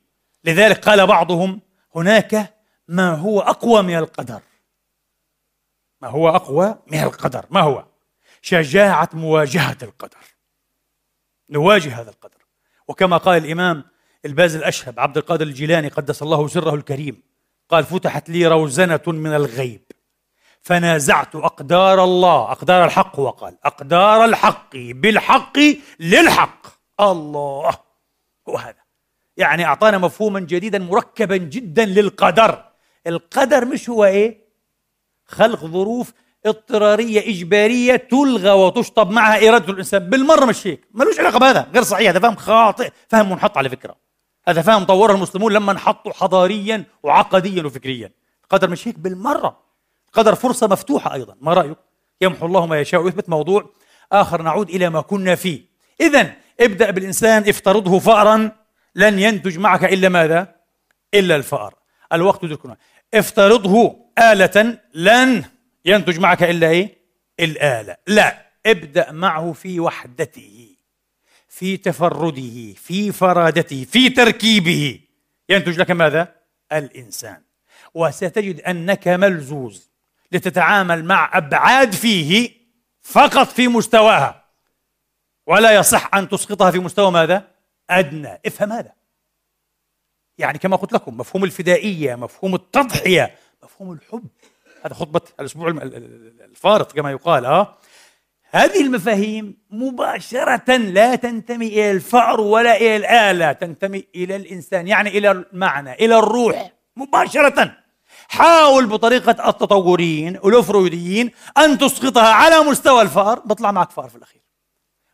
لذلك 0.44 0.90
قال 0.90 1.08
بعضهم 1.08 1.62
هناك 1.96 2.54
ما 2.88 3.16
هو 3.16 3.42
أقوى 3.42 3.82
من 3.82 3.98
القدر. 3.98 4.42
ما 6.02 6.08
هو 6.08 6.30
أقوى 6.30 6.80
من 6.88 7.00
القدر؟ 7.00 7.46
ما 7.50 7.62
هو؟ 7.62 7.86
شجاعة 8.42 9.10
مواجهة 9.14 9.78
القدر. 9.82 10.18
نواجه 11.50 12.02
هذا 12.02 12.10
القدر. 12.10 12.46
وكما 12.88 13.18
قال 13.18 13.46
الإمام 13.46 13.84
الباز 14.26 14.56
الأشهب 14.56 15.00
عبد 15.00 15.18
القادر 15.18 15.46
الجيلاني 15.46 15.88
قدس 15.88 16.24
الله 16.24 16.48
سره 16.48 16.76
الكريم 16.76 17.33
قال 17.74 17.84
فتحت 17.84 18.30
لي 18.30 18.48
روزنة 18.48 19.02
من 19.08 19.36
الغيب. 19.36 19.82
فنازعت 20.62 21.36
أقدار 21.36 22.04
الله. 22.04 22.52
أقدار 22.52 22.86
الحق 22.86 23.20
وقال 23.20 23.58
أقدار 23.64 24.26
الحق. 24.26 24.70
بالحق 24.76 25.60
للحق. 26.00 26.68
الله. 27.00 27.72
هو 28.50 28.58
هذا. 28.58 28.84
يعني 29.38 29.66
أعطانا 29.66 29.98
مفهوما 29.98 30.40
جديدا 30.40 30.80
مركبا 30.80 31.38
جدا 31.38 31.86
للقدر. 31.86 32.64
القدر 33.08 33.66
مش 33.66 33.90
هو 33.90 34.06
إيه؟ 34.06 34.44
خلق 35.26 35.66
ظروف 35.66 36.14
اضطرارية 36.46 37.30
إجبارية 37.30 37.96
تلغى 37.96 38.52
وتشطب 38.52 39.12
معها 39.12 39.50
إرادة 39.50 39.74
الإنسان. 39.74 40.10
بالمرة 40.10 40.46
مش 40.46 40.68
هيك. 40.68 40.88
ملوش 40.92 41.20
علاقة 41.20 41.40
بهذا. 41.40 41.68
غير 41.74 41.84
صحيح. 41.84 42.10
هذا 42.10 42.20
فهم 42.20 42.36
خاطئ. 42.36 42.92
فهم 43.08 43.30
منحط 43.30 43.58
على 43.58 43.70
فكرة. 43.70 43.96
هذا 44.48 44.62
فهم 44.62 44.84
طوره 44.84 45.14
المسلمون 45.14 45.54
لما 45.54 45.72
انحطوا 45.72 46.14
حضاريا 46.14 46.84
وعقديا 47.04 47.64
وفكريا. 47.64 48.12
القدر 48.44 48.70
مش 48.70 48.88
هيك 48.88 49.00
بالمرة. 49.00 49.60
القدر 50.08 50.36
فرصة 50.36 50.68
مفتوحة 50.68 51.14
أيضا. 51.14 51.36
ما 51.41 51.54
رأيك؟ 51.54 51.78
يمحو 52.22 52.46
الله 52.46 52.66
ما 52.66 52.80
يشاء 52.80 53.02
ويثبت 53.02 53.30
موضوع 53.30 53.70
آخر 54.12 54.41
نعود 54.41 54.70
إلى 54.70 54.89
ما 54.89 55.02
كنا 55.02 55.36
فيه. 55.36 55.62
إذا 56.02 56.34
ابدأ 56.60 56.91
بالإنسان 56.91 57.50
افترضه 57.50 58.00
فأرا. 58.00 58.52
لن 58.96 59.20
ينتج 59.20 59.58
معك 59.58 59.84
إلا 59.84 60.10
ماذا؟ 60.10 60.56
إلا 61.14 61.36
الفأر. 61.36 61.76
الوقت 62.14 62.44
يدركنا 62.44 62.78
افترضه 63.14 63.96
آلة. 64.20 64.78
لن 64.94 65.44
ينتج 65.86 66.20
معك 66.20 66.44
إلا 66.44 66.70
إيه؟ 66.70 66.98
الآلة. 67.39 67.98
لا. 68.08 68.44
ابدأ 68.66 69.12
معه 69.12 69.52
في 69.52 69.80
وحدته. 69.80 70.62
في 71.54 71.78
تفرده 71.78 72.74
في 72.74 73.12
فرادته 73.12 73.86
في 73.86 74.10
تركيبه. 74.10 74.99
ينتج 75.49 75.80
لك 75.80 75.91
ماذا؟ 75.91 76.36
الإنسان. 76.72 77.41
وستجد 77.93 78.62
أنك 78.62 79.08
ملزوز 79.08 79.89
لتتعامل 80.32 81.06
مع 81.06 81.38
أبعاد 81.38 81.93
فيه 81.93 82.51
فقط 83.01 83.47
في 83.47 83.68
مستواها. 83.68 84.43
ولا 85.47 85.76
يصح 85.76 86.16
أن 86.16 86.30
تسقطها 86.30 86.72
في 86.72 86.80
مستوى 86.80 87.12
ماذا؟ 87.12 87.47
أدنى. 87.89 88.39
افهم 88.45 88.72
هذا. 88.72 88.93
يعني 90.38 90.58
كما 90.58 90.76
قلت 90.76 90.93
لكم 90.93 91.18
مفهوم 91.18 91.43
الفدائية 91.43 92.16
مفهوم 92.16 92.56
التضحية 92.56 93.36
مفهوم 93.64 93.91
الحب. 93.91 94.28
هذا 94.84 94.93
خطبة 94.93 95.22
الأسبوع 95.39 95.70
الفارط 95.70 96.91
كما 96.91 97.12
يقال 97.12 97.45
آه. 97.45 97.78
هذه 98.54 98.82
المفاهيم 98.82 99.58
مباشرة 99.72 100.78
لا 100.78 101.16
تنتمي 101.16 101.68
إلى 101.68 101.91
الفأر 101.91 102.41
ولا 102.41 102.78
إلى 102.78 102.95
الآلة 102.95 103.51
تنتمي 103.51 104.06
إلى 104.16 104.36
الإنسان 104.36 104.88
يعني 104.88 105.10
إلى 105.10 105.32
المعنى 105.32 105.93
إلى 105.93 106.20
الروح 106.20 106.72
مباشرة. 106.95 107.78
حاول 108.28 108.86
بطريقة 108.86 109.49
التطوريين 109.49 110.39
والأفرويديين 110.43 111.32
أن 111.58 111.78
تسقطها 111.78 112.34
على 112.34 112.60
مستوى 112.60 113.01
الفأر. 113.01 113.39
بطلع 113.39 113.72
معك 113.72 113.91
فأر 113.91 114.10
في 114.10 114.16
الأخير. 114.16 114.41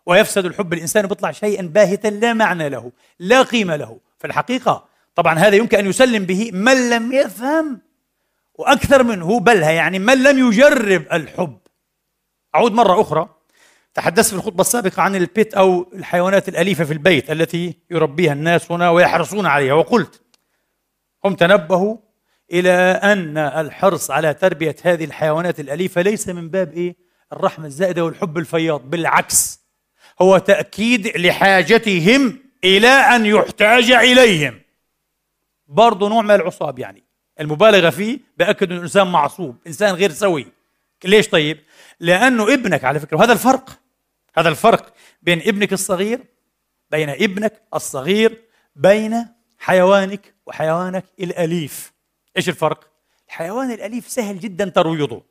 ويفسد 0.06 0.46
الحب 0.46 0.74
الإنسان 0.74 1.08
بيطلع 1.08 1.32
شيئا 1.32 1.62
باهتا 1.62 2.08
لا 2.08 2.34
معنى 2.34 2.70
له 2.70 2.92
لا 3.20 3.42
قيمة 3.42 3.76
له. 3.76 4.00
في 4.20 4.28
الحقيقة 4.28 4.86
طبعا 5.16 5.40
هذا 5.40 5.56
يمكن 5.56 5.78
أن 5.78 5.86
يسلم 5.86 6.26
به 6.26 6.50
من 6.54 6.90
لم 6.90 7.12
يفهم 7.12 7.82
وأكثر 8.56 9.04
منه 9.04 9.40
بلها 9.40 9.72
يعني 9.72 10.00
من 10.00 10.24
لم 10.24 10.48
يجرب 10.48 11.06
الحب. 11.14 11.58
أعود 12.56 12.72
مرة 12.72 13.02
أخرى. 13.02 13.30
تحدثت 13.94 14.30
في 14.30 14.36
الخطبة 14.36 14.62
السابقة 14.62 15.02
عن 15.02 15.16
البيت 15.16 15.54
أو 15.54 15.92
الحيوانات 15.94 16.50
الأليفة 16.50 16.84
في 16.84 16.94
البيت 16.94 17.32
التي 17.32 17.78
يربيها 17.92 18.34
الناس 18.34 18.72
هنا 18.72 18.90
ويحرصون 18.90 19.46
عليها. 19.46 19.74
وقلت 19.74 20.22
هم 21.26 21.36
تنبهوا 21.36 21.98
إلى 22.52 22.72
أن 23.04 23.38
الحرص 23.38 24.12
على 24.12 24.34
تربية 24.34 24.76
هذه 24.84 25.06
الحيوانات 25.06 25.60
الأليفة 25.60 26.02
ليس 26.02 26.30
من 26.30 26.50
باب 26.50 26.74
إيه؟ 26.74 26.96
الرحمة 27.34 27.66
الزائدة 27.66 28.06
والحب 28.06 28.38
الفياض. 28.38 28.90
بالعكس 28.90 29.60
هو 30.22 30.38
تأكيد 30.38 31.18
لحاجتهم 31.18 32.40
إلى 32.64 32.88
أن 32.88 33.26
يحتاج 33.26 33.92
إليهم. 33.92 34.62
برضه 35.68 36.10
نوع 36.10 36.22
من 36.22 36.32
العصاب 36.32 36.80
يعني. 36.80 37.04
المبالغة 37.40 37.90
فيه 37.90 38.20
بأكد 38.38 38.72
أن 38.72 38.78
الإنسان 38.78 39.08
معصوب 39.08 39.56
إنسان 39.68 39.96
غير 39.96 40.12
سوي. 40.12 40.48
ليش 41.06 41.28
طيب؟ 41.28 41.60
لأنه 42.00 42.54
ابنك 42.54 42.84
على 42.84 43.00
فكرة 43.00 43.18
وهذا 43.18 43.34
الفرق 43.34 43.80
هذا 44.38 44.50
الفرق 44.50 44.94
بين 45.22 45.42
ابنك 45.42 45.74
الصغير 45.74 46.20
بين 46.92 47.10
ابنك 47.10 47.62
الصغير 47.74 48.42
بين 48.76 49.26
حيوانك 49.60 50.34
وحيوانك 50.46 51.06
الأليف. 51.20 51.94
إيش 52.38 52.50
الفرق؟ 52.50 52.90
الحيوان 53.28 53.72
الأليف 53.72 54.08
سهل 54.08 54.40
جدا 54.40 54.70
ترويضه. 54.70 55.24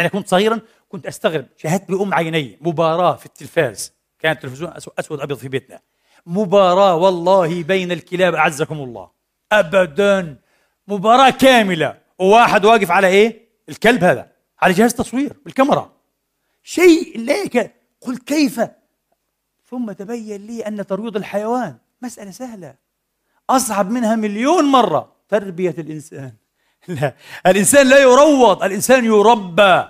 أنا 0.00 0.08
كنت 0.08 0.28
صغيرا 0.28 0.60
كنت 0.88 1.06
أستغرب 1.06 1.46
شاهدت 1.56 1.90
بأم 1.90 2.14
عيني 2.14 2.58
مباراة 2.60 3.16
في 3.16 3.26
التلفاز. 3.26 3.92
كان 4.18 4.32
التلفزيون 4.32 4.72
أسود 4.98 5.20
أبيض 5.20 5.38
في 5.38 5.48
بيتنا. 5.48 5.80
مباراة 6.26 6.96
والله 6.96 7.62
بين 7.62 7.92
الكلاب 7.92 8.34
أعزكم 8.34 8.76
الله. 8.80 9.10
أبدا. 9.52 10.36
مباراة 10.88 11.30
كاملة. 11.30 11.98
وواحد 12.18 12.64
واقف 12.64 12.90
على 12.90 13.06
إيه؟ 13.06 13.48
الكلب 13.68 14.04
هذا. 14.04 14.31
على 14.62 14.72
جهاز 14.72 14.94
تصوير 14.94 15.32
بالكاميرا. 15.44 15.92
شيء 16.62 17.18
ليك 17.18 17.72
قلت 18.00 18.22
كيف؟ 18.22 18.60
ثم 19.70 19.92
تبين 19.92 20.46
لي 20.46 20.66
أن 20.66 20.86
ترويض 20.86 21.16
الحيوان 21.16 21.76
مسألة 22.02 22.30
سهلة. 22.30 22.74
أصعب 23.50 23.90
منها 23.90 24.16
مليون 24.16 24.64
مرة. 24.64 25.12
تربية 25.28 25.74
الإنسان. 25.78 26.32
لا 26.88 27.14
الإنسان 27.46 27.88
لا 27.88 27.98
يروض 27.98 28.62
الإنسان 28.62 29.04
يربى. 29.04 29.84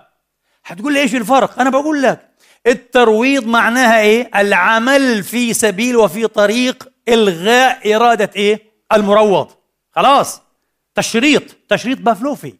هتقول 0.64 0.92
لي 0.92 1.00
إيش 1.00 1.14
الفرق؟ 1.14 1.60
أنا 1.60 1.70
بقول 1.70 2.02
لك 2.02 2.28
الترويض 2.66 3.46
معناها 3.46 4.00
إيه؟ 4.00 4.30
العمل 4.36 5.22
في 5.22 5.54
سبيل 5.54 5.96
وفي 5.96 6.26
طريق 6.26 6.92
إلغاء 7.08 7.96
إرادة 7.96 8.30
إيه؟ 8.36 8.62
المروض. 8.92 9.50
خلاص. 9.90 10.42
تشريط. 10.94 11.42
تشريط 11.68 11.98
بافلوفي. 11.98 12.54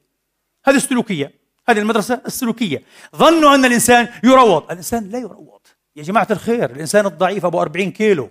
هذه 0.64 0.76
السلوكية 0.76 1.41
هذه 1.68 1.78
المدرسة 1.78 2.22
السلوكية. 2.26 2.82
ظنوا 3.16 3.54
أن 3.54 3.64
الإنسان 3.64 4.08
يروض. 4.24 4.62
الإنسان 4.70 5.08
لا 5.08 5.18
يروض. 5.18 5.60
يا 5.96 6.02
جماعة 6.02 6.26
الخير 6.30 6.70
الإنسان 6.70 7.06
الضعيف 7.06 7.44
أبو 7.44 7.62
40 7.62 7.90
كيلو. 7.92 8.30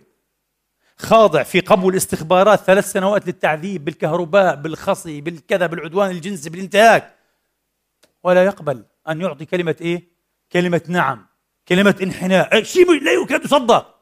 خاضع 0.97 1.43
في 1.43 1.59
قبو 1.59 1.89
الاستخبارات 1.89 2.59
ثلاث 2.59 2.91
سنوات 2.91 3.27
للتعذيب 3.27 3.85
بالكهرباء 3.85 4.55
بالخصي 4.55 5.21
بالكذا 5.21 5.65
بالعدوان 5.65 6.11
الجنسي 6.11 6.49
بالانتهاك. 6.49 7.15
ولا 8.23 8.45
يقبل 8.45 8.85
أن 9.09 9.21
يعطي 9.21 9.45
كلمة 9.45 9.75
إيه؟ 9.81 10.03
كلمة 10.51 10.81
نعم. 10.87 11.25
كلمة 11.67 11.95
انحناء. 12.01 12.63
شيء 12.63 13.03
لا 13.03 13.11
يكاد 13.11 13.45
يصدق 13.45 13.95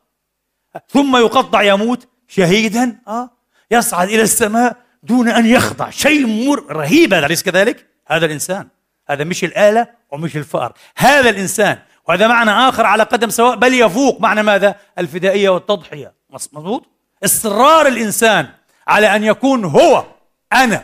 ثم 0.88 1.18
يقطع 1.18 1.62
يموت 1.62 2.08
شهيدا. 2.28 3.02
آه. 3.08 3.30
يصعد 3.72 4.08
إلى 4.08 4.22
السماء 4.22 4.78
دون 5.04 5.30
أن 5.30 5.46
يخضع. 5.46 5.90
شيء 5.90 6.28
مر 6.28 6.66
رهيب 6.72 7.14
هذا. 7.14 7.26
أليس 7.26 7.44
كذلك؟ 7.44 7.90
هذا 8.08 8.26
الإنسان. 8.26 8.68
هذا 9.10 9.24
مش 9.24 9.44
الآلة 9.44 9.88
ومش 10.12 10.38
الفأر. 10.38 10.74
هذا 10.98 11.30
الإنسان 11.30 11.80
وهذا 12.08 12.28
معنى 12.28 12.52
آخر 12.52 12.86
على 12.86 13.04
قدم 13.04 13.30
سواء 13.30 13.56
بل 13.56 13.74
يفوق. 13.74 14.22
معنى 14.22 14.44
ماذا؟ 14.44 14.76
الفدائية 14.98 15.50
والتضحية. 15.50 16.14
مضبوط؟ 16.30 16.86
إصرار 17.26 17.88
الإنسان 17.88 18.48
على 18.88 19.16
أن 19.16 19.24
يكون 19.24 19.66
هو 19.66 20.06
أنا. 20.54 20.84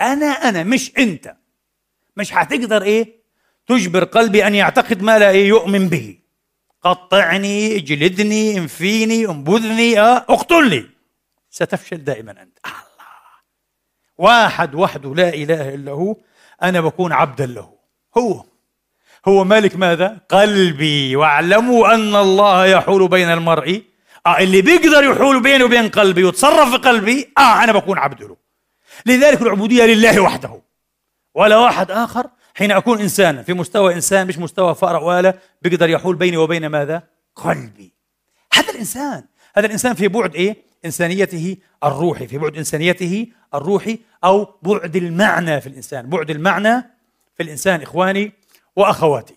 أنا 0.00 0.26
أنا 0.26 0.62
مش 0.62 0.92
أنت. 0.98 1.36
مش 2.16 2.34
هتقدر 2.34 2.82
إيه؟ 2.82 3.16
تجبر 3.66 4.04
قلبي 4.04 4.46
أن 4.46 4.54
يعتقد 4.54 5.02
ما 5.02 5.18
لا 5.18 5.30
إيه 5.30 5.48
يؤمن 5.48 5.88
به. 5.88 6.18
قطعني 6.82 7.76
اجلدني 7.76 8.58
انفيني 8.58 9.26
انبذني 9.26 10.00
آه، 10.00 10.16
اقتلني 10.16 10.90
ستفشل 11.50 12.04
دائما 12.04 12.30
أنت. 12.30 12.58
الله. 12.66 12.76
واحد 14.18 14.74
وحده 14.74 15.14
لا 15.14 15.28
إله 15.28 15.74
إلا 15.74 15.92
هو. 15.92 16.16
أنا 16.62 16.80
بكون 16.80 17.12
عبدا 17.12 17.46
له. 17.46 17.70
هو. 18.18 18.44
هو 19.28 19.44
مالك 19.44 19.76
ماذا؟ 19.76 20.20
قلبي. 20.28 21.16
واعلموا 21.16 21.94
أن 21.94 22.16
الله 22.16 22.66
يحول 22.66 23.08
بين 23.08 23.28
المرء. 23.28 23.82
آه 24.26 24.38
اللي 24.38 24.62
بيقدر 24.62 25.04
يحول 25.04 25.42
بيني 25.42 25.64
وبين 25.64 25.88
قلبي 25.88 26.24
ويتصرف 26.24 26.70
في 26.70 26.76
قلبي 26.76 27.32
آه 27.38 27.64
أنا 27.64 27.72
بكون 27.72 27.98
عبد 27.98 28.22
له. 28.22 28.36
لذلك 29.06 29.42
العبودية 29.42 29.84
لله 29.84 30.20
وحده. 30.20 30.62
ولا 31.34 31.56
واحد 31.56 31.90
آخر 31.90 32.26
حين 32.54 32.70
أكون 32.70 33.00
إنسانا 33.00 33.42
في 33.42 33.52
مستوى 33.52 33.94
إنسان 33.94 34.26
مش 34.26 34.38
مستوى 34.38 34.74
فأر 34.74 35.04
وآلة 35.04 35.34
بيقدر 35.62 35.90
يحول 35.90 36.16
بيني 36.16 36.36
وبين 36.36 36.66
ماذا؟ 36.66 37.02
قلبي. 37.34 37.92
هذا 38.52 38.70
الإنسان. 38.70 39.24
هذا 39.56 39.66
الإنسان 39.66 39.94
في 39.94 40.08
بعد 40.08 40.34
إيه؟ 40.34 40.56
إنسانيته 40.84 41.56
الروحي 41.84 42.26
في 42.26 42.38
بعد 42.38 42.56
إنسانيته 42.56 43.26
الروحي 43.56 43.98
أو 44.24 44.54
بعد 44.62 44.96
المعنى 44.96 45.60
في 45.60 45.66
الإنسان. 45.66 46.10
بعد 46.10 46.30
المعنى 46.30 46.82
في 47.36 47.42
الإنسان 47.42 47.82
إخواني 47.82 48.32
وأخواتي. 48.76 49.36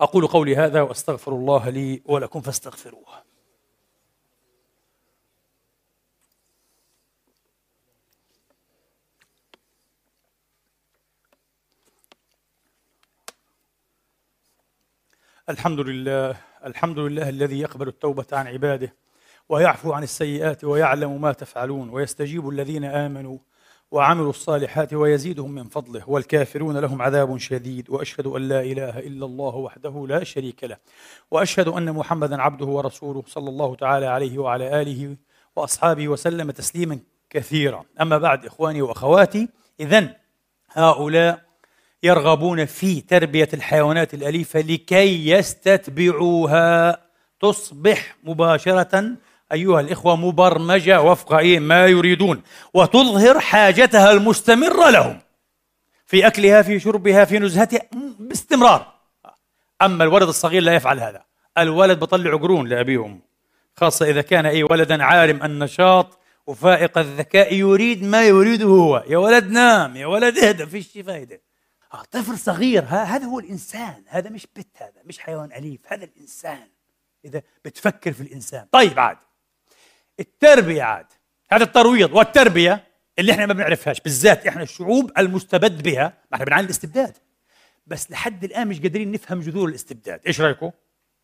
أقول 0.00 0.26
قولي 0.26 0.56
هذا 0.56 0.82
وأستغفر 0.82 1.32
الله 1.32 1.68
لي 1.68 2.02
ولكم 2.04 2.40
فاستغفروه. 2.40 3.28
الحمد 15.48 15.80
لله 15.80 16.36
الحمد 16.64 16.98
لله 16.98 17.28
الذي 17.28 17.60
يقبل 17.60 17.88
التوبة 17.88 18.26
عن 18.32 18.46
عباده. 18.46 18.92
ويعفو 19.48 19.92
عن 19.92 20.02
السيئات 20.02 20.64
ويعلم 20.64 21.20
ما 21.20 21.32
تفعلون 21.32 21.88
ويستجيب 21.90 22.48
الذين 22.48 22.84
آمنوا 22.84 23.38
وعملوا 23.90 24.30
الصالحات 24.30 24.94
ويزيدهم 24.94 25.52
من 25.52 25.64
فضله 25.64 26.02
والكافرون 26.10 26.78
لهم 26.78 27.02
عذاب 27.02 27.38
شديد 27.38 27.90
وأشهد 27.90 28.26
أن 28.26 28.48
لا 28.48 28.60
إله 28.60 28.98
إلا 28.98 29.26
الله 29.26 29.56
وحده 29.56 30.06
لا 30.08 30.24
شريك 30.24 30.64
له 30.64 30.76
وأشهد 31.30 31.68
أن 31.68 31.92
محمدا 31.92 32.42
عبده 32.42 32.66
ورسوله 32.66 33.22
صلى 33.26 33.48
الله 33.48 33.74
تعالى 33.74 34.06
عليه 34.06 34.38
وعلى 34.38 34.82
آله 34.82 35.16
وأصحابه 35.56 36.08
وسلم 36.08 36.50
تسليما 36.50 36.98
كثيرا. 37.30 37.84
أما 38.00 38.18
بعد 38.18 38.46
إخواني 38.46 38.82
وأخواتي 38.82 39.48
اذا 39.80 40.16
هؤلاء 40.72 41.42
يرغبون 42.02 42.64
في 42.64 43.00
تربية 43.00 43.48
الحيوانات 43.54 44.14
الأليفة 44.14 44.60
لكي 44.60 45.30
يستتبعوها. 45.30 47.08
تصبح 47.40 48.16
مباشرة 48.24 49.16
أيها 49.52 49.80
الإخوة 49.80 50.16
مبرمجة 50.16 51.02
وفق 51.02 51.32
إيه 51.32 51.60
ما 51.60 51.86
يريدون 51.86 52.42
وتظهر 52.74 53.40
حاجتها 53.40 54.12
المستمرة 54.12 54.90
لهم. 54.90 55.18
في 56.06 56.26
أكلها 56.26 56.62
في 56.62 56.80
شربها 56.80 57.24
في 57.24 57.38
نزهتها 57.38 57.80
باستمرار. 58.18 58.94
أما 59.82 60.04
الولد 60.04 60.28
الصغير 60.28 60.62
لا 60.62 60.74
يفعل 60.74 61.00
هذا. 61.00 61.24
الولد 61.58 61.98
بطلع 61.98 62.36
قرون 62.36 62.68
لأبيه 62.68 62.98
وأمه. 62.98 63.20
خاصة 63.76 64.10
إذا 64.10 64.22
كان 64.22 64.46
أي 64.46 64.62
ولدا 64.62 65.04
عارم 65.04 65.42
النشاط 65.42 66.18
وفائق 66.46 66.98
الذكاء 66.98 67.54
يريد 67.54 68.02
ما 68.02 68.22
يريده 68.24 68.66
هو. 68.66 69.04
يا 69.08 69.18
ولد 69.18 69.50
نام 69.50 69.96
يا 69.96 70.06
ولد 70.06 70.38
اهدى 70.38 70.66
فيش 70.66 70.98
فايدة 71.06 71.40
آه، 71.94 72.02
طفل 72.10 72.38
صغير 72.38 72.84
هذا 72.88 73.24
هو 73.24 73.38
الإنسان. 73.38 74.02
هذا 74.06 74.30
مش 74.30 74.46
بت 74.56 74.76
هذا 74.76 75.02
مش 75.04 75.18
حيوان 75.18 75.52
أليف. 75.52 75.80
هذا 75.86 76.04
الإنسان. 76.04 76.68
إذا 77.24 77.42
بتفكر 77.64 78.12
في 78.12 78.20
الإنسان. 78.20 78.66
طيب 78.72 78.98
عاد. 79.00 79.16
التربية 80.20 80.82
عاد. 80.82 81.06
هذا 81.50 81.64
الترويض 81.64 82.12
والتربية 82.12 82.84
اللي 83.18 83.32
إحنا 83.32 83.46
ما 83.46 83.52
بنعرفهاش 83.54 84.00
بالذات 84.00 84.46
إحنا 84.46 84.62
الشعوب 84.62 85.12
المستبد 85.18 85.82
بها. 85.82 86.04
ما 86.04 86.34
إحنا 86.34 86.44
بنعاني 86.44 86.64
الاستبداد. 86.64 87.16
بس 87.86 88.10
لحد 88.10 88.44
الآن 88.44 88.68
مش 88.68 88.80
قادرين 88.80 89.12
نفهم 89.12 89.40
جذور 89.40 89.68
الاستبداد. 89.68 90.20
إيش 90.26 90.40
رأيكم؟ 90.40 90.70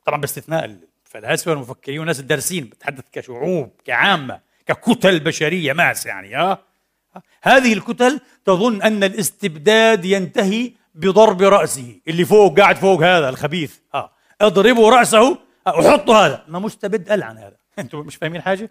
طبعا 0.04 0.20
باستثناء 0.20 0.64
الفلاسفة 0.64 1.50
والمفكرين 1.50 1.98
والناس 1.98 2.20
الدارسين 2.20 2.64
بتحدث 2.64 3.04
كشعوب 3.12 3.70
كعامة 3.84 4.40
ككتل 4.66 5.20
بشرية 5.20 5.72
ماس 5.72 6.06
يعني 6.06 6.34
ها 6.34 6.58
هذه 7.42 7.72
الكتل 7.72 8.20
تظن 8.44 8.82
أن 8.82 9.04
الاستبداد 9.04 10.04
ينتهي 10.04 10.72
بضرب 10.94 11.42
رأسه 11.42 12.00
اللي 12.08 12.24
فوق 12.24 12.60
قاعد 12.60 12.76
فوق 12.76 13.02
هذا 13.02 13.28
الخبيث 13.28 13.76
ها 13.94 14.12
اضربوا 14.40 14.90
رأسه 14.90 15.38
وحطوا 15.66 16.14
هذا. 16.14 16.44
ما 16.48 16.58
مستبد 16.58 17.08
قال 17.08 17.22
عن 17.22 17.38
هذا. 17.38 17.56
أنتم 17.78 17.98
مش 17.98 18.16
فاهمين 18.16 18.42
حاجة؟ 18.42 18.70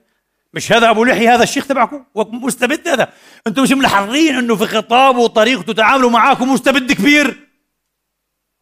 مش 0.53 0.71
هذا 0.71 0.89
أبو 0.89 1.03
لحي 1.03 1.27
هذا 1.27 1.43
الشيخ 1.43 1.67
تبعكم؟ 1.67 2.05
مستبد 2.15 2.87
هذا. 2.87 3.13
أنتم 3.47 3.63
مش 3.63 3.71
ملاحظين 3.71 4.35
إنه 4.35 4.55
في 4.55 4.65
خطابه 4.65 5.19
وطريقته 5.19 5.73
تعامله 5.73 6.09
معاكم 6.09 6.53
مستبد 6.53 6.91
كبير؟ 6.91 7.47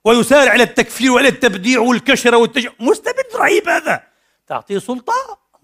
ويسارع 0.06 0.56
إلى 0.56 0.64
التكفير 0.64 1.12
وإلى 1.12 1.28
التبديع 1.28 1.80
والكشرة 1.80 2.38
والتج... 2.38 2.68
مستبد 2.80 3.36
رهيب 3.36 3.70
هذا. 3.70 4.04
تعطيه 4.48 4.80
سلطة؟ 4.80 5.14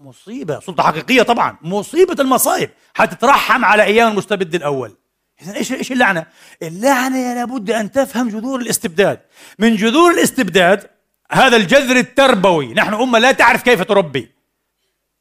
مصيبة. 0.00 0.60
سلطة 0.60 0.82
حقيقية 0.82 1.22
طبعا. 1.22 1.56
مصيبة 1.62 2.16
المصايب 2.22 2.70
حتترحم 2.94 3.64
على 3.64 3.82
أيام 3.82 4.10
المستبد 4.10 4.54
الأول. 4.54 4.92
اذا 5.42 5.56
إيش 5.56 5.72
إيش 5.72 5.92
اللعنة؟ 5.92 6.26
اللعنة 6.62 7.34
لابد 7.34 7.70
أن 7.70 7.92
تفهم 7.92 8.28
جذور 8.28 8.60
الاستبداد. 8.60 9.20
من 9.58 9.76
جذور 9.76 10.10
الاستبداد 10.10 10.90
هذا 11.32 11.56
الجذر 11.56 11.96
التربوي. 11.96 12.74
نحن 12.74 12.94
أمة 12.94 13.18
لا 13.18 13.32
تعرف 13.32 13.62
كيف 13.62 13.82
تربي. 13.82 14.37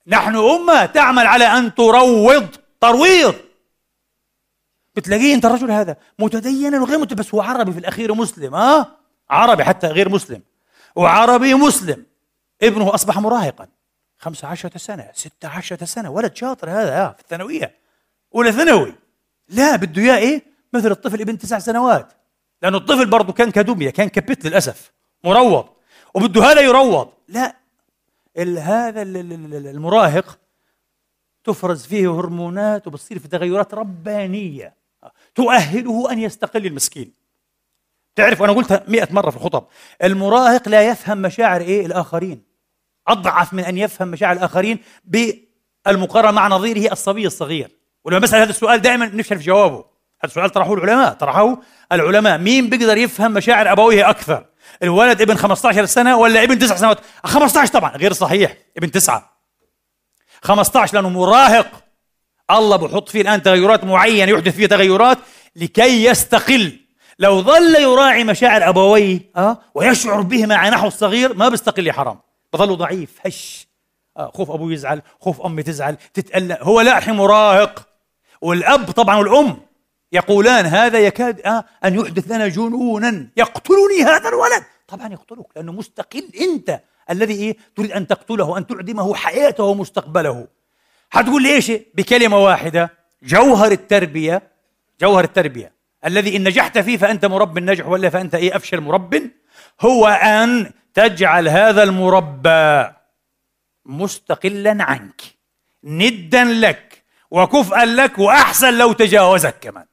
نحن 0.07 0.35
أمة 0.35 0.85
تعمل 0.85 1.27
على 1.27 1.45
أن 1.45 1.75
تروض 1.75 2.47
ترويض. 2.81 3.35
بتلاقيه 4.95 5.33
أنت 5.33 5.45
الرجل 5.45 5.71
هذا 5.71 5.97
متدينا 6.19 6.81
وغير 6.81 6.97
متدين 6.99 7.17
بس 7.17 7.35
هو 7.35 7.41
عربي 7.41 7.71
في 7.71 7.79
الأخير 7.79 8.13
مسلم 8.13 8.55
ها؟ 8.55 8.79
أه؟ 8.79 8.87
عربي 9.29 9.63
حتى 9.63 9.87
غير 9.87 10.09
مسلم. 10.09 10.41
وعربي 10.95 11.53
مسلم. 11.53 12.05
ابنه 12.61 12.93
أصبح 12.93 13.17
مراهقا. 13.17 13.67
خمسة 14.17 14.47
عشرة 14.47 14.77
سنة 14.77 15.11
ستة 15.13 15.47
عشرة 15.47 15.85
سنة. 15.85 16.09
ولد 16.09 16.35
شاطر 16.35 16.69
هذا 16.69 17.01
آه 17.01 17.11
في 17.11 17.21
الثانوية. 17.21 17.75
أولى 18.35 18.51
ثانوي. 18.51 18.95
لا 19.49 19.75
بده 19.75 20.01
إياه 20.01 20.17
إيه؟ 20.17 20.43
مثل 20.73 20.91
الطفل 20.91 21.21
ابن 21.21 21.37
تسع 21.37 21.59
سنوات. 21.59 22.13
لأنه 22.61 22.77
الطفل 22.77 23.05
برضه 23.05 23.33
كان 23.33 23.51
كدمية 23.51 23.89
كان 23.89 24.09
كبت 24.09 24.45
للأسف. 24.45 24.91
مروض. 25.23 25.65
وبده 26.13 26.43
هذا 26.43 26.61
يروض. 26.61 27.09
لا 27.27 27.55
هذا 28.37 29.01
المراهق 29.01 30.39
تفرز 31.43 31.85
فيه 31.85 32.19
هرمونات 32.19 32.87
وبتصير 32.87 33.19
في 33.19 33.27
تغيرات 33.27 33.73
ربانية. 33.73 34.75
تؤهله 35.35 36.11
أن 36.11 36.19
يستقل 36.19 36.65
المسكين. 36.65 37.13
تعرف 38.15 38.43
أنا 38.43 38.53
قلتها 38.53 38.83
مئة 38.87 39.07
مرة 39.13 39.29
في 39.29 39.37
الخطب. 39.37 39.65
المراهق 40.03 40.69
لا 40.69 40.89
يفهم 40.89 41.17
مشاعر 41.17 41.61
إيه؟ 41.61 41.85
الآخرين. 41.85 42.43
أضعف 43.07 43.53
من 43.53 43.63
أن 43.63 43.77
يفهم 43.77 44.07
مشاعر 44.07 44.35
الآخرين 44.35 44.79
بالمقارنة 45.05 46.31
مع 46.31 46.47
نظيره 46.47 46.91
الصبي 46.91 47.27
الصغير. 47.27 47.71
ولما 48.03 48.19
بسأل 48.19 48.39
هذا 48.39 48.49
السؤال 48.49 48.81
دائما 48.81 49.05
نفشل 49.05 49.37
في 49.37 49.43
جوابه. 49.43 49.77
هذا 49.77 49.85
السؤال 50.23 50.49
طرحه 50.49 50.73
العلماء. 50.73 51.13
طرحه 51.13 51.61
العلماء. 51.91 52.37
مين 52.37 52.69
بيقدر 52.69 52.97
يفهم 52.97 53.31
مشاعر 53.31 53.71
أبويه 53.71 54.09
أكثر؟ 54.09 54.45
الولد 54.83 55.21
ابن 55.21 55.35
15 55.35 55.85
سنة 55.85 56.17
ولا 56.17 56.43
ابن 56.43 56.59
9 56.59 56.77
سنوات؟ 56.77 56.99
15 57.23 57.73
طبعا 57.73 57.97
غير 57.97 58.13
صحيح 58.13 58.57
ابن 58.77 58.91
9 58.91 59.37
15 60.41 60.93
لأنه 60.95 61.09
مراهق. 61.09 61.83
الله 62.51 62.75
بحط 62.75 63.09
فيه 63.09 63.21
الآن 63.21 63.43
تغيرات 63.43 63.83
معينة 63.83 64.31
يحدث 64.31 64.55
فيه 64.55 64.65
تغيرات 64.67 65.17
لكي 65.55 66.05
يستقل. 66.05 66.79
لو 67.19 67.41
ظل 67.41 67.75
يراعي 67.75 68.23
مشاعر 68.23 68.69
أبويه 68.69 69.19
أه؟ 69.37 69.57
ويشعر 69.75 70.21
بهما 70.21 70.55
على 70.55 70.71
نحو 70.71 70.87
الصغير 70.87 71.33
ما 71.33 71.49
بيستقل 71.49 71.87
يا 71.87 71.93
حرام. 71.93 72.19
بظل 72.53 72.77
ضعيف 72.77 73.09
هش. 73.25 73.67
أه 74.17 74.31
خوف 74.35 74.51
أبوه 74.51 74.73
يزعل 74.73 75.01
خوف 75.21 75.41
أمي 75.41 75.63
تزعل 75.63 75.97
تتألم 76.13 76.57
هو 76.61 76.81
لا 76.81 76.97
الحين 76.97 77.15
مراهق. 77.15 77.87
والأب 78.41 78.91
طبعا 78.91 79.15
والأم. 79.17 79.66
يقولان 80.11 80.65
هذا 80.65 80.99
يكاد 80.99 81.41
آه 81.41 81.65
أن 81.85 81.95
يحدث 81.99 82.31
لنا 82.31 82.47
جنونا. 82.47 83.27
يقتلني 83.37 84.03
هذا 84.03 84.29
الولد. 84.29 84.63
طبعا 84.87 85.13
يقتلك 85.13 85.45
لأنه 85.55 85.71
مستقل 85.71 86.29
أنت 86.41 86.79
الذي 87.09 87.33
إيه؟ 87.33 87.57
تريد 87.75 87.91
أن 87.91 88.07
تقتله 88.07 88.57
أن 88.57 88.67
تعدمه 88.67 89.15
حياته 89.15 89.63
ومستقبله. 89.63 90.47
حتقول 91.09 91.43
لي 91.43 91.55
إيش؟ 91.55 91.71
بكلمة 91.71 92.37
واحدة. 92.37 92.89
جوهر 93.23 93.71
التربية 93.71 94.41
جوهر 95.01 95.23
التربية. 95.23 95.73
الذي 96.05 96.37
إن 96.37 96.43
نجحت 96.43 96.77
فيه 96.77 96.97
فأنت 96.97 97.25
مرب 97.25 97.59
نجح 97.59 97.87
ولا 97.87 98.09
فأنت 98.09 98.35
إيه؟ 98.35 98.55
أفشل 98.55 98.81
مرب. 98.81 99.31
هو 99.81 100.07
أن 100.07 100.71
تجعل 100.93 101.47
هذا 101.47 101.83
المربى 101.83 102.91
مستقلا 103.85 104.83
عنك 104.83 105.21
ندا 105.83 106.43
لك 106.43 107.03
وكفءا 107.31 107.85
لك 107.85 108.19
وأحسن 108.19 108.77
لو 108.77 108.93
تجاوزك 108.93 109.55
كمان. 109.61 109.85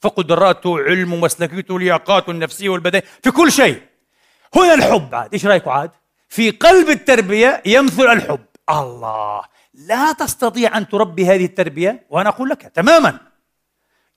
فقدراته 0.00 0.78
علمه 0.78 1.16
مسلكيته 1.16 1.78
لياقاته 1.78 2.30
النفسية 2.30 2.68
والبدنية 2.68 3.04
في 3.22 3.30
كل 3.30 3.52
شيء. 3.52 3.82
هنا 4.54 4.74
الحب. 4.74 5.14
عاد 5.14 5.32
إيش 5.32 5.46
رأيكم 5.46 5.70
عاد؟ 5.70 5.90
في 6.28 6.50
قلب 6.50 6.88
التربية 6.88 7.62
يمثل 7.66 8.02
الحب. 8.02 8.44
الله 8.70 9.42
لا 9.74 10.12
تستطيع 10.12 10.76
أن 10.76 10.88
تربي 10.88 11.26
هذه 11.26 11.44
التربية 11.44 12.06
وأنا 12.10 12.28
أقول 12.28 12.48
لك 12.48 12.62
تماما. 12.62 13.18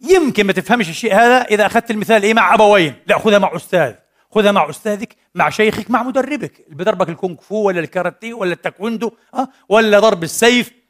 يمكن 0.01 0.47
ما 0.47 0.53
تفهمش 0.53 0.89
الشيء 0.89 1.15
هذا 1.15 1.41
إذا 1.41 1.65
أخذت 1.65 1.91
المثال 1.91 2.23
إيه 2.23 2.33
مع 2.33 2.53
أبوين. 2.53 2.95
لا 3.07 3.19
خذها 3.19 3.39
مع 3.39 3.55
أستاذ. 3.55 3.93
خذها 4.31 4.51
مع 4.51 4.69
أستاذك 4.69 5.15
مع 5.35 5.49
شيخك 5.49 5.91
مع 5.91 6.03
مدربك. 6.03 6.59
اللي 6.59 6.75
بضربك 6.75 7.09
الكونغ 7.09 7.35
فو 7.35 7.55
ولا 7.55 7.79
الكاراتيه 7.79 8.33
ولا 8.33 8.53
التاكويندو 8.53 9.11
أه؟ 9.33 9.47
ولا 9.69 9.99
ضرب 9.99 10.23
السيف. 10.23 10.82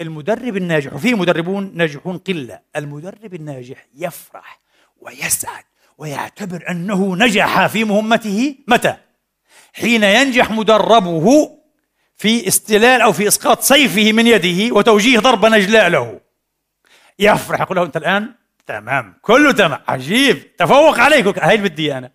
المدرب 0.00 0.56
الناجح 0.56 0.92
وفي 0.92 1.14
مدربون 1.14 1.72
ناجحون 1.74 2.18
قلة. 2.18 2.60
المدرب 2.76 3.34
الناجح 3.34 3.86
يفرح 3.94 4.60
ويسعد 5.00 5.64
ويعتبر 5.98 6.70
أنه 6.70 7.16
نجح 7.16 7.66
في 7.66 7.84
مهمته 7.84 8.54
متى؟ 8.68 8.96
حين 9.72 10.02
ينجح 10.02 10.50
مدربه 10.50 11.50
في 12.16 12.48
استلال 12.48 13.00
أو 13.00 13.12
في 13.12 13.28
إسقاط 13.28 13.60
سيفه 13.60 14.12
من 14.12 14.26
يده 14.26 14.74
وتوجيه 14.74 15.18
ضربه 15.18 15.48
نجلاء 15.48 15.88
له. 15.88 16.20
يفرح 17.18 17.60
يقول 17.60 17.76
له 17.76 17.82
أنت 17.82 17.96
الآن 17.96 18.34
تمام 18.66 19.14
كله 19.22 19.52
تمام. 19.52 19.80
عجيب 19.88 20.56
تفوق 20.56 20.98
عليك. 20.98 21.38
هاي 21.38 21.54
اللي 21.54 21.68
بدي 21.68 21.98
أنا. 21.98 22.10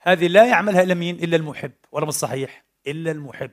هذه 0.00 0.26
لا 0.26 0.44
يعملها 0.44 0.82
الا 0.82 0.94
مين 0.94 1.14
إلا 1.14 1.36
المحب. 1.36 1.72
ولا 1.92 2.06
مش 2.06 2.14
صحيح؟ 2.14 2.64
إلا 2.86 3.10
المحب. 3.10 3.50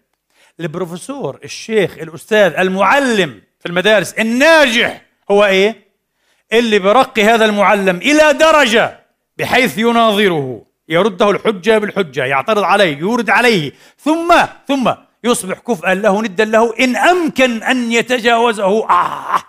البروفيسور 0.60 1.39
الشيخ 1.43 1.97
الأستاذ 1.97 2.53
المعلم 2.60 3.41
في 3.60 3.66
المدارس 3.66 4.14
الناجح 4.14 5.01
هو 5.32 5.45
إيه؟ 5.45 5.86
اللي 6.53 6.80
برقي 6.80 7.24
هذا 7.24 7.45
المعلم 7.45 7.97
إلى 7.97 8.34
درجة 8.34 8.99
بحيث 9.38 9.78
يناظره 9.78 10.66
يرده 10.89 11.30
الحجة 11.30 11.78
بالحجة 11.78 12.26
يعترض 12.26 12.64
عليه 12.64 12.97
يورد 12.97 13.30
عليه 13.30 13.72
ثم 13.99 14.36
ثم 14.68 14.91
يصبح 15.24 15.60
كفءا 15.60 15.93
له 15.93 16.22
ندا 16.22 16.45
له 16.45 16.74
إن 16.80 16.95
أمكن 16.95 17.64
أن 17.64 17.91
يتجاوزه. 17.91 18.89
آه! 18.89 19.43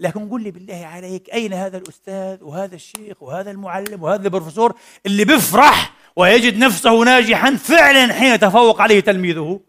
لكن 0.00 0.28
قل 0.28 0.42
لي 0.42 0.50
بالله 0.50 0.86
عليك 0.86 1.30
أين 1.34 1.52
هذا 1.52 1.78
الأستاذ 1.78 2.38
وهذا 2.42 2.74
الشيخ 2.74 3.22
وهذا 3.22 3.50
المعلم 3.50 4.02
وهذا 4.02 4.24
البروفيسور 4.24 4.74
اللي 5.06 5.24
بيفرح 5.24 5.92
ويجد 6.16 6.58
نفسه 6.58 7.02
ناجحا 7.04 7.56
فعلا 7.56 8.12
حين 8.12 8.34
يتفوق 8.34 8.80
عليه 8.80 9.00
تلميذه؟ 9.00 9.60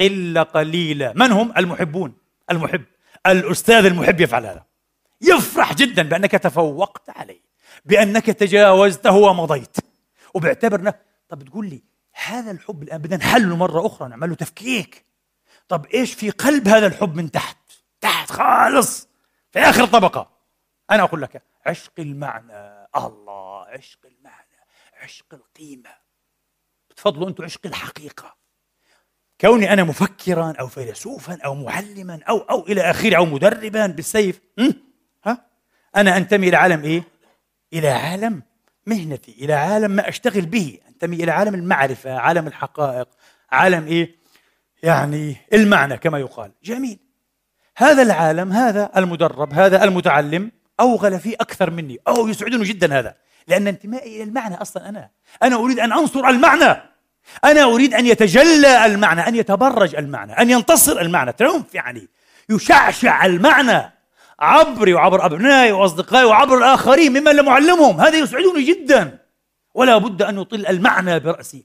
قلة 0.00 0.42
قليلة. 0.42 1.12
من 1.16 1.32
هم؟ 1.32 1.52
المحبون. 1.56 2.14
المحب. 2.50 2.84
الأستاذ 3.26 3.84
المحب 3.84 4.20
يفعل 4.20 4.46
هذا. 4.46 4.64
يفرح 5.20 5.74
جدا 5.74 6.02
بأنك 6.02 6.30
تفوقت 6.30 7.10
عليه 7.10 7.40
بأنك 7.84 8.26
تجاوزته 8.26 9.12
ومضيت 9.12 9.76
وبيعتبر 10.34 10.92
طب 11.28 11.42
تقول 11.42 11.66
لي 11.68 11.82
هذا 12.12 12.50
الحب 12.50 12.82
الآن 12.82 12.98
بدنا 12.98 13.16
نحله 13.16 13.56
مرة 13.56 13.86
أخرى 13.86 14.08
نعمل 14.08 14.28
له 14.28 14.34
تفكيك. 14.34 15.04
طب 15.68 15.86
إيش 15.86 16.14
في 16.14 16.30
قلب 16.30 16.68
هذا 16.68 16.86
الحب 16.86 17.14
من 17.16 17.30
تحت؟ 17.30 17.56
تحت 18.00 18.30
خالص. 18.30 19.08
في 19.50 19.58
آخر 19.58 19.86
طبقة. 19.86 20.30
أنا 20.90 21.02
أقول 21.02 21.22
لك 21.22 21.42
عشق 21.66 21.92
المعنى. 21.98 22.86
الله 22.96 23.64
عشق 23.66 23.98
المعنى 24.04 24.66
عشق 25.02 25.26
القيمة. 25.32 25.90
تفضلوا 26.96 27.28
أنتم 27.28 27.44
عشق 27.44 27.66
الحقيقة. 27.66 28.39
كوني 29.40 29.72
أنا 29.72 29.84
مفكرا 29.84 30.52
أو 30.60 30.66
فيلسوفا 30.66 31.38
أو 31.44 31.54
معلما 31.54 32.20
أو 32.28 32.38
أو 32.38 32.66
إلى 32.66 32.90
آخره 32.90 33.16
أو 33.16 33.26
مدربا 33.26 33.86
بالسيف. 33.86 34.40
ها؟ 35.24 35.46
أنا 35.96 36.16
أنتمي 36.16 36.48
إلى 36.48 36.56
عالم 36.56 36.84
إيه؟ 36.84 37.04
إلى 37.72 37.88
عالم 37.88 38.42
مهنتي 38.86 39.36
إلى 39.40 39.52
عالم 39.52 39.90
ما 39.90 40.08
أشتغل 40.08 40.46
به. 40.46 40.78
أنتمي 40.88 41.16
إلى 41.16 41.32
عالم 41.32 41.54
المعرفة 41.54 42.18
عالم 42.18 42.46
الحقائق 42.46 43.08
عالم 43.52 43.86
إيه؟ 43.86 44.16
يعني 44.82 45.36
المعنى 45.52 45.96
كما 45.96 46.18
يقال. 46.18 46.52
جميل. 46.64 46.98
هذا 47.76 48.02
العالم 48.02 48.52
هذا 48.52 48.90
المدرب 48.96 49.52
هذا 49.52 49.84
المتعلم 49.84 50.52
أوغل 50.80 51.20
فيه 51.20 51.34
أكثر 51.40 51.70
مني. 51.70 51.98
أو 52.08 52.28
يسعدني 52.28 52.64
جدا 52.64 52.98
هذا. 52.98 53.16
لأن 53.48 53.66
انتمائي 53.66 54.16
إلى 54.16 54.22
المعنى 54.22 54.54
أصلا 54.54 54.88
أنا. 54.88 55.10
أنا 55.42 55.56
أريد 55.56 55.78
أن 55.78 55.92
أنصر 55.92 56.28
المعنى. 56.28 56.89
أنا 57.44 57.62
أريد 57.62 57.94
أن 57.94 58.06
يتجلى 58.06 58.86
المعنى 58.86 59.28
أن 59.28 59.34
يتبرج 59.34 59.94
المعنى 59.94 60.32
أن 60.32 60.50
ينتصر 60.50 61.00
المعنى. 61.00 61.32
تريومف 61.32 61.74
يعني. 61.74 62.08
يشعشع 62.48 63.26
المعنى 63.26 63.92
عبري 64.40 64.94
وعبر 64.94 65.26
أبنائي 65.26 65.72
وأصدقائي 65.72 66.24
وعبر 66.24 66.58
الآخرين 66.58 67.12
ممن 67.12 67.36
لم 67.36 67.48
أعلمهم. 67.48 68.00
هذا 68.00 68.18
يسعدني 68.18 68.62
جدا. 68.62 69.18
ولا 69.74 69.98
بد 69.98 70.22
أن 70.22 70.38
يطل 70.38 70.66
المعنى 70.66 71.20
برأسي. 71.20 71.64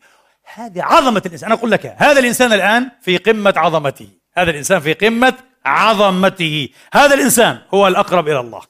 هذه 0.54 0.84
عظمة 0.84 1.22
الإنسان. 1.26 1.52
أنا 1.52 1.60
أقول 1.60 1.72
لك 1.72 1.96
هذا 1.98 2.20
الإنسان 2.20 2.54
الآن 2.54 2.90
في 3.02 3.18
قمة 3.18 3.54
عظمته. 3.58 4.08
هذا 4.38 4.52
الإنسان 4.52 4.80
في 4.80 4.94
قمة 4.94 5.34
عظمته. 5.66 6.70
هذا 6.94 7.14
الإنسان 7.14 7.60
هو 7.74 7.88
الأقرب 7.88 8.28
إلى 8.28 8.40
الله. 8.40 8.62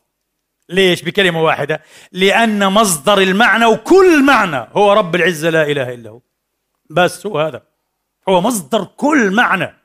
ليش؟ 0.70 1.02
بكلمة 1.02 1.43
واحدة. 1.43 1.82
لأن 2.12 2.68
مصدر 2.68 3.18
المعنى 3.18 3.66
وكل 3.66 4.24
معنى 4.24 4.68
هو 4.74 4.93
رب 4.93 5.16
العزة 5.16 5.50
لا 5.50 5.64
إله 5.64 5.93
إلا 5.93 6.10
هو. 6.10 6.20
بس 6.90 7.26
هو 7.26 7.40
هذا. 7.40 7.62
هو 8.30 8.42
مصدر 8.42 8.84
كل 8.84 9.32
معنى. 9.32 9.76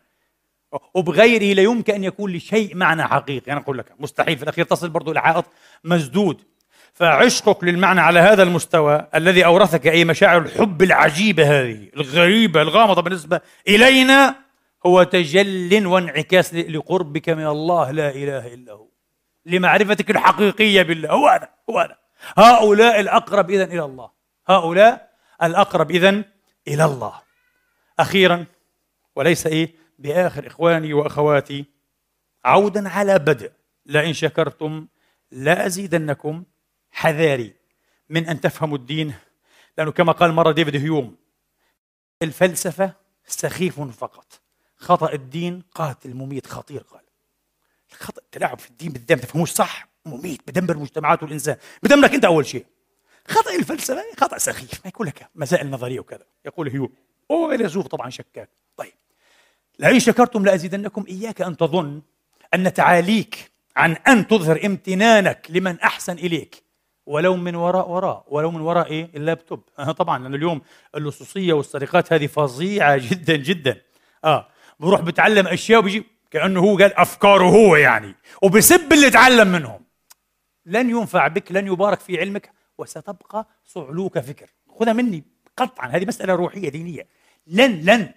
وبغيره 0.94 1.54
لا 1.54 1.62
يمكن 1.62 1.94
أن 1.94 2.04
يكون 2.04 2.32
لشيء 2.32 2.76
معنى 2.76 3.04
حقيقي. 3.04 3.52
أنا 3.52 3.60
أقول 3.60 3.78
لك 3.78 3.92
مستحيل. 3.98 4.36
في 4.36 4.42
الأخير 4.42 4.64
تصل 4.64 5.10
إلى 5.10 5.20
حائط 5.20 5.44
مسدود. 5.84 6.42
فعشقك 6.94 7.64
للمعنى 7.64 8.00
على 8.00 8.20
هذا 8.20 8.42
المستوى 8.42 9.06
الذي 9.14 9.44
أورثك 9.44 9.86
أي 9.86 10.04
مشاعر 10.04 10.42
الحب 10.42 10.82
العجيبة 10.82 11.60
هذه 11.60 11.88
الغريبة 11.96 12.62
الغامضة 12.62 13.02
بالنسبة 13.02 13.40
إلينا. 13.68 14.34
هو 14.86 15.02
تجل 15.02 15.86
وانعكاس 15.86 16.54
لقربك 16.54 17.28
من 17.28 17.46
الله. 17.46 17.90
لا 17.90 18.10
إله 18.10 18.54
إلا 18.54 18.72
هو. 18.72 18.86
لمعرفتك 19.46 20.10
الحقيقية 20.10 20.82
بالله. 20.82 21.10
هو 21.10 21.28
هذا 21.28 21.48
هو 21.70 21.78
هذا. 21.78 21.96
هؤلاء 22.36 23.00
الأقرب 23.00 23.50
إذن 23.50 23.72
إلى 23.72 23.84
الله. 23.84 24.10
هؤلاء 24.48 25.10
الأقرب 25.42 25.90
إذن 25.90 26.24
إلى 26.68 26.84
الله. 26.84 27.22
أخيرا 27.98 28.46
وليس 29.16 29.46
إيه 29.46 29.74
بآخر 29.98 30.46
إخواني 30.46 30.94
وأخواتي 30.94 31.64
عودا 32.44 32.88
على 32.88 33.18
بدء. 33.18 33.52
لئن 33.86 34.12
شكرتم 34.12 34.86
لأزيدنكم 35.30 36.44
حذاري 36.90 37.54
من 38.08 38.28
أن 38.28 38.40
تفهموا 38.40 38.78
الدين 38.78 39.14
لأنه 39.78 39.92
كما 39.92 40.12
قال 40.12 40.32
مرة 40.32 40.52
ديفيد 40.52 40.76
هيوم 40.76 41.16
الفلسفة 42.22 42.92
سخيف 43.26 43.80
فقط. 43.80 44.40
خطأ 44.76 45.12
الدين 45.12 45.62
قاتل 45.74 46.14
مميت 46.14 46.46
خطير 46.46 46.82
قال. 46.82 47.00
الخطأ 47.92 48.22
التلاعب 48.22 48.58
في 48.58 48.70
الدين 48.70 48.92
بالدم 48.92 49.16
تفهموش 49.16 49.50
صح؟ 49.50 49.88
مميت 50.06 50.40
بدمر 50.48 50.74
المجتمعات 50.74 51.22
والإنسان. 51.22 51.56
بدمرك 51.82 52.14
أنت 52.14 52.24
أول 52.24 52.46
شيء. 52.46 52.66
خطأ 53.30 53.54
الفلسفة 53.54 54.04
خطأ 54.20 54.38
سخيف 54.38 54.70
ما 54.84 54.88
يقول 54.88 55.06
لك 55.06 55.28
مسائل 55.34 55.70
نظرية 55.70 56.00
وكذا. 56.00 56.24
يقول 56.46 56.68
هيوم 56.68 56.92
هو 57.30 57.48
فيلسوف 57.48 57.86
طبعا 57.86 58.10
شكاك. 58.10 58.50
طيب 58.76 58.92
لئن 59.78 60.00
شكرتم 60.00 60.44
لأزيدنكم 60.44 61.04
إياك 61.08 61.42
أن 61.42 61.56
تظن 61.56 62.02
أن 62.54 62.72
تعاليك 62.72 63.50
عن 63.76 63.92
أن 63.92 64.26
تظهر 64.26 64.60
امتنانك 64.64 65.46
لمن 65.48 65.80
أحسن 65.80 66.12
إليك 66.12 66.62
ولو 67.06 67.36
من 67.36 67.54
وراء 67.54 67.90
وراء 67.90 68.24
ولو 68.28 68.50
من 68.50 68.60
وراء 68.60 68.86
إيه؟ 68.86 69.10
اللابتوب. 69.14 69.62
آه 69.78 69.92
طبعا 69.92 70.18
لأن 70.18 70.34
اليوم 70.34 70.62
اللصوصية 70.94 71.52
والسرقات 71.52 72.12
هذه 72.12 72.26
فظيعة 72.26 72.96
جدا 72.96 73.36
جدا. 73.36 73.80
آه 74.24 74.48
بروح 74.80 75.00
بتعلم 75.00 75.46
أشياء 75.46 75.78
وبيجي 75.80 76.06
كأنه 76.30 76.60
هو 76.60 76.78
قال 76.78 76.94
أفكاره 76.94 77.44
هو 77.44 77.76
يعني 77.76 78.14
وبسب 78.42 78.92
اللي 78.92 79.10
تعلم 79.10 79.48
منهم. 79.48 79.84
لن 80.66 80.90
ينفع 80.90 81.28
بك 81.28 81.52
لن 81.52 81.66
يبارك 81.66 82.00
في 82.00 82.20
علمك 82.20 82.50
وستبقى 82.80 83.46
صعلوك 83.64 84.18
فكر. 84.18 84.50
خذها 84.78 84.92
مني 84.92 85.24
قطعا 85.56 85.88
هذه 85.88 86.06
مسألة 86.06 86.34
روحية 86.34 86.68
دينية. 86.68 87.06
لن 87.46 87.80
لن 87.80 88.08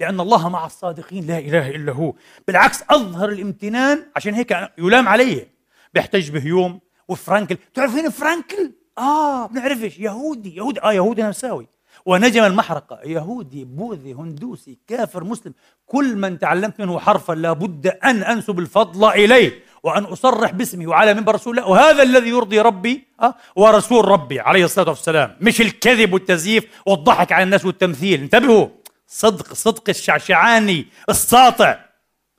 لأن 0.00 0.20
الله 0.20 0.48
مع 0.48 0.66
الصادقين 0.66 1.26
لا 1.26 1.38
إله 1.38 1.70
إلا 1.70 1.92
هو. 1.92 2.14
بالعكس 2.46 2.82
أظهر 2.90 3.28
الامتنان 3.28 4.06
عشان 4.16 4.34
هيك 4.34 4.56
يلام 4.78 5.08
عليه 5.08 5.50
بيحتج 5.94 6.30
بهيوم 6.30 6.80
وفرانكل 7.08 7.56
تعرفين 7.74 8.10
فرانكل؟ 8.10 8.72
آه 8.98 9.46
بنعرفش. 9.46 9.98
يهودي 9.98 10.56
يهودي 10.56 10.82
آه 10.82 10.92
يهودي 10.92 11.22
نمساوي. 11.22 11.68
ونجم 12.06 12.44
المحرقة. 12.44 13.00
يهودي 13.04 13.64
بوذي 13.64 14.12
هندوسي 14.12 14.78
كافر 14.86 15.24
مسلم. 15.24 15.54
كل 15.86 16.16
من 16.16 16.38
تعلمت 16.38 16.80
منه 16.80 16.98
حرفا 16.98 17.32
لابد 17.32 17.86
أن 17.86 18.22
أنسب 18.22 18.58
الفضل 18.58 19.08
إليه. 19.08 19.62
وأن 19.86 20.04
أصرح 20.04 20.50
باسمه 20.50 20.86
وعلى 20.86 21.14
منبر 21.14 21.34
رسول 21.34 21.58
الله 21.58 21.70
وهذا 21.70 22.02
الذي 22.02 22.28
يرضي 22.28 22.60
ربي 22.60 23.04
أه؟ 23.22 23.34
ورسول 23.56 24.08
ربي 24.08 24.40
عليه 24.40 24.64
الصلاة 24.64 24.88
والسلام. 24.88 25.36
مش 25.40 25.60
الكذب 25.60 26.12
والتزييف 26.12 26.64
والضحك 26.86 27.32
على 27.32 27.42
الناس 27.42 27.64
والتمثيل. 27.64 28.20
انتبهوا 28.20 28.68
صدق 29.08 29.52
صدق 29.52 29.82
الشعشعاني 29.88 30.86
الساطع. 31.08 31.78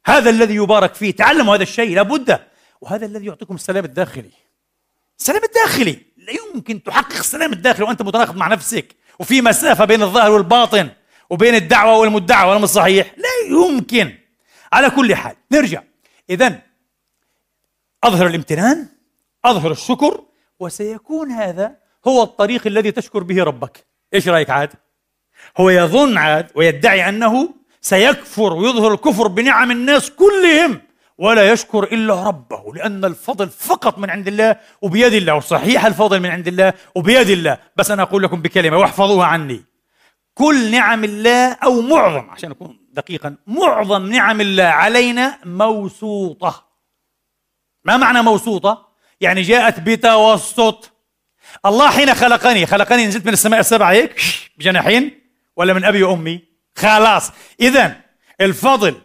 هذا 0.06 0.30
الذي 0.30 0.56
يبارك 0.56 0.94
فيه. 0.94 1.12
تعلموا 1.12 1.56
هذا 1.56 1.64
الشيء 1.64 1.96
لابد. 1.96 2.40
وهذا 2.82 3.06
الذي 3.06 3.26
يعطيكم 3.26 3.56
السلام 3.56 3.86
الداخلي. 3.86 4.32
السلام 5.20 5.42
الداخلي. 5.44 6.00
لا 6.18 6.34
يمكن 6.56 6.84
تحقق 6.84 7.18
السلام 7.18 7.54
الداخلي 7.54 7.86
وأنت 7.86 8.02
متناقض 8.02 8.36
مع 8.36 8.48
نفسك. 8.48 8.96
وفي 9.20 9.42
مسافة 9.42 9.86
بين 9.86 10.04
الظاهر 10.04 10.32
والباطن 10.32 10.90
وبين 11.30 11.56
الدعوة 11.56 11.98
والمدعى 11.98 12.50
ولا 12.50 12.60
مش 12.60 12.70
صحيح 12.70 13.12
لا 13.18 13.58
يمكن. 13.58 14.14
على 14.74 14.90
كل 14.90 15.16
حال 15.16 15.36
نرجع. 15.52 15.82
اذا 16.30 16.67
أظهر 18.08 18.28
الامتنان 18.28 18.88
أظهر 19.46 19.72
الشكر 19.72 20.22
وسيكون 20.60 21.32
هذا 21.32 21.76
هو 22.08 22.24
الطريق 22.24 22.68
الذي 22.68 22.92
تشكر 22.92 23.24
به 23.24 23.44
ربك. 23.44 23.88
إيش 24.14 24.28
رأيك 24.28 24.50
عاد؟ 24.50 24.70
هو 25.58 25.70
يظن 25.70 26.18
عاد 26.18 26.48
ويدعي 26.56 27.10
أنه 27.10 27.50
سيكفر 27.82 28.54
ويظهر 28.54 28.94
الكفر 28.94 29.28
بنعم 29.28 29.72
الناس 29.72 30.12
كلهم 30.12 30.82
ولا 31.18 31.52
يشكر 31.52 31.84
إلا 31.84 32.24
ربه 32.24 32.74
لأن 32.76 33.06
الفضل 33.06 33.50
فقط 33.50 33.98
من 33.98 34.10
عند 34.10 34.28
الله 34.28 34.56
وبيد 34.82 35.14
الله 35.14 35.36
وصحيح 35.36 35.86
الفضل 35.86 36.20
من 36.20 36.30
عند 36.30 36.48
الله 36.48 36.74
وبيد 36.96 37.30
الله. 37.30 37.58
بس 37.76 37.92
أنا 37.92 38.04
أقول 38.04 38.24
لكم 38.24 38.42
بكلمة 38.42 38.78
واحفظوها 38.78 39.26
عني. 39.26 39.66
كل 40.34 40.72
نعم 40.72 41.04
الله 41.04 41.52
أو 41.54 41.82
معظم 41.82 42.30
عشان 42.30 42.52
أكون 42.52 42.80
دقيقا 42.94 43.36
معظم 43.48 44.06
نعم 44.06 44.42
الله 44.42 44.64
علينا 44.64 45.38
موسوطة. 45.46 46.67
ما 47.88 47.98
معنى 47.98 48.22
موسوطة؟ 48.22 48.88
يعني 49.22 49.42
جاءت 49.42 49.80
بتوسط. 49.80 50.92
الله 51.66 51.90
حين 51.90 52.16
خلقني 52.16 52.66
خلقني 52.66 53.08
نزلت 53.08 53.26
من 53.26 53.34
السماء 53.34 53.60
السبع 53.60 53.92
هيك؟ 53.92 54.22
بجناحين؟ 54.58 55.22
ولا 55.56 55.74
من 55.74 55.84
أبي 55.84 56.04
وأمي؟ 56.04 56.44
خلاص. 56.76 57.32
اذا 57.60 57.96
الفضل 58.42 58.96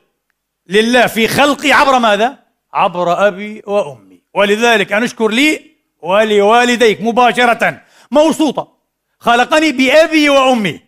لله 0.67 1.07
في 1.07 1.29
خلقي 1.29 1.73
عبر 1.73 1.99
ماذا؟ 1.99 2.39
عبر 2.73 3.27
أبي 3.29 3.63
وأمي. 3.67 4.23
ولذلك 4.35 4.93
أن 4.93 5.03
اشكر 5.03 5.29
لي 5.29 5.71
ولوالديك 6.03 7.01
مباشرة. 7.01 7.83
موسوطة. 8.11 8.79
خلقني 9.19 9.73
بأبي 9.73 10.29
وأمي. 10.29 10.81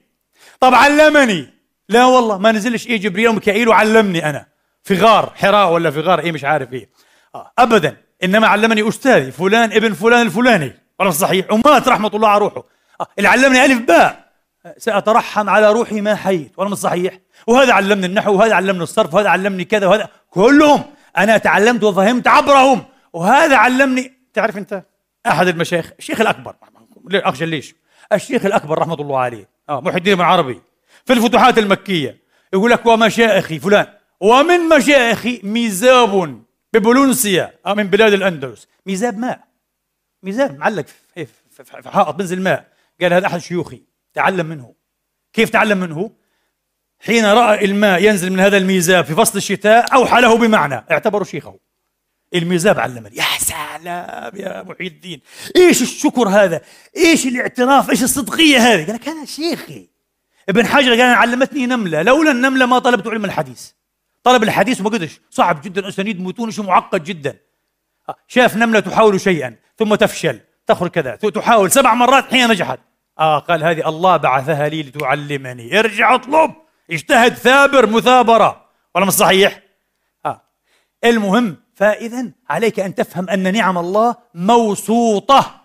طب 0.60 0.74
علمني. 0.74 1.54
لا 1.88 2.04
والله 2.04 2.38
ما 2.38 2.52
نزلش 2.52 2.86
إيه 2.86 2.96
جبريل 2.96 3.28
وميكائيل 3.28 3.68
وعلمني 3.68 4.30
أنا. 4.30 4.46
في 4.82 4.94
غار 4.94 5.32
حراء 5.36 5.72
ولا 5.72 5.90
في 5.90 6.00
غار 6.00 6.18
إيه 6.18 6.32
مش 6.32 6.44
عارف 6.44 6.72
إيه. 6.72 6.88
أبدا. 7.58 7.96
إنما 8.24 8.46
علمني 8.46 8.88
أستاذي 8.88 9.30
فلان 9.30 9.72
ابن 9.72 9.92
فلان 9.92 10.26
الفلاني. 10.26 10.72
ولا 11.00 11.10
صحيح. 11.10 11.52
ومات 11.52 11.88
رحمة 11.88 12.10
الله 12.14 12.28
على 12.28 12.40
روحه. 12.40 12.64
آه 13.00 13.06
اللي 13.18 13.28
علمني 13.28 13.64
ألف 13.64 13.78
باء. 13.78 14.24
سأترحم 14.78 15.50
على 15.50 15.72
روحي 15.72 16.00
ما 16.00 16.14
حييت. 16.14 16.52
ولا 16.56 16.74
صحيح 16.74 17.18
وهذا 17.46 17.72
علمني 17.72 18.06
النحو 18.06 18.34
وهذا 18.34 18.54
علمني 18.54 18.82
الصرف 18.82 19.14
وهذا 19.14 19.28
علمني 19.28 19.64
كذا 19.64 19.86
وهذا. 19.86 20.08
كلهم 20.30 20.82
أنا 21.18 21.38
تعلمت 21.38 21.84
وفهمت 21.84 22.28
عبرهم. 22.28 22.84
وهذا 23.12 23.56
علمني. 23.56 24.12
تعرف 24.34 24.56
أنت 24.56 24.82
أحد 25.26 25.48
المشايخ؟ 25.48 25.90
الشيخ 25.98 26.20
الأكبر. 26.20 26.54
أخجل 27.12 27.48
ليش؟ 27.48 27.74
الشيخ 28.12 28.44
الأكبر 28.44 28.78
رحمة 28.78 28.94
الله 28.94 29.18
عليه. 29.18 29.48
آه 29.68 29.80
محي 29.80 29.96
الدين 29.96 30.14
بن 30.14 30.20
عربي. 30.20 30.60
في 31.04 31.12
الفتوحات 31.12 31.58
المكية. 31.58 32.24
يقول 32.52 32.70
لك 32.70 32.86
ومشائخي 32.86 33.58
فلان. 33.58 33.86
ومن 34.20 34.60
مشائخي 34.68 35.40
ميزاب 35.42 36.43
ببولونسيا 36.74 37.54
آه 37.66 37.74
من 37.74 37.84
بلاد 37.84 38.12
الأندلس. 38.12 38.68
ميزاب 38.86 39.18
ماء. 39.18 39.44
ميزاب 40.22 40.58
معلق 40.58 40.86
في, 41.14 41.26
حائط 41.86 42.14
بنزل 42.14 42.40
ماء. 42.40 42.68
قال 43.00 43.12
هذا 43.12 43.26
أحد 43.26 43.38
شيوخي 43.38 43.82
تعلم 44.14 44.46
منه. 44.46 44.74
كيف 45.32 45.50
تعلم 45.50 45.78
منه؟ 45.78 46.10
حين 47.00 47.24
رأى 47.24 47.64
الماء 47.64 48.04
ينزل 48.04 48.32
من 48.32 48.40
هذا 48.40 48.56
الميزاب 48.56 49.04
في 49.04 49.14
فصل 49.14 49.38
الشتاء 49.38 49.94
أوحى 49.94 50.20
له 50.20 50.36
بمعنى. 50.36 50.84
اعتبره 50.90 51.24
شيخه. 51.24 51.58
الميزاب 52.34 52.78
علمني. 52.78 53.16
يا 53.16 53.24
سلام 53.38 54.36
يا 54.36 54.62
محي 54.62 54.86
الدين 54.86 55.20
إيش 55.56 55.82
الشكر 55.82 56.28
هذا؟ 56.28 56.60
إيش 56.96 57.26
الاعتراف؟ 57.26 57.90
إيش 57.90 58.02
الصدقية 58.02 58.58
هذه؟ 58.58 58.86
قال 58.86 58.94
لك 58.94 59.08
هذا 59.08 59.24
شيخي. 59.24 59.88
ابن 60.48 60.66
حجر 60.66 60.90
قال 60.90 61.00
علمتني 61.00 61.66
نملة. 61.66 62.02
لولا 62.02 62.30
النملة 62.30 62.66
ما 62.66 62.78
طلبت 62.78 63.06
علم 63.06 63.24
الحديث. 63.24 63.70
طلب 64.24 64.42
الحديث 64.42 64.80
وما 64.80 64.90
قدرش 64.90 65.20
صعب 65.30 65.62
جدا 65.62 65.88
اسانيد 65.88 66.20
متون 66.20 66.50
شيء 66.50 66.64
معقد 66.64 67.04
جدا. 67.04 67.36
شاف 68.28 68.56
نملة 68.56 68.80
تحاول 68.80 69.20
شيئا 69.20 69.56
ثم 69.78 69.94
تفشل. 69.94 70.40
تخرج 70.66 70.90
كذا. 70.90 71.16
تحاول. 71.16 71.70
سبع 71.70 71.94
مرات 71.94 72.24
حين 72.24 72.48
نجحت. 72.48 72.78
آه 73.18 73.38
قال 73.38 73.64
هذه 73.64 73.88
الله 73.88 74.16
بعثها 74.16 74.68
لي 74.68 74.82
لتعلمني. 74.82 75.78
ارجع 75.78 76.14
اطلب. 76.14 76.54
اجتهد 76.90 77.34
ثابر 77.34 77.86
مثابرة. 77.86 78.64
ولا 78.94 79.04
مش 79.04 79.12
صحيح؟ 79.12 79.62
آه. 80.26 80.40
المهم 81.04 81.56
فإذا 81.74 82.30
عليك 82.48 82.80
أن 82.80 82.94
تفهم 82.94 83.30
أن 83.30 83.54
نعم 83.54 83.78
الله 83.78 84.16
موسوطة. 84.34 85.60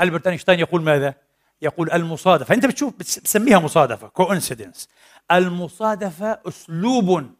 ألبرت 0.00 0.26
أينشتاين 0.26 0.58
يقول 0.60 0.82
ماذا؟ 0.82 1.14
يقول 1.62 1.92
المصادفة. 1.92 2.54
أنت 2.54 2.66
بتشوف 2.66 2.94
بتسميها 2.94 3.58
مصادفة. 3.58 4.08
كوإنسيدنس 4.08 4.88
المصادفة 5.32 6.38
أسلوب. 6.48 7.37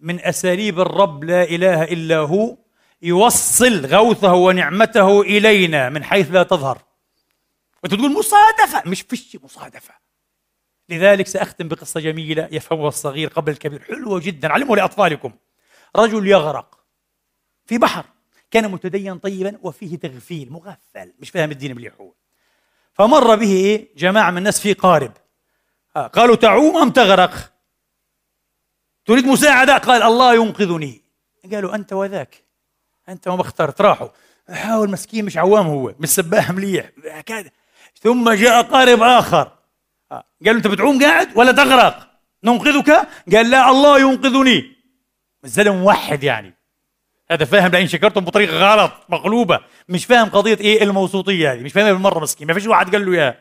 من 0.00 0.20
أساليب 0.20 0.80
الرب 0.80 1.24
لا 1.24 1.42
إله 1.42 1.82
إلا 1.82 2.18
هو 2.18 2.56
يوصل 3.02 3.86
غوثه 3.86 4.34
ونعمته 4.34 5.20
إلينا 5.20 5.88
من 5.88 6.04
حيث 6.04 6.30
لا 6.30 6.42
تظهر. 6.42 6.82
وانت 7.82 7.94
تقول 7.94 8.12
مصادفة؟ 8.12 8.90
مش 8.90 9.02
فيش 9.02 9.36
مصادفة. 9.42 9.94
لذلك 10.88 11.26
سأختم 11.26 11.68
بقصة 11.68 12.00
جميلة 12.00 12.48
يفهمها 12.52 12.88
الصغير 12.88 13.28
قبل 13.28 13.52
الكبير 13.52 13.82
حلوة 13.82 14.20
جدا 14.20 14.52
علموا 14.52 14.76
لأطفالكم. 14.76 15.32
رجل 15.96 16.26
يغرق 16.26 16.78
في 17.66 17.78
بحر 17.78 18.04
كان 18.50 18.70
متدين 18.70 19.18
طيبا 19.18 19.58
وفيه 19.62 19.96
تغفيل 19.96 20.52
مغفل 20.52 21.12
مش 21.18 21.30
فاهم 21.30 21.50
الدين 21.50 21.76
مليح 21.76 21.92
هو. 22.00 22.12
فمر 22.92 23.34
به 23.34 23.52
إيه؟ 23.52 23.88
جماعة 23.96 24.30
من 24.30 24.38
الناس 24.38 24.60
في 24.60 24.72
قارب. 24.72 25.12
آه 25.96 26.06
قالوا 26.06 26.36
تعوم 26.36 26.76
أم 26.76 26.90
تغرق؟ 26.90 27.52
تريد 29.10 29.26
مساعدة؟ 29.26 29.76
قال 29.76 30.02
الله 30.02 30.34
ينقذني. 30.34 31.02
قالوا 31.52 31.74
أنت 31.74 31.92
وذاك. 31.92 32.44
أنت 33.08 33.28
وما 33.28 33.40
اخترت. 33.40 33.80
راحوا. 33.80 34.08
حاول 34.50 34.90
مسكين 34.90 35.24
مش 35.24 35.36
عوام 35.36 35.66
هو. 35.66 35.94
مش 35.98 36.08
سباح 36.08 36.50
مليح. 36.50 36.90
كذا. 37.26 37.50
ثم 38.02 38.30
جاء 38.30 38.62
قارب 38.62 39.02
آخر. 39.02 39.52
آه. 40.12 40.24
قال 40.46 40.56
أنت 40.56 40.66
بتعوم 40.66 41.02
قاعد 41.02 41.28
ولا 41.34 41.52
تغرق؟ 41.52 42.10
ننقذك؟ 42.44 43.08
قال 43.32 43.50
لا 43.50 43.70
الله 43.70 44.00
ينقذني. 44.00 44.76
الزلمة 45.44 45.76
موحد 45.76 46.22
يعني. 46.24 46.54
هذا 47.30 47.44
فاهم 47.44 47.70
لئن 47.70 47.88
شكرتم 47.88 48.24
بطريقة 48.24 48.72
غلط 48.72 48.92
مقلوبة. 49.08 49.60
مش 49.88 50.04
فاهم 50.04 50.28
قضية 50.28 50.58
إيه 50.60 50.82
الموسوطية 50.82 51.52
هذه. 51.52 51.60
مش 51.60 51.72
فاهمها 51.72 51.92
بالمرة 51.92 52.20
مسكين. 52.20 52.46
ما 52.46 52.54
فيش 52.54 52.66
واحد 52.66 52.92
قال 52.92 53.06
له 53.06 53.12
إياها. 53.12 53.38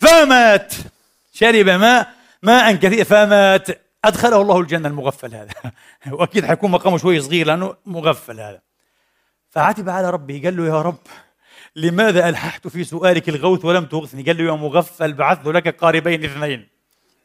فمات. 0.00 0.74
شرب 1.32 1.68
ماء. 1.68 2.14
ماء 2.42 2.74
كثير. 2.74 3.04
فمات. 3.04 3.89
أدخله 4.04 4.40
الله 4.40 4.60
الجنة 4.60 4.88
المغفل 4.88 5.34
هذا. 5.34 5.52
وأكيد 6.12 6.44
حيكون 6.44 6.70
مقامه 6.70 6.98
شوي 6.98 7.20
صغير 7.20 7.46
لأنه 7.46 7.74
مغفل 7.86 8.40
هذا. 8.40 8.60
فعتب 9.50 9.88
على 9.88 10.10
ربه 10.10 10.40
قال 10.44 10.56
له 10.56 10.66
يا 10.66 10.82
رب 10.82 10.98
لماذا 11.76 12.28
ألححت 12.28 12.68
في 12.68 12.84
سؤالك 12.84 13.28
الغوث 13.28 13.64
ولم 13.64 13.84
تغثني؟ 13.84 14.22
قال 14.22 14.38
له 14.38 14.44
يا 14.44 14.56
مغفل 14.56 15.12
بعثت 15.12 15.46
لك 15.46 15.68
قاربين 15.68 16.24
اثنين. 16.24 16.68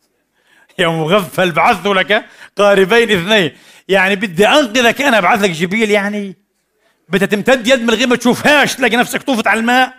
يا 0.80 0.88
مغفل 0.88 1.52
بعثت 1.52 1.86
لك 1.86 2.26
قاربين 2.58 3.12
اثنين. 3.12 3.52
يعني 3.88 4.16
بدي 4.16 4.48
أنقذك 4.48 5.02
أنا 5.02 5.18
ابعث 5.18 5.42
لك 5.42 5.50
جبريل 5.50 5.92
يعني. 5.92 6.38
بدها 7.10 7.28
تمتد 7.28 7.68
يد 7.68 7.82
من 7.82 7.90
غير 7.90 8.08
ما 8.08 8.16
تشوفهاش 8.16 8.76
تلاقي 8.76 8.98
نفسك 8.98 9.24
طوفت 9.24 9.48
على 9.48 9.60
الماء. 9.60 9.94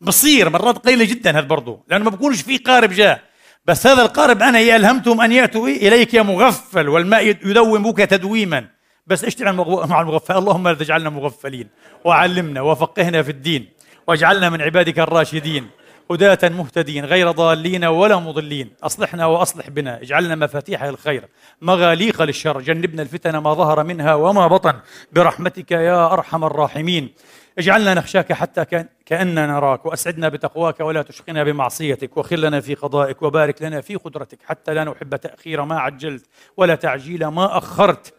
بصير 0.00 0.50
مرات 0.50 0.78
قليلة 0.78 1.04
جدا 1.04 1.30
هذا 1.30 1.46
برضه 1.46 1.84
لأنه 1.88 2.04
ما 2.04 2.10
بكونش 2.10 2.42
في 2.42 2.58
قارب 2.58 2.90
جاء. 2.92 3.33
بس 3.66 3.86
هذا 3.86 4.02
القارب 4.02 4.42
أنا 4.42 4.58
الهمتهم 4.58 5.20
أن 5.20 5.32
يأتوا 5.32 5.68
إليك 5.68 6.14
يا 6.14 6.22
مغفل 6.22 6.88
والماء 6.88 7.26
يدومك 7.26 7.98
تدويما. 7.98 8.64
بس 9.06 9.24
اشتغل 9.24 9.54
مع 9.88 10.00
المغفل. 10.00 10.36
اللهم 10.36 10.68
لا 10.68 10.74
تجعلنا 10.74 11.10
مغفلين. 11.10 11.68
وعلمنا 12.04 12.60
وفقهنا 12.60 13.22
في 13.22 13.30
الدين. 13.30 13.68
واجعلنا 14.06 14.50
من 14.50 14.62
عبادك 14.62 14.98
الراشدين. 14.98 15.66
هداة 16.10 16.48
مهتدين 16.48 17.04
غير 17.04 17.30
ضالين 17.30 17.84
ولا 17.84 18.16
مضلين. 18.16 18.72
أصلحنا 18.82 19.26
وأصلح 19.26 19.68
بنا. 19.68 20.02
اجعلنا 20.02 20.34
مفاتيح 20.34 20.82
الخير 20.82 21.28
مغاليق 21.62 22.22
للشر. 22.22 22.60
جنبنا 22.60 23.02
الفتن 23.02 23.36
ما 23.36 23.54
ظهر 23.54 23.84
منها 23.84 24.14
وما 24.14 24.46
بطن. 24.46 24.74
برحمتك 25.12 25.70
يا 25.70 26.12
أرحم 26.12 26.44
الراحمين. 26.44 27.10
اجعلنا 27.58 27.94
نخشاك 27.94 28.32
حتى 28.32 28.64
كأننا 29.06 29.46
نراك 29.46 29.86
وأسعدنا 29.86 30.28
بتقواك 30.28 30.80
ولا 30.80 31.02
تشقنا 31.02 31.44
بمعصيتك 31.44 32.16
وخر 32.16 32.36
لنا 32.36 32.60
في 32.60 32.74
قضائك 32.74 33.22
وبارك 33.22 33.62
لنا 33.62 33.80
في 33.80 33.94
قدرتك 33.94 34.38
حتى 34.44 34.74
لا 34.74 34.84
نحب 34.84 35.16
تأخير 35.16 35.64
ما 35.64 35.78
عجلت 35.80 36.26
ولا 36.56 36.74
تعجيل 36.74 37.26
ما 37.26 37.58
أخرت. 37.58 38.14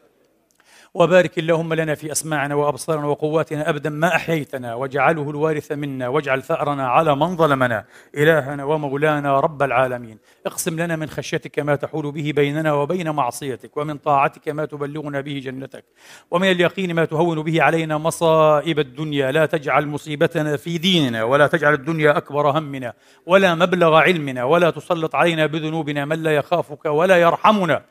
وبارك 0.96 1.40
اللهم 1.40 1.74
لنا 1.74 1.96
في 1.96 2.12
أسماعنا 2.12 2.56
وأبصارنا 2.56 3.08
وقواتنا 3.08 3.70
أبدا 3.70 3.90
ما 3.90 4.16
أحييتنا. 4.16 4.74
واجعله 4.74 5.30
الوارث 5.30 5.72
منا. 5.72 6.08
واجعل 6.08 6.44
ثأرنا 6.44 6.88
على 6.88 7.16
من 7.16 7.36
ظلمنا. 7.36 7.86
إلهنا 8.18 8.64
ومولانا 8.64 9.40
رب 9.40 9.64
العالمين. 9.64 10.18
اقسم 10.46 10.80
لنا 10.80 10.96
من 10.96 11.10
خشيتك 11.10 11.60
ما 11.60 11.76
تحول 11.76 12.12
به 12.12 12.34
بيننا 12.36 12.74
وبين 12.74 13.10
معصيتك. 13.10 13.78
ومن 13.78 13.98
طاعتك 13.98 14.50
ما 14.50 14.66
تبلغنا 14.66 15.22
به 15.22 15.42
جنتك. 15.46 15.86
ومن 16.32 16.52
اليقين 16.52 16.94
ما 16.94 17.06
تهون 17.06 17.42
به 17.44 17.64
علينا 17.64 17.98
مصائب 17.98 18.80
الدنيا. 18.80 19.32
لا 19.32 19.46
تجعل 19.46 19.88
مصيبتنا 19.88 20.58
في 20.58 20.78
ديننا. 20.78 21.24
ولا 21.24 21.48
تجعل 21.48 21.74
الدنيا 21.74 22.18
أكبر 22.18 22.50
همنا. 22.50 22.94
ولا 23.26 23.56
مبلغ 23.56 23.96
علمنا. 23.96 24.44
ولا 24.44 24.70
تسلط 24.70 25.16
علينا 25.16 25.46
بذنوبنا 25.46 26.06
من 26.06 26.24
لا 26.24 26.36
يخافك 26.36 26.86
ولا 26.86 27.18
يرحمنا. 27.18 27.82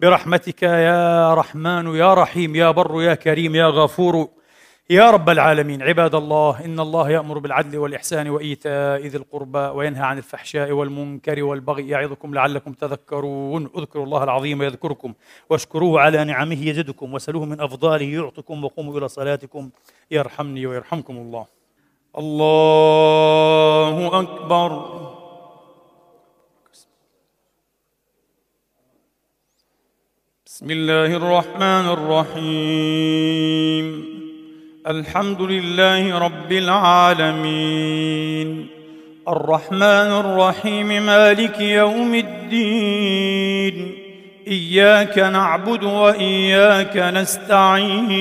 برحمتك 0.00 0.62
يا 0.62 1.34
رحمن 1.34 1.94
يا 1.94 2.14
رحيم 2.14 2.56
يا 2.56 2.70
بر 2.70 3.02
يا 3.02 3.14
كريم 3.14 3.54
يا 3.54 3.66
غفور. 3.66 4.28
يا 4.90 5.10
رب 5.10 5.30
العالمين 5.30 5.82
عباد 5.82 6.14
الله 6.14 6.64
إن 6.64 6.80
الله 6.80 7.10
يأمر 7.10 7.38
بالعدل 7.38 7.78
والإحسان 7.78 8.28
وإيتاء 8.28 9.06
ذي 9.06 9.18
القربى 9.18 9.58
وينهى 9.58 10.02
عن 10.02 10.18
الفحشاء 10.18 10.72
والمنكر 10.72 11.42
والبغي 11.42 11.88
يعظكم 11.88 12.34
لعلكم 12.34 12.72
تذكرون. 12.72 13.70
اذكروا 13.76 14.04
الله 14.04 14.24
العظيم 14.24 14.62
يذكركم 14.62 15.14
واشكروه 15.50 16.00
على 16.00 16.24
نعمه 16.24 16.68
يزدكم 16.68 17.14
وسلوه 17.14 17.44
من 17.44 17.60
أفضاله 17.60 18.06
يعطكم 18.06 18.64
وقوموا 18.64 18.98
إلى 18.98 19.08
صلاتكم. 19.08 19.70
يرحمني 20.10 20.66
ويرحمكم 20.66 21.16
الله. 21.16 21.46
الله 22.18 24.20
أكبر. 24.20 25.03
بسم 30.54 30.70
الله 30.70 31.06
الرحمن 31.06 31.92
الرحيم. 31.92 34.04
الحمد 34.86 35.42
لله 35.42 36.18
رب 36.18 36.52
العالمين. 36.52 38.66
الرحمن 39.28 39.82
الرحيم 39.82 40.86
مالك 40.86 41.60
يوم 41.60 42.14
الدين. 42.14 43.94
إياك 44.48 45.18
نعبد 45.18 45.84
وإياك 45.84 46.96
نستعين. 46.96 48.16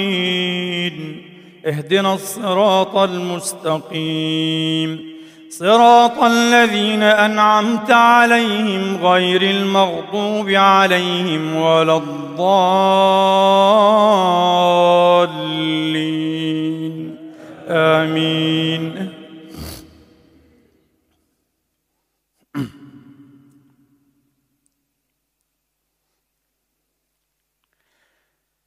اهدنا 1.66 2.14
الصراط 2.14 2.98
المستقيم. 2.98 5.13
صراط 5.60 6.18
الذين 6.24 7.04
أنعمت 7.04 7.92
عليهم 7.92 9.06
غير 9.06 9.42
المغضوب 9.42 10.50
عليهم 10.50 11.56
ولا 11.56 11.98
الضالين. 11.98 12.58
آمين. 17.70 19.14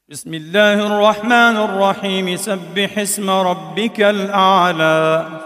بسم 0.08 0.34
الله 0.34 0.74
الرحمن 0.86 1.56
الرحيم. 1.56 2.36
سبح 2.36 2.98
اسم 2.98 3.30
ربك 3.30 4.00
الأعلى. 4.00 5.45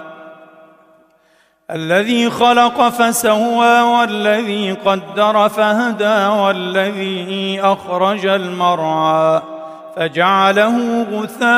الذي 1.74 2.30
خلق 2.30 2.88
فسوى 2.88 3.80
والذي 3.80 4.72
قدر 4.72 5.48
فهدى 5.48 6.26
والذي 6.26 7.60
أخرج 7.62 8.26
المرعى 8.26 9.42
فجعله 9.96 11.06
غثاء 11.12 11.50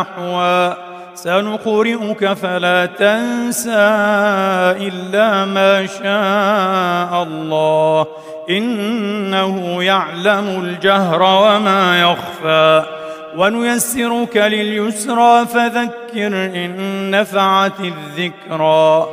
أحوى 0.00 0.76
سنقرئك 1.14 2.32
فلا 2.32 2.86
تنسى 2.86 3.70
إلا 4.88 5.44
ما 5.44 5.86
شاء 5.86 7.22
الله 7.22 8.06
إنه 8.50 9.82
يعلم 9.82 10.60
الجهر 10.64 11.22
وما 11.22 12.02
يخفى 12.02 13.01
ونيسرك 13.36 14.36
لليسرى 14.36 15.46
فذكر 15.46 16.36
إن 16.36 17.10
نفعت 17.10 17.80
الذكرى. 17.80 19.06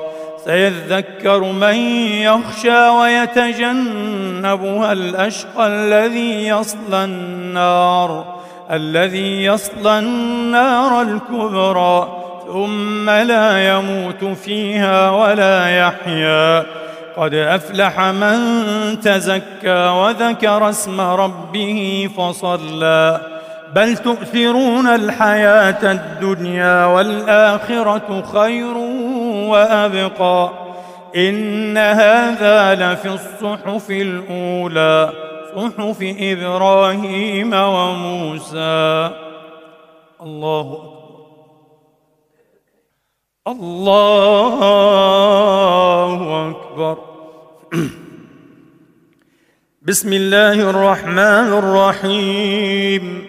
سيذكر 0.46 1.44
من 1.44 1.76
يخشى 2.22 2.90
ويتجنبها 2.90 4.92
الأشقى 4.92 5.68
الذي 5.68 6.48
يصلى 6.48 7.04
النار 7.04 8.40
الذي 8.72 9.44
يصلى 9.44 10.00
النار 10.00 11.02
الكبرى. 11.02 12.18
ثم 12.48 13.10
لا 13.10 13.76
يموت 13.76 14.38
فيها 14.38 15.10
ولا 15.10 15.80
يحيا. 15.80 16.66
قد 17.18 17.34
أفلح 17.34 18.00
من 18.00 18.40
تزكى 19.00 19.88
وذكر 19.88 20.70
اسم 20.70 21.02
ربه 21.02 22.10
فصلى. 22.18 23.39
بل 23.76 23.98
تؤثرون 23.98 24.88
الحياة 24.88 25.92
الدنيا 25.92 26.86
والآخرة 26.86 28.22
خير 28.22 28.78
وأبقى. 29.50 30.50
إن 31.16 31.78
هذا 31.78 32.76
لفي 32.76 33.10
الصحف 33.10 33.92
الأولى 33.92 35.12
صحف 35.56 35.98
إبراهيم 36.02 37.54
وموسى. 37.54 39.10
الله 40.22 40.72
أكبر. 40.72 41.00
الله 43.48 44.56
أكبر. 46.50 46.98
بسم 49.82 50.14
الله 50.14 50.70
الرحمن 50.70 51.54
الرحيم. 51.54 53.29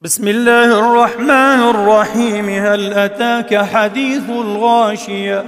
بسم 0.00 0.28
الله 0.28 0.78
الرحمن 0.78 1.30
الرحيم. 1.30 2.48
هل 2.48 2.92
أتاك 2.92 3.56
حديث 3.56 4.30
الغاشية؟ 4.30 5.44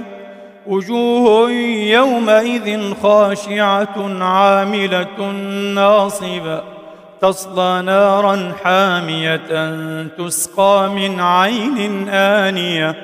وجوه 0.67 1.51
يومئذ 1.91 2.93
خاشعة 2.93 4.23
عاملة 4.23 5.31
ناصبة. 5.75 6.74
تصلى 7.21 7.81
نارا 7.85 8.53
حامية 8.63 9.41
تسقى 10.17 10.89
من 10.95 11.19
عين 11.19 12.09
آنية. 12.09 12.95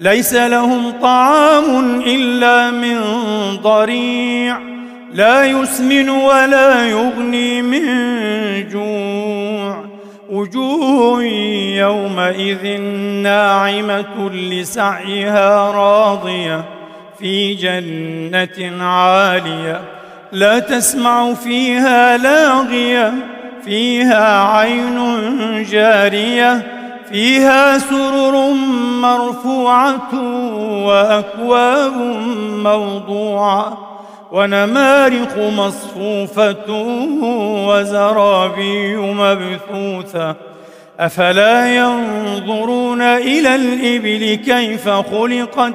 ليس 0.00 0.34
لهم 0.34 0.92
طعام 1.02 2.00
إلا 2.06 2.70
من 2.70 3.00
ضريع. 3.62 4.58
لا 5.12 5.44
يسمن 5.44 6.08
ولا 6.10 6.88
يغني 6.88 7.62
من 7.62 7.84
جوع. 8.68 9.84
وجوه 10.30 11.22
يومئذ 11.78 12.80
ناعمة 13.22 14.30
لسعيها 14.30 15.70
راضية 15.70 16.64
في 17.18 17.54
جنة 17.54 18.84
عالية. 18.84 19.93
لا 20.34 20.58
تسمع 20.58 21.34
فيها 21.34 22.16
لاغية 22.16 23.14
فيها 23.64 24.42
عين 24.56 24.98
جارية 25.70 26.62
فيها 27.10 27.78
سرر 27.78 28.54
مرفوعة 29.00 30.10
وأكواب 30.86 31.96
موضوعة 32.62 33.78
ونمارق 34.32 35.38
مصفوفة 35.56 36.70
وزرابي 37.68 38.96
مبثوثة. 38.96 40.34
أفلا 41.00 41.76
ينظرون 41.76 43.02
إلى 43.02 43.54
الإبل 43.54 44.34
كيف 44.34 44.88
خلقت؟ 44.88 45.74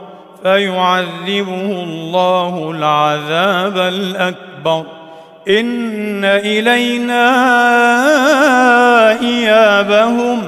فيعذبه 0.43 1.83
الله 1.83 2.71
العذاب 2.71 3.77
الأكبر. 3.77 4.85
إن 5.49 6.25
إلينا 6.25 7.31
إيابهم. 9.21 10.41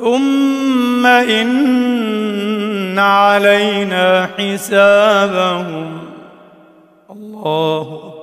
ثم 0.00 1.06
إن 1.06 2.98
علينا 2.98 4.28
حسابهم. 4.38 5.98
الله 7.10 8.13